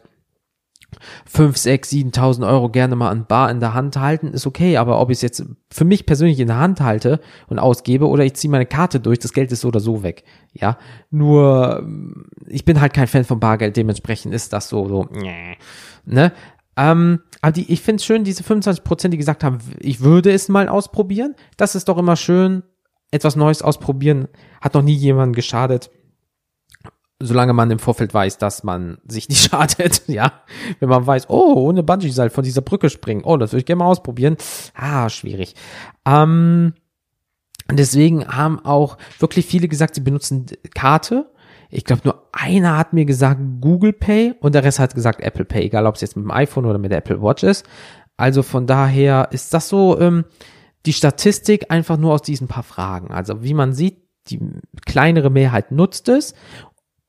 5, 1.26 1.58
6, 1.58 1.92
7.000 1.92 2.48
Euro 2.48 2.70
gerne 2.70 2.96
mal 2.96 3.10
an 3.10 3.26
Bar 3.26 3.52
in 3.52 3.60
der 3.60 3.74
Hand 3.74 3.98
halten, 3.98 4.28
ist 4.30 4.48
okay, 4.48 4.78
aber 4.78 5.00
ob 5.00 5.10
ich 5.10 5.18
es 5.18 5.22
jetzt 5.22 5.46
für 5.70 5.86
mich 5.86 6.06
persönlich 6.06 6.40
in 6.40 6.48
der 6.48 6.60
Hand 6.60 6.82
halte 6.82 7.20
und 7.48 7.60
ausgebe 7.60 8.08
oder 8.08 8.24
ich 8.24 8.36
ziehe 8.36 8.52
meine 8.52 8.66
Karte 8.66 9.00
durch, 9.00 9.20
das 9.20 9.34
Geld 9.34 9.52
ist 9.52 9.62
so 9.62 9.68
oder 9.68 9.80
so 9.80 10.04
weg. 10.04 10.24
Ja, 10.60 10.78
nur 11.12 11.88
ich 12.48 12.66
bin 12.66 12.82
halt 12.82 12.94
kein 12.94 13.08
Fan 13.08 13.24
von 13.24 13.40
Bargeld, 13.40 13.78
dementsprechend 13.78 14.34
ist 14.34 14.54
das 14.54 14.70
so, 14.70 14.88
so, 14.88 15.08
ne? 16.06 16.34
Ähm, 16.76 17.22
aber 17.42 17.52
die, 17.54 17.72
ich 17.72 17.82
finde 17.82 17.98
es 17.98 18.06
schön, 18.06 18.24
diese 18.24 18.44
25 18.44 18.84
Prozent, 18.84 19.14
die 19.14 19.18
gesagt 19.18 19.44
haben, 19.44 19.58
ich 19.80 20.02
würde 20.02 20.32
es 20.32 20.48
mal 20.48 20.70
ausprobieren. 20.70 21.36
Das 21.58 21.74
ist 21.74 21.90
doch 21.90 21.98
immer 21.98 22.16
schön, 22.16 22.62
etwas 23.10 23.36
Neues 23.36 23.64
ausprobieren. 23.64 24.28
Hat 24.62 24.76
noch 24.76 24.84
nie 24.84 24.94
jemand 24.94 25.36
geschadet 25.36 25.90
solange 27.20 27.54
man 27.54 27.72
im 27.72 27.80
Vorfeld 27.80 28.14
weiß, 28.14 28.38
dass 28.38 28.64
man 28.64 29.00
sich 29.08 29.30
nicht 29.30 29.44
schadet, 29.50 30.04
ja. 30.08 30.44
Wenn 30.80 30.90
man 30.90 31.06
weiß, 31.06 31.30
oh, 31.30 31.54
ohne 31.56 31.84
Bungee-Seil 31.84 32.30
von 32.30 32.44
dieser 32.44 32.62
Brücke 32.62 32.90
springen, 32.90 33.24
oh, 33.24 33.38
das 33.38 33.52
würde 33.52 33.60
ich 33.60 33.66
gerne 33.66 33.80
mal 33.80 33.88
ausprobieren. 33.88 34.38
Ah, 34.76 35.10
schwierig. 35.10 35.56
Ähm, 36.06 36.74
deswegen 37.72 38.28
haben 38.28 38.64
auch 38.64 38.98
wirklich 39.20 39.46
viele 39.46 39.68
gesagt, 39.68 39.96
sie 39.96 40.02
benutzen 40.02 40.46
Karte. 40.74 41.32
Ich 41.70 41.84
glaube, 41.84 42.04
nur 42.06 42.30
einer 42.32 42.78
hat 42.78 42.94
mir 42.94 43.06
gesagt 43.06 43.42
Google 43.60 43.94
Pay 43.94 44.36
und 44.40 44.56
der 44.56 44.64
Rest 44.64 44.80
hat 44.80 44.96
gesagt 44.96 45.20
Apple 45.22 45.46
Pay, 45.46 45.66
egal 45.66 45.86
ob 45.86 45.96
es 45.96 46.02
jetzt 46.02 46.16
mit 46.16 46.24
dem 46.24 46.32
iPhone 46.32 46.66
oder 46.66 46.78
mit 46.78 46.92
der 46.92 47.00
Apple 47.00 47.22
Watch 47.22 47.44
ist. 47.44 47.66
Also 48.16 48.42
von 48.42 48.68
daher 48.68 49.30
ist 49.32 49.54
das 49.54 49.68
so 49.68 50.00
ähm, 50.00 50.26
die 50.86 50.94
Statistik 50.94 51.70
einfach 51.70 51.98
nur 51.98 52.14
aus 52.14 52.22
diesen 52.22 52.48
paar 52.48 52.64
Fragen. 52.64 53.12
Also 53.12 53.44
wie 53.44 53.54
man 53.54 53.74
sieht, 53.74 54.02
die 54.30 54.40
kleinere 54.86 55.30
Mehrheit 55.30 55.72
nutzt 55.72 56.10
es, 56.10 56.34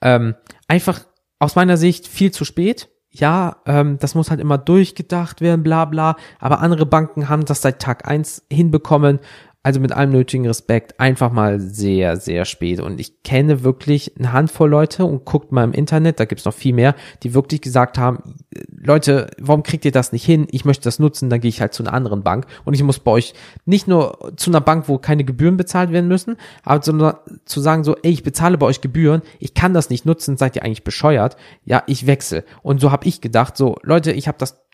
ähm, 0.00 0.34
einfach 0.68 1.00
aus 1.38 1.56
meiner 1.56 1.76
Sicht 1.76 2.06
viel 2.06 2.30
zu 2.30 2.44
spät. 2.44 2.88
Ja, 3.10 3.62
ähm, 3.64 3.98
das 3.98 4.14
muss 4.14 4.30
halt 4.30 4.40
immer 4.40 4.58
durchgedacht 4.58 5.40
werden, 5.40 5.62
bla 5.62 5.86
bla. 5.86 6.16
Aber 6.38 6.60
andere 6.60 6.84
Banken 6.84 7.28
haben 7.28 7.44
das 7.46 7.62
seit 7.62 7.80
Tag 7.80 8.06
eins 8.06 8.44
hinbekommen 8.50 9.20
also 9.66 9.80
mit 9.80 9.90
allem 9.90 10.12
nötigen 10.12 10.46
Respekt, 10.46 11.00
einfach 11.00 11.32
mal 11.32 11.58
sehr, 11.58 12.18
sehr 12.18 12.44
spät. 12.44 12.78
Und 12.78 13.00
ich 13.00 13.24
kenne 13.24 13.64
wirklich 13.64 14.12
eine 14.16 14.32
Handvoll 14.32 14.70
Leute 14.70 15.04
und 15.04 15.24
guckt 15.24 15.50
mal 15.50 15.64
im 15.64 15.72
Internet, 15.72 16.20
da 16.20 16.24
gibt's 16.24 16.44
noch 16.44 16.54
viel 16.54 16.72
mehr, 16.72 16.94
die 17.24 17.34
wirklich 17.34 17.62
gesagt 17.62 17.98
haben, 17.98 18.36
Leute, 18.70 19.26
warum 19.40 19.64
kriegt 19.64 19.84
ihr 19.84 19.90
das 19.90 20.12
nicht 20.12 20.24
hin? 20.24 20.46
Ich 20.52 20.64
möchte 20.64 20.84
das 20.84 21.00
nutzen, 21.00 21.30
dann 21.30 21.40
gehe 21.40 21.48
ich 21.48 21.60
halt 21.60 21.74
zu 21.74 21.82
einer 21.82 21.94
anderen 21.94 22.22
Bank. 22.22 22.46
Und 22.64 22.74
ich 22.74 22.82
muss 22.84 23.00
bei 23.00 23.10
euch 23.10 23.34
nicht 23.64 23.88
nur 23.88 24.32
zu 24.36 24.52
einer 24.52 24.60
Bank, 24.60 24.86
wo 24.86 24.98
keine 24.98 25.24
Gebühren 25.24 25.56
bezahlt 25.56 25.90
werden 25.90 26.06
müssen, 26.06 26.36
aber 26.62 26.84
sondern 26.84 27.16
zu 27.44 27.58
sagen 27.60 27.82
so, 27.82 27.96
ey, 28.04 28.12
ich 28.12 28.22
bezahle 28.22 28.58
bei 28.58 28.66
euch 28.66 28.82
Gebühren, 28.82 29.22
ich 29.40 29.54
kann 29.54 29.74
das 29.74 29.90
nicht 29.90 30.06
nutzen, 30.06 30.36
seid 30.36 30.54
ihr 30.54 30.62
eigentlich 30.62 30.84
bescheuert? 30.84 31.36
Ja, 31.64 31.82
ich 31.88 32.06
wechsle. 32.06 32.44
Und 32.62 32.80
so 32.80 32.92
habe 32.92 33.08
ich 33.08 33.20
gedacht, 33.20 33.56
so, 33.56 33.74
Leute, 33.82 34.12
ich 34.12 34.28
habe 34.28 34.38
das 34.38 34.65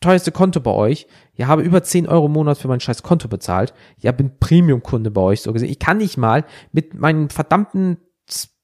teuerste 0.00 0.32
Konto 0.32 0.60
bei 0.60 0.72
euch, 0.72 1.06
ja, 1.34 1.46
habe 1.46 1.62
über 1.62 1.82
10 1.82 2.08
Euro 2.08 2.26
im 2.26 2.32
Monat 2.32 2.58
für 2.58 2.68
mein 2.68 2.80
scheiß 2.80 3.02
Konto 3.02 3.28
bezahlt, 3.28 3.74
ja, 3.98 4.12
bin 4.12 4.38
Premium-Kunde 4.38 5.10
bei 5.10 5.20
euch, 5.20 5.42
so 5.42 5.52
gesehen. 5.52 5.70
Ich 5.70 5.78
kann 5.78 5.98
nicht 5.98 6.16
mal 6.16 6.44
mit 6.72 6.94
meinem 6.94 7.30
verdammten 7.30 7.98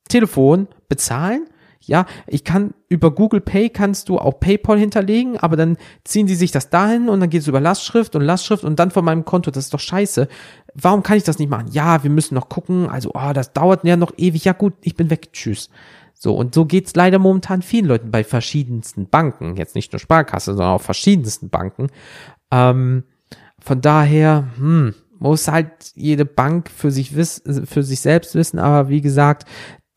Telefon 0.09 0.69
bezahlen, 0.89 1.47
ja, 1.87 2.07
ich 2.27 2.43
kann 2.43 2.75
über 2.89 3.13
Google 3.13 3.41
Pay 3.41 3.71
kannst 3.71 4.09
du 4.09 4.19
auch 4.19 4.41
PayPal 4.41 4.79
hinterlegen, 4.79 5.37
aber 5.39 5.57
dann 5.57 5.77
ziehen 6.03 6.27
die 6.27 6.35
sich 6.35 6.51
das 6.51 6.69
dahin 6.69 7.09
und 7.09 7.21
dann 7.21 7.31
geht 7.31 7.43
es 7.43 7.49
über 7.49 7.61
Lastschrift 7.61 8.17
und 8.17 8.23
Lastschrift 8.23 8.65
und 8.65 8.79
dann 8.81 8.91
von 8.91 9.05
meinem 9.05 9.25
Konto. 9.25 9.53
Das 9.53 9.67
ist 9.67 9.75
doch 9.75 9.81
scheiße. 9.81 10.27
Warum 10.75 11.05
kann 11.05 11.17
ich 11.17 11.23
das 11.23 11.39
nicht 11.39 11.49
machen? 11.49 11.69
Ja, 11.71 12.03
wir 12.03 12.11
müssen 12.11 12.35
noch 12.35 12.49
gucken. 12.49 12.89
Also, 12.89 13.13
oh, 13.15 13.33
das 13.33 13.53
dauert 13.53 13.85
ja 13.85 13.97
noch 13.97 14.13
ewig. 14.17 14.45
Ja 14.45 14.53
gut, 14.53 14.75
ich 14.83 14.97
bin 14.97 15.11
weg. 15.11 15.33
Tschüss. 15.33 15.71
So, 16.19 16.35
und 16.35 16.55
so 16.55 16.65
geht's 16.65 16.95
leider 16.95 17.19
momentan 17.19 17.61
vielen 17.63 17.87
Leuten 17.87 18.11
bei 18.11 18.25
verschiedensten 18.25 19.09
Banken. 19.09 19.57
Jetzt 19.57 19.75
nicht 19.75 19.93
nur 19.93 20.01
Sparkasse, 20.01 20.55
sondern 20.55 20.75
auch 20.75 20.83
verschiedensten 20.83 21.51
Banken. 21.51 21.89
Ähm, 22.51 23.05
von 23.59 23.81
daher, 23.83 24.49
hm, 24.57 24.95
muss 25.19 25.49
halt 25.49 25.71
jede 25.95 26.25
Bank 26.25 26.71
für 26.71 26.91
sich 26.91 27.17
wiss, 27.17 27.43
für 27.65 27.83
sich 27.83 28.01
selbst 28.01 28.35
wissen, 28.35 28.59
aber 28.59 28.89
wie 28.89 29.01
gesagt, 29.01 29.47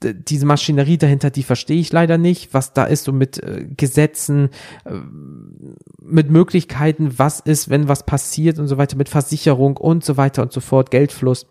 diese 0.01 0.45
Maschinerie 0.45 0.97
dahinter, 0.97 1.29
die 1.29 1.43
verstehe 1.43 1.79
ich 1.79 1.91
leider 1.91 2.17
nicht, 2.17 2.53
was 2.53 2.73
da 2.73 2.85
ist 2.85 3.03
so 3.03 3.11
mit 3.11 3.41
äh, 3.43 3.67
Gesetzen, 3.75 4.49
äh, 4.85 4.93
mit 6.01 6.29
Möglichkeiten, 6.29 7.19
was 7.19 7.41
ist, 7.41 7.69
wenn 7.69 7.89
was 7.89 8.05
passiert 8.05 8.59
und 8.59 8.67
so 8.67 8.77
weiter, 8.77 8.95
mit 8.95 9.09
Versicherung 9.09 9.75
und 9.75 10.05
so 10.05 10.15
weiter 10.15 10.41
und 10.41 10.53
so 10.53 10.61
fort, 10.61 10.89
Geldfluss. 10.89 11.47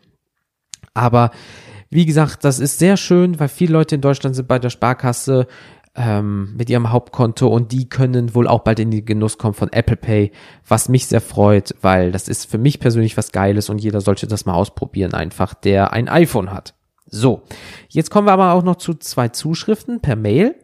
Aber 0.94 1.30
wie 1.90 2.06
gesagt, 2.06 2.44
das 2.44 2.58
ist 2.58 2.78
sehr 2.78 2.96
schön, 2.96 3.40
weil 3.40 3.48
viele 3.48 3.72
Leute 3.72 3.94
in 3.94 4.00
Deutschland 4.00 4.36
sind 4.36 4.48
bei 4.48 4.58
der 4.58 4.70
Sparkasse 4.70 5.46
ähm, 5.94 6.54
mit 6.56 6.70
ihrem 6.70 6.92
Hauptkonto 6.92 7.48
und 7.48 7.72
die 7.72 7.88
können 7.88 8.34
wohl 8.34 8.46
auch 8.46 8.60
bald 8.60 8.78
in 8.78 8.90
den 8.90 9.04
Genuss 9.04 9.38
kommen 9.38 9.54
von 9.54 9.72
Apple 9.72 9.96
Pay, 9.96 10.32
was 10.66 10.88
mich 10.88 11.06
sehr 11.06 11.20
freut, 11.20 11.74
weil 11.80 12.12
das 12.12 12.28
ist 12.28 12.50
für 12.50 12.58
mich 12.58 12.78
persönlich 12.78 13.16
was 13.16 13.32
Geiles 13.32 13.68
und 13.68 13.78
jeder 13.78 14.00
sollte 14.00 14.26
das 14.26 14.46
mal 14.46 14.54
ausprobieren, 14.54 15.14
einfach 15.14 15.54
der 15.54 15.92
ein 15.92 16.08
iPhone 16.08 16.52
hat. 16.52 16.74
So, 17.06 17.42
jetzt 17.88 18.10
kommen 18.10 18.28
wir 18.28 18.32
aber 18.32 18.52
auch 18.52 18.62
noch 18.62 18.76
zu 18.76 18.94
zwei 18.94 19.28
Zuschriften 19.28 20.00
per 20.00 20.16
Mail 20.16 20.54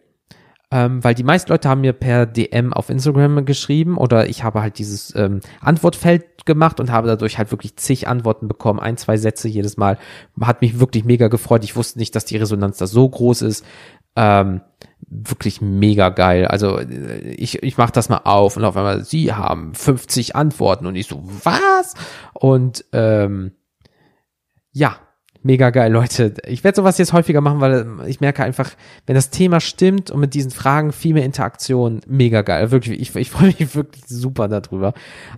ähm, 0.74 1.04
weil 1.04 1.14
die 1.14 1.22
meisten 1.22 1.52
Leute 1.52 1.68
haben 1.68 1.82
mir 1.82 1.92
per 1.92 2.26
DM 2.26 2.72
auf 2.72 2.90
Instagram 2.90 3.44
geschrieben 3.44 3.96
oder 3.96 4.28
ich 4.28 4.42
habe 4.42 4.60
halt 4.60 4.80
dieses 4.80 5.14
ähm, 5.14 5.38
Antwortfeld 5.60 6.46
gemacht 6.46 6.80
und 6.80 6.90
habe 6.90 7.06
dadurch 7.06 7.38
halt 7.38 7.52
wirklich 7.52 7.76
zig 7.76 8.08
Antworten 8.08 8.48
bekommen, 8.48 8.80
ein, 8.80 8.96
zwei 8.96 9.16
Sätze 9.16 9.46
jedes 9.46 9.76
Mal. 9.76 9.98
Hat 10.40 10.62
mich 10.62 10.80
wirklich 10.80 11.04
mega 11.04 11.28
gefreut. 11.28 11.62
Ich 11.62 11.76
wusste 11.76 12.00
nicht, 12.00 12.16
dass 12.16 12.24
die 12.24 12.38
Resonanz 12.38 12.78
da 12.78 12.88
so 12.88 13.08
groß 13.08 13.42
ist. 13.42 13.64
Ähm, 14.16 14.62
wirklich 15.06 15.60
mega 15.60 16.08
geil. 16.08 16.44
Also 16.48 16.80
äh, 16.80 17.20
ich, 17.20 17.62
ich 17.62 17.78
mache 17.78 17.92
das 17.92 18.08
mal 18.08 18.22
auf 18.24 18.56
und 18.56 18.64
auf 18.64 18.76
einmal, 18.76 19.04
sie 19.04 19.32
haben 19.32 19.74
50 19.74 20.34
Antworten 20.34 20.87
und 20.87 20.96
ich 20.96 21.06
so, 21.06 21.22
was? 21.22 21.94
Und 22.32 22.84
ähm, 22.92 23.52
ja, 24.72 24.96
mega 25.44 25.70
geil, 25.70 25.92
Leute. 25.92 26.35
Ich 26.46 26.64
werde 26.64 26.76
sowas 26.76 26.98
jetzt 26.98 27.12
häufiger 27.12 27.40
machen, 27.40 27.61
weil 27.61 27.87
ich 28.07 28.20
merke 28.20 28.42
einfach, 28.42 28.70
wenn 29.07 29.14
das 29.14 29.30
Thema 29.30 29.61
stimmt 29.61 30.11
und 30.11 30.20
mit 30.20 30.35
diesen 30.35 30.50
Fragen 30.50 30.92
viel 30.92 31.14
mehr 31.14 31.24
Interaktion, 31.24 32.00
mega 32.09 32.42
geil. 32.42 32.70
Wirklich, 32.70 33.00
ich, 33.00 33.14
ich 33.14 33.30
freue 33.30 33.54
mich 33.59 33.76
wirklich 33.76 34.04
super 34.07 34.48
darüber. 34.48 34.94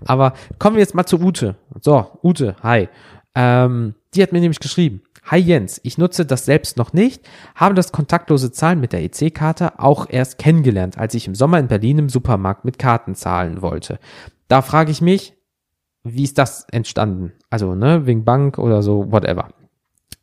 Aber 0.06 0.32
kommen 0.58 0.76
wir 0.76 0.80
jetzt 0.80 0.94
mal 0.94 1.06
zu 1.06 1.20
Ute. 1.20 1.56
So, 1.82 2.18
Ute, 2.22 2.56
hi. 2.62 2.88
Ähm, 3.34 3.94
die 4.14 4.22
hat 4.22 4.32
mir 4.32 4.40
nämlich 4.40 4.60
geschrieben. 4.60 5.02
Hi 5.28 5.38
Jens, 5.38 5.80
ich 5.82 5.98
nutze 5.98 6.24
das 6.24 6.44
selbst 6.44 6.76
noch 6.76 6.92
nicht, 6.92 7.28
habe 7.56 7.74
das 7.74 7.90
kontaktlose 7.90 8.52
Zahlen 8.52 8.78
mit 8.78 8.92
der 8.92 9.02
EC-Karte 9.02 9.80
auch 9.80 10.06
erst 10.08 10.38
kennengelernt, 10.38 10.98
als 10.98 11.14
ich 11.14 11.26
im 11.26 11.34
Sommer 11.34 11.58
in 11.58 11.66
Berlin 11.66 11.98
im 11.98 12.08
Supermarkt 12.08 12.64
mit 12.64 12.78
Karten 12.78 13.16
zahlen 13.16 13.60
wollte. 13.60 13.98
Da 14.46 14.62
frage 14.62 14.92
ich 14.92 15.00
mich, 15.00 15.34
wie 16.04 16.22
ist 16.22 16.38
das 16.38 16.66
entstanden? 16.70 17.32
Also, 17.50 17.74
ne, 17.74 18.06
wegen 18.06 18.24
Bank 18.24 18.58
oder 18.58 18.82
so, 18.82 19.10
whatever. 19.10 19.48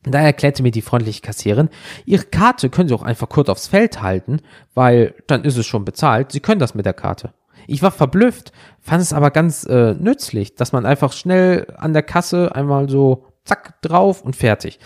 Da 0.06 0.20
erklärte 0.20 0.63
mir 0.63 0.72
die 0.72 0.82
freundliche 0.82 1.22
Kassierin, 1.22 1.70
Ihre 2.06 2.26
Karte 2.26 2.70
können 2.70 2.89
Sie 2.89 2.96
auch 2.96 3.04
einfach 3.04 3.30
kurz 3.30 3.50
aufs 3.50 3.68
Feld 3.68 4.02
halten, 4.02 4.42
weil 4.74 5.16
dann 5.28 5.44
ist 5.44 5.58
es 5.58 5.66
schon 5.66 5.86
bezahlt. 5.86 6.32
Sie 6.32 6.39
können 6.39 6.60
das 6.60 6.76
mit 6.76 6.86
der 6.86 6.94
Karte. 6.94 7.34
Ich 7.68 7.82
war 7.82 7.92
verblüfft, 7.92 8.52
fand 8.82 9.02
es 9.02 9.13
aber 9.13 9.32
ganz 9.32 9.63
äh, 9.66 9.94
nützlich, 9.94 10.56
dass 10.56 10.74
man 10.74 10.86
einfach 10.86 11.13
schnell 11.13 11.68
an 11.78 11.94
der 11.94 12.04
Kasse 12.04 12.54
einmal 12.54 12.89
so 12.89 13.28
zack 13.46 13.82
drauf 13.82 14.22
und 14.22 14.36
fertig. 14.36 14.80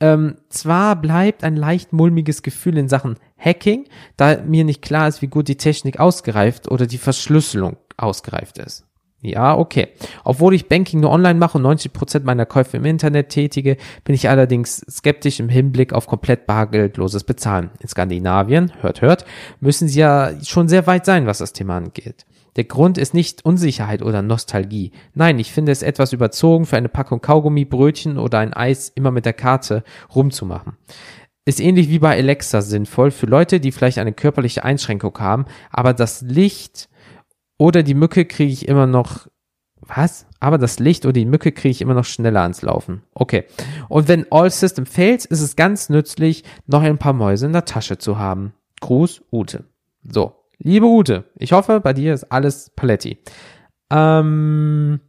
Ähm, 0.00 0.36
zwar 0.48 0.96
bleibt 0.96 1.44
ein 1.44 1.56
leicht 1.56 1.92
mulmiges 1.92 2.42
Gefühl 2.42 2.78
in 2.78 2.88
Sachen 2.88 3.16
Hacking, 3.38 3.86
da 4.16 4.38
mir 4.42 4.64
nicht 4.64 4.82
klar 4.82 5.06
ist, 5.06 5.22
wie 5.22 5.28
gut 5.28 5.48
die 5.48 5.56
Technik 5.56 6.00
ausgereift 6.00 6.70
oder 6.70 6.86
die 6.86 6.98
Verschlüsselung 6.98 7.76
ausgereift 7.96 8.58
ist. 8.58 8.86
Ja, 9.24 9.56
okay. 9.56 9.88
Obwohl 10.22 10.54
ich 10.54 10.68
Banking 10.68 11.00
nur 11.00 11.10
online 11.10 11.38
mache 11.38 11.56
und 11.56 11.62
90 11.62 11.94
Prozent 11.94 12.24
meiner 12.26 12.44
Käufe 12.44 12.76
im 12.76 12.84
Internet 12.84 13.30
tätige, 13.30 13.78
bin 14.04 14.14
ich 14.14 14.28
allerdings 14.28 14.84
skeptisch 14.90 15.40
im 15.40 15.48
Hinblick 15.48 15.94
auf 15.94 16.06
komplett 16.06 16.46
bargeldloses 16.46 17.24
Bezahlen. 17.24 17.70
In 17.80 17.88
Skandinavien, 17.88 18.72
hört, 18.82 19.00
hört, 19.00 19.24
müssen 19.60 19.88
sie 19.88 20.00
ja 20.00 20.32
schon 20.44 20.68
sehr 20.68 20.86
weit 20.86 21.06
sein, 21.06 21.26
was 21.26 21.38
das 21.38 21.54
Thema 21.54 21.78
angeht. 21.78 22.26
Der 22.56 22.64
Grund 22.64 22.98
ist 22.98 23.14
nicht 23.14 23.46
Unsicherheit 23.46 24.02
oder 24.02 24.20
Nostalgie. 24.20 24.92
Nein, 25.14 25.38
ich 25.38 25.52
finde 25.52 25.72
es 25.72 25.82
etwas 25.82 26.12
überzogen, 26.12 26.66
für 26.66 26.76
eine 26.76 26.90
Packung 26.90 27.22
Kaugummi, 27.22 27.64
Brötchen 27.64 28.18
oder 28.18 28.40
ein 28.40 28.52
Eis 28.52 28.90
immer 28.94 29.10
mit 29.10 29.24
der 29.24 29.32
Karte 29.32 29.84
rumzumachen. 30.14 30.76
Ist 31.46 31.60
ähnlich 31.60 31.88
wie 31.88 31.98
bei 31.98 32.16
Alexa 32.16 32.60
sinnvoll 32.60 33.10
für 33.10 33.26
Leute, 33.26 33.58
die 33.58 33.72
vielleicht 33.72 33.98
eine 33.98 34.12
körperliche 34.12 34.64
Einschränkung 34.64 35.18
haben, 35.18 35.46
aber 35.70 35.94
das 35.94 36.20
Licht 36.20 36.90
oder 37.58 37.82
die 37.82 37.94
Mücke 37.94 38.24
kriege 38.24 38.52
ich 38.52 38.68
immer 38.68 38.86
noch. 38.86 39.28
Was? 39.80 40.26
Aber 40.40 40.56
das 40.56 40.78
Licht 40.78 41.04
oder 41.04 41.12
die 41.12 41.26
Mücke 41.26 41.52
kriege 41.52 41.70
ich 41.70 41.82
immer 41.82 41.94
noch 41.94 42.06
schneller 42.06 42.40
ans 42.40 42.62
Laufen. 42.62 43.02
Okay. 43.12 43.44
Und 43.88 44.08
wenn 44.08 44.30
All 44.30 44.50
System 44.50 44.86
fails, 44.86 45.26
ist 45.26 45.40
es 45.40 45.56
ganz 45.56 45.90
nützlich, 45.90 46.44
noch 46.66 46.82
ein 46.82 46.98
paar 46.98 47.12
Mäuse 47.12 47.46
in 47.46 47.52
der 47.52 47.66
Tasche 47.66 47.98
zu 47.98 48.18
haben. 48.18 48.54
Gruß, 48.80 49.22
Ute. 49.30 49.64
So. 50.02 50.36
Liebe 50.58 50.86
Ute, 50.86 51.24
ich 51.36 51.52
hoffe, 51.52 51.80
bei 51.80 51.92
dir 51.92 52.14
ist 52.14 52.30
alles 52.30 52.70
Paletti. 52.76 53.18
Ähm, 53.90 55.00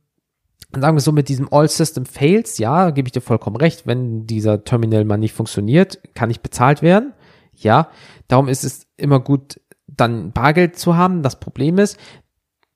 sagen 0.73 0.97
wir 0.97 1.01
so, 1.01 1.11
mit 1.11 1.29
diesem 1.29 1.51
All 1.51 1.69
System 1.69 2.05
Fails, 2.05 2.57
ja, 2.57 2.89
gebe 2.89 3.07
ich 3.07 3.13
dir 3.13 3.21
vollkommen 3.21 3.55
recht, 3.55 3.85
wenn 3.87 4.25
dieser 4.27 4.63
Terminal 4.63 5.05
mal 5.05 5.17
nicht 5.17 5.33
funktioniert, 5.33 6.01
kann 6.13 6.29
nicht 6.29 6.41
bezahlt 6.41 6.81
werden. 6.81 7.13
Ja, 7.53 7.89
darum 8.27 8.47
ist 8.47 8.63
es 8.63 8.87
immer 8.97 9.19
gut, 9.19 9.61
dann 9.87 10.31
Bargeld 10.31 10.77
zu 10.77 10.97
haben. 10.97 11.21
Das 11.21 11.39
Problem 11.39 11.77
ist, 11.77 11.97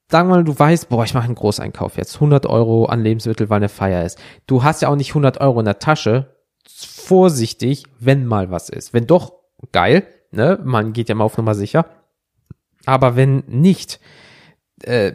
sagen 0.09 0.29
wir 0.29 0.35
mal, 0.35 0.43
du 0.43 0.57
weißt, 0.57 0.89
boah, 0.89 1.03
ich 1.03 1.13
mache 1.13 1.25
einen 1.25 1.35
Großeinkauf 1.35 1.97
jetzt, 1.97 2.15
100 2.15 2.45
Euro 2.47 2.85
an 2.85 3.03
Lebensmittel, 3.03 3.49
weil 3.49 3.57
eine 3.57 3.69
Feier 3.69 4.05
ist. 4.05 4.17
Du 4.47 4.63
hast 4.63 4.81
ja 4.81 4.89
auch 4.89 4.95
nicht 4.95 5.11
100 5.11 5.39
Euro 5.39 5.59
in 5.59 5.65
der 5.65 5.79
Tasche. 5.79 6.35
Vorsichtig, 6.67 7.85
wenn 7.99 8.25
mal 8.25 8.51
was 8.51 8.69
ist. 8.69 8.93
Wenn 8.93 9.07
doch, 9.07 9.33
geil, 9.71 10.05
ne, 10.31 10.59
man 10.63 10.93
geht 10.93 11.09
ja 11.09 11.15
mal 11.15 11.25
auf 11.25 11.37
Nummer 11.37 11.55
sicher. 11.55 11.85
Aber 12.85 13.15
wenn 13.15 13.43
nicht, 13.47 13.99
äh, 14.83 15.13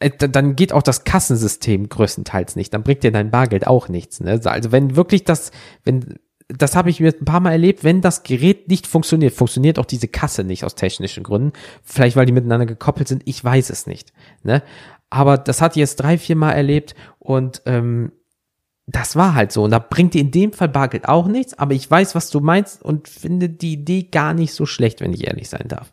äh, 0.00 0.10
dann 0.10 0.56
geht 0.56 0.72
auch 0.72 0.82
das 0.82 1.04
Kassensystem 1.04 1.88
größtenteils 1.88 2.56
nicht. 2.56 2.72
Dann 2.72 2.82
bringt 2.82 3.02
dir 3.02 3.12
dein 3.12 3.30
Bargeld 3.30 3.66
auch 3.66 3.88
nichts. 3.88 4.20
Ne? 4.20 4.40
Also 4.44 4.72
wenn 4.72 4.96
wirklich 4.96 5.24
das, 5.24 5.52
wenn 5.84 6.18
das 6.48 6.74
habe 6.74 6.88
ich 6.88 7.00
mir 7.00 7.12
ein 7.12 7.24
paar 7.26 7.40
Mal 7.40 7.52
erlebt, 7.52 7.84
wenn 7.84 8.00
das 8.00 8.22
Gerät 8.22 8.68
nicht 8.68 8.86
funktioniert, 8.86 9.34
funktioniert 9.34 9.78
auch 9.78 9.84
diese 9.84 10.08
Kasse 10.08 10.44
nicht 10.44 10.64
aus 10.64 10.74
technischen 10.74 11.22
Gründen. 11.22 11.52
Vielleicht 11.82 12.16
weil 12.16 12.26
die 12.26 12.32
miteinander 12.32 12.66
gekoppelt 12.66 13.06
sind, 13.06 13.22
ich 13.26 13.42
weiß 13.44 13.70
es 13.70 13.86
nicht. 13.86 14.12
Ne? 14.42 14.62
Aber 15.10 15.36
das 15.36 15.60
hat 15.60 15.76
jetzt 15.76 15.96
drei, 15.96 16.16
vier 16.16 16.36
Mal 16.36 16.52
erlebt 16.52 16.94
und 17.18 17.62
ähm, 17.66 18.12
das 18.90 19.16
war 19.16 19.34
halt 19.34 19.52
so. 19.52 19.64
Und 19.64 19.70
da 19.70 19.78
bringt 19.78 20.14
dir 20.14 20.22
in 20.22 20.30
dem 20.30 20.52
Fall 20.52 20.70
Bargeld 20.70 21.08
auch 21.08 21.26
nichts, 21.26 21.58
aber 21.58 21.74
ich 21.74 21.90
weiß, 21.90 22.14
was 22.14 22.30
du 22.30 22.40
meinst 22.40 22.82
und 22.82 23.06
finde 23.06 23.50
die 23.50 23.74
Idee 23.74 24.04
gar 24.04 24.32
nicht 24.32 24.54
so 24.54 24.64
schlecht, 24.64 25.02
wenn 25.02 25.12
ich 25.12 25.26
ehrlich 25.26 25.50
sein 25.50 25.66
darf. 25.68 25.92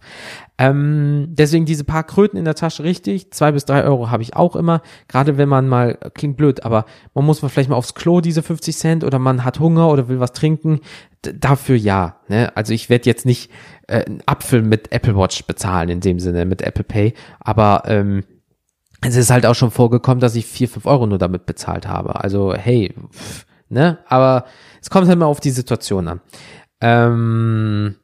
Ähm, 0.57 1.27
deswegen 1.31 1.65
diese 1.65 1.83
paar 1.83 2.05
Kröten 2.05 2.37
in 2.37 2.45
der 2.45 2.55
Tasche 2.55 2.85
richtig. 2.85 3.31
Zwei 3.31 3.51
bis 3.51 3.65
drei 3.65 3.83
Euro 3.83 4.09
habe 4.11 4.23
ich 4.23 4.37
auch 4.37 4.55
immer. 4.55 4.81
Gerade 5.09 5.37
wenn 5.37 5.49
man 5.49 5.67
mal, 5.67 5.97
klingt 6.13 6.37
blöd, 6.37 6.63
aber 6.63 6.85
man 7.13 7.25
muss 7.25 7.41
mal 7.41 7.49
vielleicht 7.49 7.69
mal 7.69 7.75
aufs 7.75 7.95
Klo 7.95 8.21
diese 8.21 8.41
50 8.41 8.77
Cent 8.77 9.03
oder 9.03 9.19
man 9.19 9.43
hat 9.43 9.59
Hunger 9.59 9.89
oder 9.89 10.07
will 10.07 10.21
was 10.21 10.31
trinken. 10.31 10.79
D 11.25 11.33
dafür 11.37 11.75
ja. 11.75 12.21
Ne? 12.29 12.55
Also 12.55 12.71
ich 12.71 12.89
werde 12.89 13.09
jetzt 13.09 13.25
nicht 13.25 13.51
äh, 13.87 14.05
einen 14.05 14.21
Apfel 14.25 14.61
mit 14.61 14.93
Apple 14.93 15.17
Watch 15.17 15.43
bezahlen 15.45 15.89
in 15.89 15.99
dem 15.99 16.19
Sinne, 16.19 16.45
mit 16.45 16.61
Apple 16.61 16.85
Pay. 16.85 17.13
Aber 17.41 17.83
ähm, 17.87 18.23
es 19.07 19.15
ist 19.15 19.29
halt 19.29 19.45
auch 19.45 19.55
schon 19.55 19.71
vorgekommen, 19.71 20.19
dass 20.19 20.35
ich 20.35 20.45
vier, 20.45 20.67
fünf 20.67 20.85
Euro 20.85 21.05
nur 21.07 21.17
damit 21.17 21.45
bezahlt 21.45 21.87
habe. 21.87 22.23
Also, 22.23 22.53
hey, 22.53 22.93
pff, 23.11 23.45
ne? 23.69 23.99
Aber 24.07 24.45
es 24.81 24.89
kommt 24.89 25.07
halt 25.07 25.19
mal 25.19 25.25
auf 25.25 25.39
die 25.39 25.51
Situation 25.51 26.07
an. 26.07 26.21
Ähm, 26.81 27.95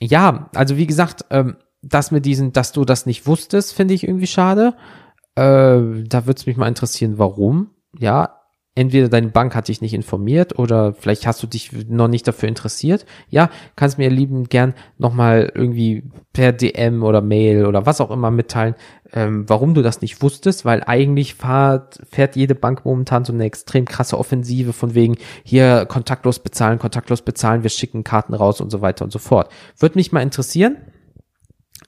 ja, 0.00 0.50
also 0.54 0.76
wie 0.76 0.86
gesagt, 0.86 1.24
ähm, 1.30 1.56
das 1.82 2.10
mit 2.10 2.24
diesen, 2.24 2.52
dass 2.52 2.72
du 2.72 2.84
das 2.84 3.06
nicht 3.06 3.26
wusstest, 3.26 3.74
finde 3.74 3.94
ich 3.94 4.04
irgendwie 4.04 4.26
schade. 4.26 4.74
Äh, 5.34 6.02
da 6.04 6.26
würde 6.26 6.38
es 6.38 6.46
mich 6.46 6.56
mal 6.56 6.68
interessieren, 6.68 7.18
warum. 7.18 7.70
Ja, 7.98 8.40
entweder 8.74 9.08
deine 9.08 9.28
Bank 9.28 9.54
hat 9.54 9.68
dich 9.68 9.80
nicht 9.80 9.94
informiert 9.94 10.58
oder 10.58 10.94
vielleicht 10.94 11.26
hast 11.26 11.42
du 11.42 11.46
dich 11.46 11.70
noch 11.88 12.08
nicht 12.08 12.26
dafür 12.26 12.48
interessiert. 12.48 13.06
Ja, 13.28 13.50
kannst 13.76 13.98
mir 13.98 14.10
lieben 14.10 14.48
gern 14.48 14.74
nochmal 14.98 15.52
irgendwie 15.54 16.04
per 16.32 16.52
DM 16.52 17.02
oder 17.02 17.20
Mail 17.20 17.66
oder 17.66 17.86
was 17.86 18.00
auch 18.00 18.10
immer 18.10 18.30
mitteilen, 18.30 18.74
ähm, 19.14 19.48
warum 19.48 19.74
du 19.74 19.82
das 19.82 20.00
nicht 20.00 20.20
wusstest, 20.22 20.64
weil 20.64 20.82
eigentlich 20.84 21.36
fährt, 21.36 22.00
fährt 22.10 22.34
jede 22.34 22.56
Bank 22.56 22.84
momentan 22.84 23.24
so 23.24 23.32
eine 23.32 23.44
extrem 23.44 23.84
krasse 23.84 24.18
Offensive 24.18 24.72
von 24.72 24.94
wegen 24.94 25.16
hier 25.44 25.86
kontaktlos 25.86 26.40
bezahlen, 26.40 26.80
kontaktlos 26.80 27.22
bezahlen, 27.22 27.62
wir 27.62 27.70
schicken 27.70 28.02
Karten 28.02 28.34
raus 28.34 28.60
und 28.60 28.70
so 28.70 28.80
weiter 28.80 29.04
und 29.04 29.12
so 29.12 29.20
fort. 29.20 29.52
Würde 29.78 29.96
mich 29.96 30.10
mal 30.10 30.20
interessieren. 30.20 30.78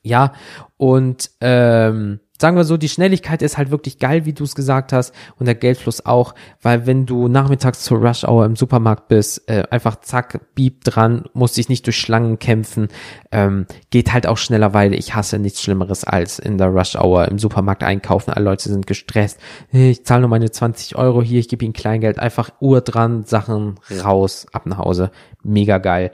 Ja, 0.02 0.34
und 0.76 1.30
ähm, 1.40 2.20
sagen 2.38 2.56
wir 2.56 2.64
so, 2.64 2.76
die 2.76 2.88
Schnelligkeit 2.88 3.42
ist 3.42 3.58
halt 3.58 3.70
wirklich 3.70 3.98
geil, 3.98 4.24
wie 4.24 4.32
du 4.32 4.44
es 4.44 4.54
gesagt 4.54 4.92
hast, 4.92 5.14
und 5.38 5.46
der 5.46 5.54
Geldfluss 5.54 6.04
auch, 6.04 6.34
weil 6.62 6.86
wenn 6.86 7.06
du 7.06 7.28
nachmittags 7.28 7.82
zur 7.82 7.98
Rush 7.98 8.24
Hour 8.24 8.44
im 8.44 8.56
Supermarkt 8.56 9.08
bist, 9.08 9.48
äh, 9.48 9.64
einfach 9.70 10.00
zack, 10.00 10.40
beep 10.54 10.84
dran, 10.84 11.24
musst 11.34 11.56
dich 11.56 11.68
nicht 11.68 11.86
durch 11.86 11.98
Schlangen 11.98 12.38
kämpfen, 12.38 12.88
ähm, 13.32 13.66
geht 13.90 14.12
halt 14.12 14.26
auch 14.26 14.38
schneller, 14.38 14.74
weil 14.74 14.94
ich 14.94 15.14
hasse 15.14 15.38
nichts 15.38 15.62
Schlimmeres 15.62 16.04
als 16.04 16.38
in 16.38 16.58
der 16.58 16.68
Rush 16.68 16.96
Hour 16.96 17.28
im 17.28 17.38
Supermarkt 17.38 17.82
einkaufen, 17.82 18.32
alle 18.32 18.44
Leute 18.44 18.68
sind 18.68 18.86
gestresst, 18.86 19.38
ich 19.72 20.04
zahle 20.04 20.22
nur 20.22 20.30
meine 20.30 20.50
20 20.50 20.96
Euro 20.96 21.22
hier, 21.22 21.40
ich 21.40 21.48
gebe 21.48 21.64
ihnen 21.64 21.74
Kleingeld, 21.74 22.18
einfach 22.18 22.50
Uhr 22.60 22.80
dran, 22.80 23.24
Sachen 23.24 23.76
raus, 24.02 24.46
ab 24.52 24.66
nach 24.66 24.78
Hause, 24.78 25.10
mega 25.42 25.78
geil. 25.78 26.12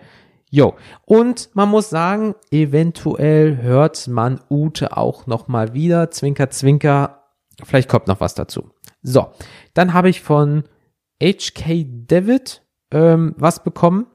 Jo, 0.55 0.75
und 1.07 1.49
man 1.55 1.71
muss 1.71 1.89
sagen, 1.89 2.35
eventuell 2.51 3.63
hört 3.63 4.07
man 4.07 4.39
Ute 4.51 4.95
auch 4.95 5.27
noch 5.27 5.49
mal 5.49 5.73
wieder. 5.73 6.11
Zwinker, 6.11 6.51
zwinker. 6.51 7.23
Vielleicht 7.65 7.89
kommt 7.89 8.07
noch 8.07 8.21
was 8.21 8.35
dazu. 8.35 8.69
So, 9.01 9.31
dann 9.73 9.95
habe 9.95 10.11
ich 10.11 10.21
von 10.21 10.65
HK 11.23 11.87
David 12.07 12.61
ähm, 12.91 13.35
was 13.39 13.65
bekommen. 13.65 14.09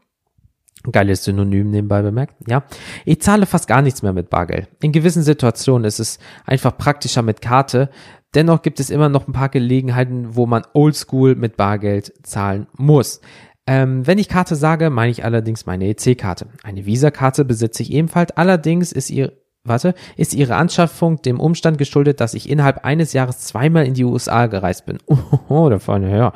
Geiles 0.91 1.23
Synonym 1.23 1.71
nebenbei 1.71 2.03
bemerkt, 2.03 2.35
ja. 2.47 2.63
Ich 3.03 3.19
zahle 3.21 3.47
fast 3.47 3.67
gar 3.67 3.81
nichts 3.81 4.03
mehr 4.03 4.13
mit 4.13 4.29
Bargeld. 4.29 4.69
In 4.79 4.91
gewissen 4.91 5.23
Situationen 5.23 5.85
ist 5.85 5.99
es 5.99 6.19
einfach 6.45 6.77
praktischer 6.77 7.23
mit 7.23 7.41
Karte. 7.41 7.89
Dennoch 8.35 8.61
gibt 8.61 8.79
es 8.79 8.91
immer 8.91 9.09
noch 9.09 9.27
ein 9.27 9.33
paar 9.33 9.49
Gelegenheiten, 9.49 10.35
wo 10.35 10.45
man 10.45 10.67
oldschool 10.73 11.33
mit 11.35 11.57
Bargeld 11.57 12.13
zahlen 12.21 12.67
muss. 12.77 13.21
Ähm, 13.67 14.07
wenn 14.07 14.17
ich 14.17 14.29
Karte 14.29 14.55
sage, 14.55 14.89
meine 14.89 15.11
ich 15.11 15.25
allerdings 15.25 15.65
meine 15.65 15.87
EC-Karte. 15.89 16.47
Eine 16.63 16.85
Visa-Karte 16.85 17.43
besitze 17.43 17.83
ich 17.83 17.91
ebenfalls, 17.91 18.31
allerdings 18.31 18.93
ist 18.93 19.09
ihr 19.09 19.33
warte, 19.67 19.93
ist 20.15 20.33
ihre 20.33 20.55
Anschaffung 20.55 21.21
dem 21.21 21.39
Umstand 21.39 21.77
geschuldet, 21.77 22.19
dass 22.21 22.33
ich 22.33 22.49
innerhalb 22.49 22.85
eines 22.85 23.13
Jahres 23.13 23.39
zweimal 23.39 23.85
in 23.85 23.93
die 23.93 24.03
USA 24.03 24.47
gereist 24.47 24.85
bin. 24.85 24.97
Oh, 25.49 25.69
da 25.69 25.79
vorne 25.79 26.07
her. 26.07 26.33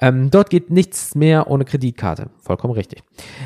Ähm, 0.00 0.30
dort 0.30 0.50
geht 0.50 0.70
nichts 0.70 1.14
mehr 1.14 1.48
ohne 1.48 1.64
Kreditkarte. 1.64 2.30
Vollkommen 2.40 2.74
richtig. 2.74 3.02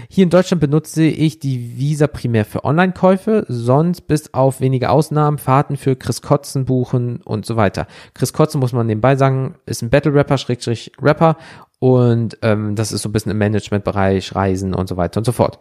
Hier 0.08 0.24
in 0.24 0.30
Deutschland 0.30 0.60
benutze 0.60 1.02
ich 1.02 1.38
die 1.38 1.78
Visa 1.78 2.06
primär 2.06 2.44
für 2.44 2.64
Online-Käufe, 2.64 3.44
sonst 3.48 4.02
bis 4.02 4.32
auf 4.32 4.60
wenige 4.60 4.90
Ausnahmen 4.90 5.38
Fahrten 5.38 5.76
für 5.76 5.96
Chris 5.96 6.22
Kotzen 6.22 6.64
buchen 6.64 7.20
und 7.22 7.44
so 7.44 7.56
weiter. 7.56 7.86
Chris 8.14 8.32
Kotzen, 8.32 8.60
muss 8.60 8.72
man 8.72 8.86
nebenbei 8.86 9.16
sagen, 9.16 9.56
ist 9.66 9.82
ein 9.82 9.90
Battle-Rapper, 9.90 10.38
Schrägstrich 10.38 10.92
Rapper 11.00 11.36
und 11.78 12.38
ähm, 12.42 12.76
das 12.76 12.92
ist 12.92 13.02
so 13.02 13.08
ein 13.08 13.12
bisschen 13.12 13.32
im 13.32 13.38
Management-Bereich, 13.38 14.34
Reisen 14.34 14.72
und 14.72 14.88
so 14.88 14.96
weiter 14.96 15.18
und 15.18 15.24
so 15.24 15.32
fort. 15.32 15.58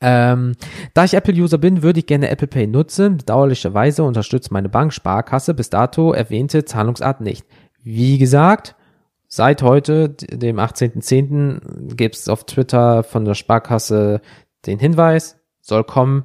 Ähm, 0.00 0.52
da 0.94 1.04
ich 1.04 1.14
Apple-User 1.14 1.58
bin, 1.58 1.82
würde 1.82 2.00
ich 2.00 2.06
gerne 2.06 2.30
Apple 2.30 2.46
Pay 2.46 2.66
nutzen. 2.66 3.16
Bedauerlicherweise 3.16 4.04
unterstützt 4.04 4.52
meine 4.52 4.68
Bank 4.68 4.92
Sparkasse 4.92 5.54
bis 5.54 5.70
dato 5.70 6.12
erwähnte 6.12 6.64
Zahlungsart 6.64 7.20
nicht. 7.20 7.44
Wie 7.82 8.18
gesagt, 8.18 8.76
seit 9.26 9.62
heute, 9.62 10.10
dem 10.10 10.58
18.10., 10.58 11.94
gibt 11.94 12.16
es 12.16 12.28
auf 12.28 12.44
Twitter 12.44 13.02
von 13.02 13.24
der 13.24 13.34
Sparkasse 13.34 14.20
den 14.66 14.78
Hinweis, 14.78 15.38
soll 15.60 15.84
kommen, 15.84 16.24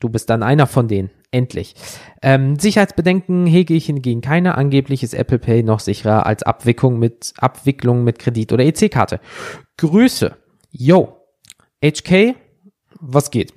du 0.00 0.08
bist 0.08 0.30
dann 0.30 0.42
einer 0.42 0.66
von 0.66 0.88
denen. 0.88 1.10
Endlich. 1.32 1.74
Ähm, 2.22 2.58
Sicherheitsbedenken 2.58 3.46
hege 3.46 3.74
ich 3.74 3.86
hingegen 3.86 4.20
keine. 4.20 4.54
Angeblich 4.56 5.02
ist 5.02 5.12
Apple 5.12 5.38
Pay 5.38 5.62
noch 5.64 5.80
sicherer 5.80 6.24
als 6.24 6.44
Abwicklung 6.44 6.98
mit, 6.98 7.34
Abwicklung 7.36 8.04
mit 8.04 8.18
Kredit 8.18 8.52
oder 8.52 8.64
EC-Karte. 8.64 9.20
Grüße. 9.76 10.36
Yo. 10.70 11.16
HK, 11.84 12.36
was 13.06 13.30
geht? 13.30 13.54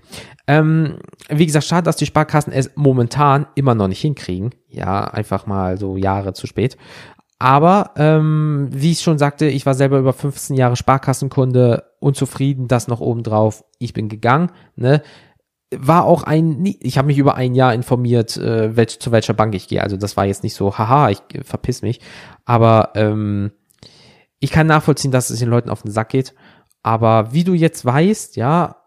Ähm, 0.47 0.97
wie 1.29 1.45
gesagt, 1.45 1.65
schade, 1.65 1.83
dass 1.83 1.95
die 1.95 2.05
Sparkassen 2.05 2.53
es 2.53 2.71
momentan 2.75 3.47
immer 3.55 3.75
noch 3.75 3.87
nicht 3.87 4.01
hinkriegen. 4.01 4.51
Ja, 4.67 5.05
einfach 5.05 5.45
mal 5.45 5.77
so 5.77 5.97
Jahre 5.97 6.33
zu 6.33 6.47
spät. 6.47 6.77
Aber 7.37 7.91
ähm, 7.95 8.67
wie 8.71 8.91
ich 8.91 8.99
schon 8.99 9.17
sagte, 9.17 9.45
ich 9.45 9.65
war 9.65 9.73
selber 9.73 9.97
über 9.97 10.13
15 10.13 10.55
Jahre 10.55 10.75
Sparkassenkunde, 10.75 11.85
unzufrieden, 11.99 12.67
das 12.67 12.87
noch 12.87 12.99
obendrauf. 12.99 13.63
Ich 13.77 13.93
bin 13.93 14.09
gegangen. 14.09 14.51
Ne? 14.75 15.01
war 15.75 16.05
auch 16.05 16.23
ein, 16.23 16.65
ich 16.79 16.97
habe 16.97 17.07
mich 17.07 17.17
über 17.17 17.35
ein 17.35 17.53
Jahr 17.53 17.73
informiert, 17.73 18.37
äh, 18.37 18.75
welch, 18.75 18.99
zu 18.99 19.11
welcher 19.11 19.33
Bank 19.33 19.53
ich 19.53 19.67
gehe. 19.67 19.83
Also 19.83 19.97
das 19.97 20.17
war 20.17 20.25
jetzt 20.25 20.43
nicht 20.43 20.55
so, 20.55 20.77
haha, 20.77 21.09
ich 21.09 21.19
äh, 21.33 21.43
verpiss 21.43 21.81
mich. 21.81 21.99
Aber 22.45 22.91
ähm, 22.95 23.51
ich 24.39 24.51
kann 24.51 24.67
nachvollziehen, 24.67 25.11
dass 25.11 25.29
es 25.29 25.39
den 25.39 25.49
Leuten 25.49 25.69
auf 25.69 25.83
den 25.83 25.91
Sack 25.91 26.09
geht. 26.09 26.33
Aber 26.81 27.33
wie 27.33 27.43
du 27.43 27.53
jetzt 27.53 27.85
weißt, 27.85 28.35
ja, 28.35 28.77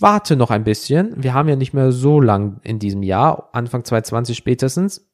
warte 0.00 0.36
noch 0.36 0.50
ein 0.50 0.64
bisschen. 0.64 1.22
Wir 1.22 1.34
haben 1.34 1.48
ja 1.48 1.56
nicht 1.56 1.74
mehr 1.74 1.92
so 1.92 2.20
lang 2.20 2.60
in 2.62 2.78
diesem 2.78 3.02
Jahr, 3.02 3.50
Anfang 3.52 3.84
2020 3.84 4.36
spätestens. 4.36 5.06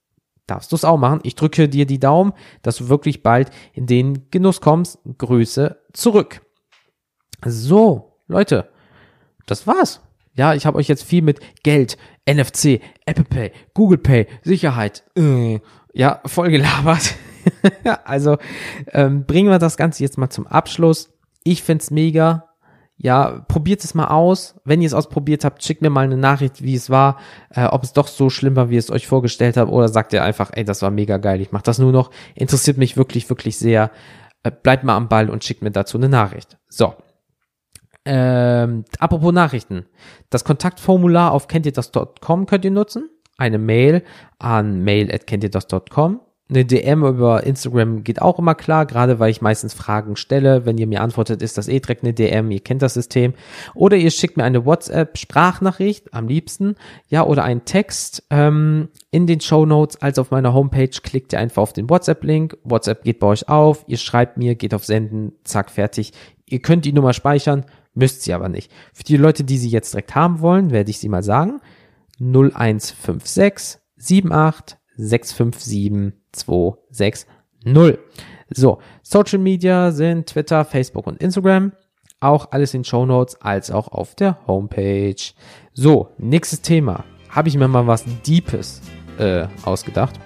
Darfst 0.46 0.72
du 0.72 0.76
es 0.76 0.84
auch 0.84 0.98
machen. 0.98 1.20
Ich 1.22 1.36
drücke 1.36 1.68
dir 1.68 1.86
die 1.86 1.98
Daumen, 1.98 2.34
dass 2.62 2.76
du 2.76 2.88
wirklich 2.88 3.22
bald 3.22 3.50
in 3.72 3.86
den 3.86 4.30
Genuss 4.30 4.60
kommst. 4.60 4.98
Grüße 5.16 5.78
zurück. 5.92 6.42
So, 7.44 8.18
Leute, 8.26 8.68
das 9.46 9.66
war's. 9.66 10.00
Ja, 10.36 10.54
ich 10.54 10.66
habe 10.66 10.78
euch 10.78 10.88
jetzt 10.88 11.04
viel 11.04 11.22
mit 11.22 11.40
Geld, 11.62 11.96
NFC, 12.28 12.80
Apple 13.06 13.24
Pay, 13.24 13.52
Google 13.72 13.98
Pay, 13.98 14.26
Sicherheit, 14.42 15.04
äh, 15.16 15.60
ja, 15.92 16.20
voll 16.26 16.50
gelabert. 16.50 17.14
also 18.04 18.38
ähm, 18.88 19.26
bringen 19.26 19.50
wir 19.50 19.58
das 19.58 19.76
Ganze 19.76 20.02
jetzt 20.02 20.18
mal 20.18 20.30
zum 20.30 20.46
Abschluss. 20.46 21.12
Ich 21.44 21.62
find's 21.62 21.90
mega. 21.90 22.53
Ja, 22.96 23.44
probiert 23.48 23.82
es 23.82 23.94
mal 23.94 24.06
aus. 24.06 24.54
Wenn 24.64 24.80
ihr 24.80 24.86
es 24.86 24.94
ausprobiert 24.94 25.44
habt, 25.44 25.64
schickt 25.64 25.82
mir 25.82 25.90
mal 25.90 26.04
eine 26.04 26.16
Nachricht, 26.16 26.62
wie 26.62 26.74
es 26.74 26.90
war, 26.90 27.18
äh, 27.50 27.64
ob 27.64 27.82
es 27.82 27.92
doch 27.92 28.06
so 28.06 28.30
schlimm 28.30 28.54
war, 28.56 28.70
wie 28.70 28.74
ihr 28.74 28.78
es 28.78 28.90
euch 28.90 29.06
vorgestellt 29.06 29.56
habt, 29.56 29.70
oder 29.70 29.88
sagt 29.88 30.12
ihr 30.12 30.22
einfach, 30.22 30.50
ey, 30.54 30.64
das 30.64 30.80
war 30.80 30.90
mega 30.90 31.16
geil, 31.16 31.40
ich 31.40 31.50
mache 31.50 31.64
das 31.64 31.78
nur 31.78 31.92
noch. 31.92 32.10
Interessiert 32.34 32.78
mich 32.78 32.96
wirklich, 32.96 33.28
wirklich 33.28 33.58
sehr. 33.58 33.90
Äh, 34.42 34.52
bleibt 34.52 34.84
mal 34.84 34.96
am 34.96 35.08
Ball 35.08 35.28
und 35.28 35.42
schickt 35.42 35.62
mir 35.62 35.72
dazu 35.72 35.98
eine 35.98 36.08
Nachricht. 36.08 36.56
So. 36.68 36.94
Ähm, 38.04 38.84
apropos 38.98 39.32
Nachrichten. 39.32 39.86
Das 40.30 40.44
Kontaktformular 40.44 41.32
auf 41.32 41.48
kennt 41.48 41.66
ihr 41.66 41.72
das.com 41.72 42.46
könnt 42.46 42.64
ihr 42.64 42.70
nutzen. 42.70 43.10
Eine 43.38 43.58
Mail 43.58 44.04
an 44.38 44.84
mail.kenntierdas.com 44.84 46.20
eine 46.50 46.66
DM 46.66 47.04
über 47.04 47.44
Instagram 47.44 48.04
geht 48.04 48.20
auch 48.20 48.38
immer 48.38 48.54
klar, 48.54 48.84
gerade 48.84 49.18
weil 49.18 49.30
ich 49.30 49.40
meistens 49.40 49.72
Fragen 49.72 50.14
stelle. 50.14 50.66
Wenn 50.66 50.76
ihr 50.76 50.86
mir 50.86 51.00
antwortet, 51.00 51.40
ist 51.40 51.56
das 51.56 51.68
eh 51.68 51.80
direkt 51.80 52.04
eine 52.04 52.12
DM, 52.12 52.50
ihr 52.50 52.60
kennt 52.60 52.82
das 52.82 52.92
System. 52.94 53.32
Oder 53.74 53.96
ihr 53.96 54.10
schickt 54.10 54.36
mir 54.36 54.44
eine 54.44 54.66
WhatsApp-Sprachnachricht, 54.66 56.12
am 56.12 56.28
liebsten, 56.28 56.76
ja, 57.08 57.24
oder 57.24 57.44
einen 57.44 57.64
Text 57.64 58.24
ähm, 58.28 58.88
in 59.10 59.26
den 59.26 59.40
Show 59.40 59.64
Notes, 59.64 60.02
als 60.02 60.18
auf 60.18 60.30
meiner 60.30 60.52
Homepage, 60.52 60.88
klickt 60.88 61.32
ihr 61.32 61.38
einfach 61.38 61.62
auf 61.62 61.72
den 61.72 61.88
WhatsApp-Link. 61.88 62.58
WhatsApp 62.62 63.04
geht 63.04 63.20
bei 63.20 63.26
euch 63.28 63.48
auf, 63.48 63.84
ihr 63.86 63.96
schreibt 63.96 64.36
mir, 64.36 64.54
geht 64.54 64.74
auf 64.74 64.84
Senden, 64.84 65.32
zack, 65.44 65.70
fertig. 65.70 66.12
Ihr 66.44 66.60
könnt 66.60 66.84
die 66.84 66.92
Nummer 66.92 67.14
speichern, 67.14 67.64
müsst 67.94 68.22
sie 68.22 68.34
aber 68.34 68.50
nicht. 68.50 68.70
Für 68.92 69.04
die 69.04 69.16
Leute, 69.16 69.44
die 69.44 69.56
sie 69.56 69.70
jetzt 69.70 69.94
direkt 69.94 70.14
haben 70.14 70.40
wollen, 70.40 70.72
werde 70.72 70.90
ich 70.90 70.98
sie 70.98 71.08
mal 71.08 71.22
sagen. 71.22 71.62
0156 72.20 73.78
78 73.98 74.76
657 74.96 76.23
260. 76.34 77.28
So, 78.50 78.78
Social 79.02 79.38
Media 79.38 79.90
sind 79.90 80.26
Twitter, 80.26 80.64
Facebook 80.64 81.06
und 81.06 81.22
Instagram. 81.22 81.72
Auch 82.20 82.52
alles 82.52 82.74
in 82.74 82.84
Show 82.84 83.06
Notes 83.06 83.40
als 83.40 83.70
auch 83.70 83.88
auf 83.88 84.14
der 84.14 84.38
Homepage. 84.46 85.16
So, 85.72 86.10
nächstes 86.18 86.60
Thema. 86.62 87.04
Habe 87.28 87.48
ich 87.48 87.56
mir 87.56 87.68
mal 87.68 87.86
was 87.86 88.04
Deepes 88.26 88.80
äh, 89.18 89.46
ausgedacht. 89.64 90.18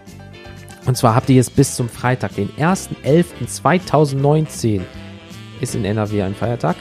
Und 0.87 0.97
zwar 0.97 1.15
habt 1.15 1.29
ihr 1.29 1.37
jetzt 1.37 1.55
bis 1.55 1.77
zum 1.77 1.89
Freitag, 1.89 2.35
den 2.35 2.49
1.11.2019, 2.51 4.81
ist 5.61 5.75
in 5.75 5.85
NRW 5.85 6.23
ein 6.23 6.35
Feiertag, 6.35 6.77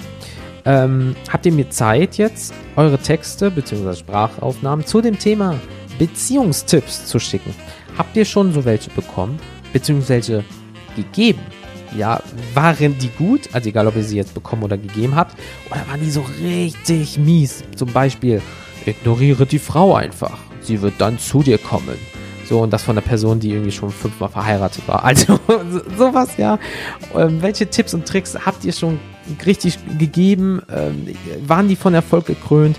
ähm, 0.65 1.15
habt 1.32 1.45
ihr 1.45 1.51
mir 1.51 1.69
Zeit 1.69 2.17
jetzt, 2.17 2.53
eure 2.75 2.97
Texte 2.97 3.51
bzw. 3.51 3.95
Sprachaufnahmen 3.95 4.86
zu 4.86 5.01
dem 5.01 5.17
Thema 5.17 5.55
Beziehungstipps 5.97 7.05
zu 7.05 7.19
schicken. 7.19 7.53
Habt 7.98 8.16
ihr 8.16 8.26
schon 8.26 8.54
so 8.54 8.64
welche 8.66 8.89
bekommen? 8.91 9.39
Beziehungsweise 9.74 10.43
gegeben? 10.95 11.41
Ja, 11.95 12.22
waren 12.54 12.98
die 12.98 13.10
gut? 13.10 13.50
Also 13.54 13.70
egal, 13.70 13.88
ob 13.88 13.95
ihr 13.95 14.04
sie 14.04 14.18
jetzt 14.18 14.34
bekommen 14.34 14.64
oder 14.64 14.78
gegeben 14.78 15.16
habt. 15.16 15.38
Oder 15.72 15.88
waren 15.89 16.00
die 16.02 16.12
so 16.12 16.26
richtig 16.41 17.18
mies? 17.18 17.64
Zum 17.76 17.91
Beispiel, 17.91 18.41
ignoriere 18.86 19.45
die 19.45 19.60
Frau 19.60 19.95
einfach. 19.95 20.38
Sie 20.62 20.82
wird 20.82 20.95
dann 21.00 21.18
zu 21.18 21.43
dir 21.43 21.58
kommen. 21.58 21.98
So, 22.45 22.62
und 22.62 22.72
das 22.72 22.84
von 22.84 22.95
der 22.95 23.02
Person, 23.02 23.39
die 23.39 23.52
irgendwie 23.52 23.72
schon 23.72 23.89
fünfmal 23.89 24.30
verheiratet 24.30 24.88
war. 24.88 25.04
Also, 25.04 25.39
sowas, 25.98 26.38
ja. 26.38 26.60
Ähm, 27.14 27.41
welche 27.41 27.68
Tipps 27.70 27.93
und 27.93 28.08
Tricks 28.08 28.38
habt 28.45 28.64
ihr 28.64 28.72
schon 28.72 29.00
richtig 29.45 29.78
gegeben? 29.98 30.62
Ähm, 30.74 31.08
waren 31.45 31.68
die 31.68 31.76
von 31.76 31.93
Erfolg 31.93 32.26
gekrönt? 32.26 32.78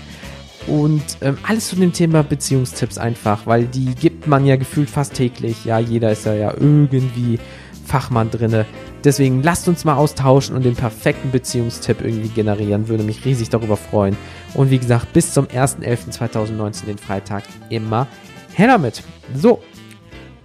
Und 0.67 1.03
ähm, 1.21 1.37
alles 1.47 1.69
zu 1.69 1.75
dem 1.75 1.93
Thema 1.93 2.23
Beziehungstipps 2.23 2.97
einfach, 2.97 3.45
weil 3.45 3.65
die 3.65 3.95
gibt 3.95 4.27
man 4.27 4.45
ja 4.45 4.55
gefühlt 4.55 4.89
fast 4.89 5.13
täglich. 5.13 5.65
Ja, 5.65 5.79
jeder 5.79 6.11
ist 6.11 6.25
ja, 6.25 6.33
ja 6.33 6.53
irgendwie 6.53 7.39
Fachmann 7.85 8.29
drinne. 8.29 8.65
Deswegen 9.03 9.41
lasst 9.41 9.67
uns 9.67 9.83
mal 9.85 9.95
austauschen 9.95 10.55
und 10.55 10.63
den 10.63 10.75
perfekten 10.75 11.31
Beziehungstipp 11.31 12.01
irgendwie 12.01 12.29
generieren. 12.29 12.87
Würde 12.87 13.03
mich 13.03 13.25
riesig 13.25 13.49
darüber 13.49 13.77
freuen. 13.77 14.15
Und 14.53 14.69
wie 14.69 14.77
gesagt, 14.77 15.13
bis 15.13 15.33
zum 15.33 15.47
1.11.2019, 15.47 16.85
den 16.85 16.97
Freitag, 16.97 17.43
immer 17.69 18.07
her 18.53 18.67
damit. 18.67 19.03
So, 19.33 19.61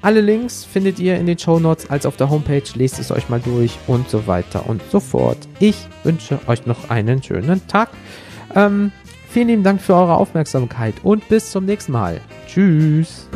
alle 0.00 0.20
Links 0.20 0.64
findet 0.64 0.98
ihr 0.98 1.16
in 1.16 1.26
den 1.26 1.38
Show 1.38 1.58
Notes 1.58 1.90
als 1.90 2.06
auf 2.06 2.16
der 2.16 2.30
Homepage. 2.30 2.62
Lest 2.74 2.98
es 2.98 3.10
euch 3.10 3.28
mal 3.28 3.40
durch 3.40 3.78
und 3.86 4.08
so 4.08 4.26
weiter 4.26 4.68
und 4.68 4.82
so 4.90 5.00
fort. 5.00 5.38
Ich 5.58 5.76
wünsche 6.02 6.38
euch 6.46 6.66
noch 6.66 6.90
einen 6.90 7.22
schönen 7.22 7.66
Tag. 7.68 7.90
Ähm, 8.54 8.92
Vielen 9.34 9.48
lieben 9.48 9.62
Dank 9.64 9.82
für 9.82 9.96
eure 9.96 10.14
Aufmerksamkeit 10.14 10.94
und 11.02 11.28
bis 11.28 11.50
zum 11.50 11.64
nächsten 11.64 11.90
Mal. 11.90 12.20
Tschüss. 12.46 13.28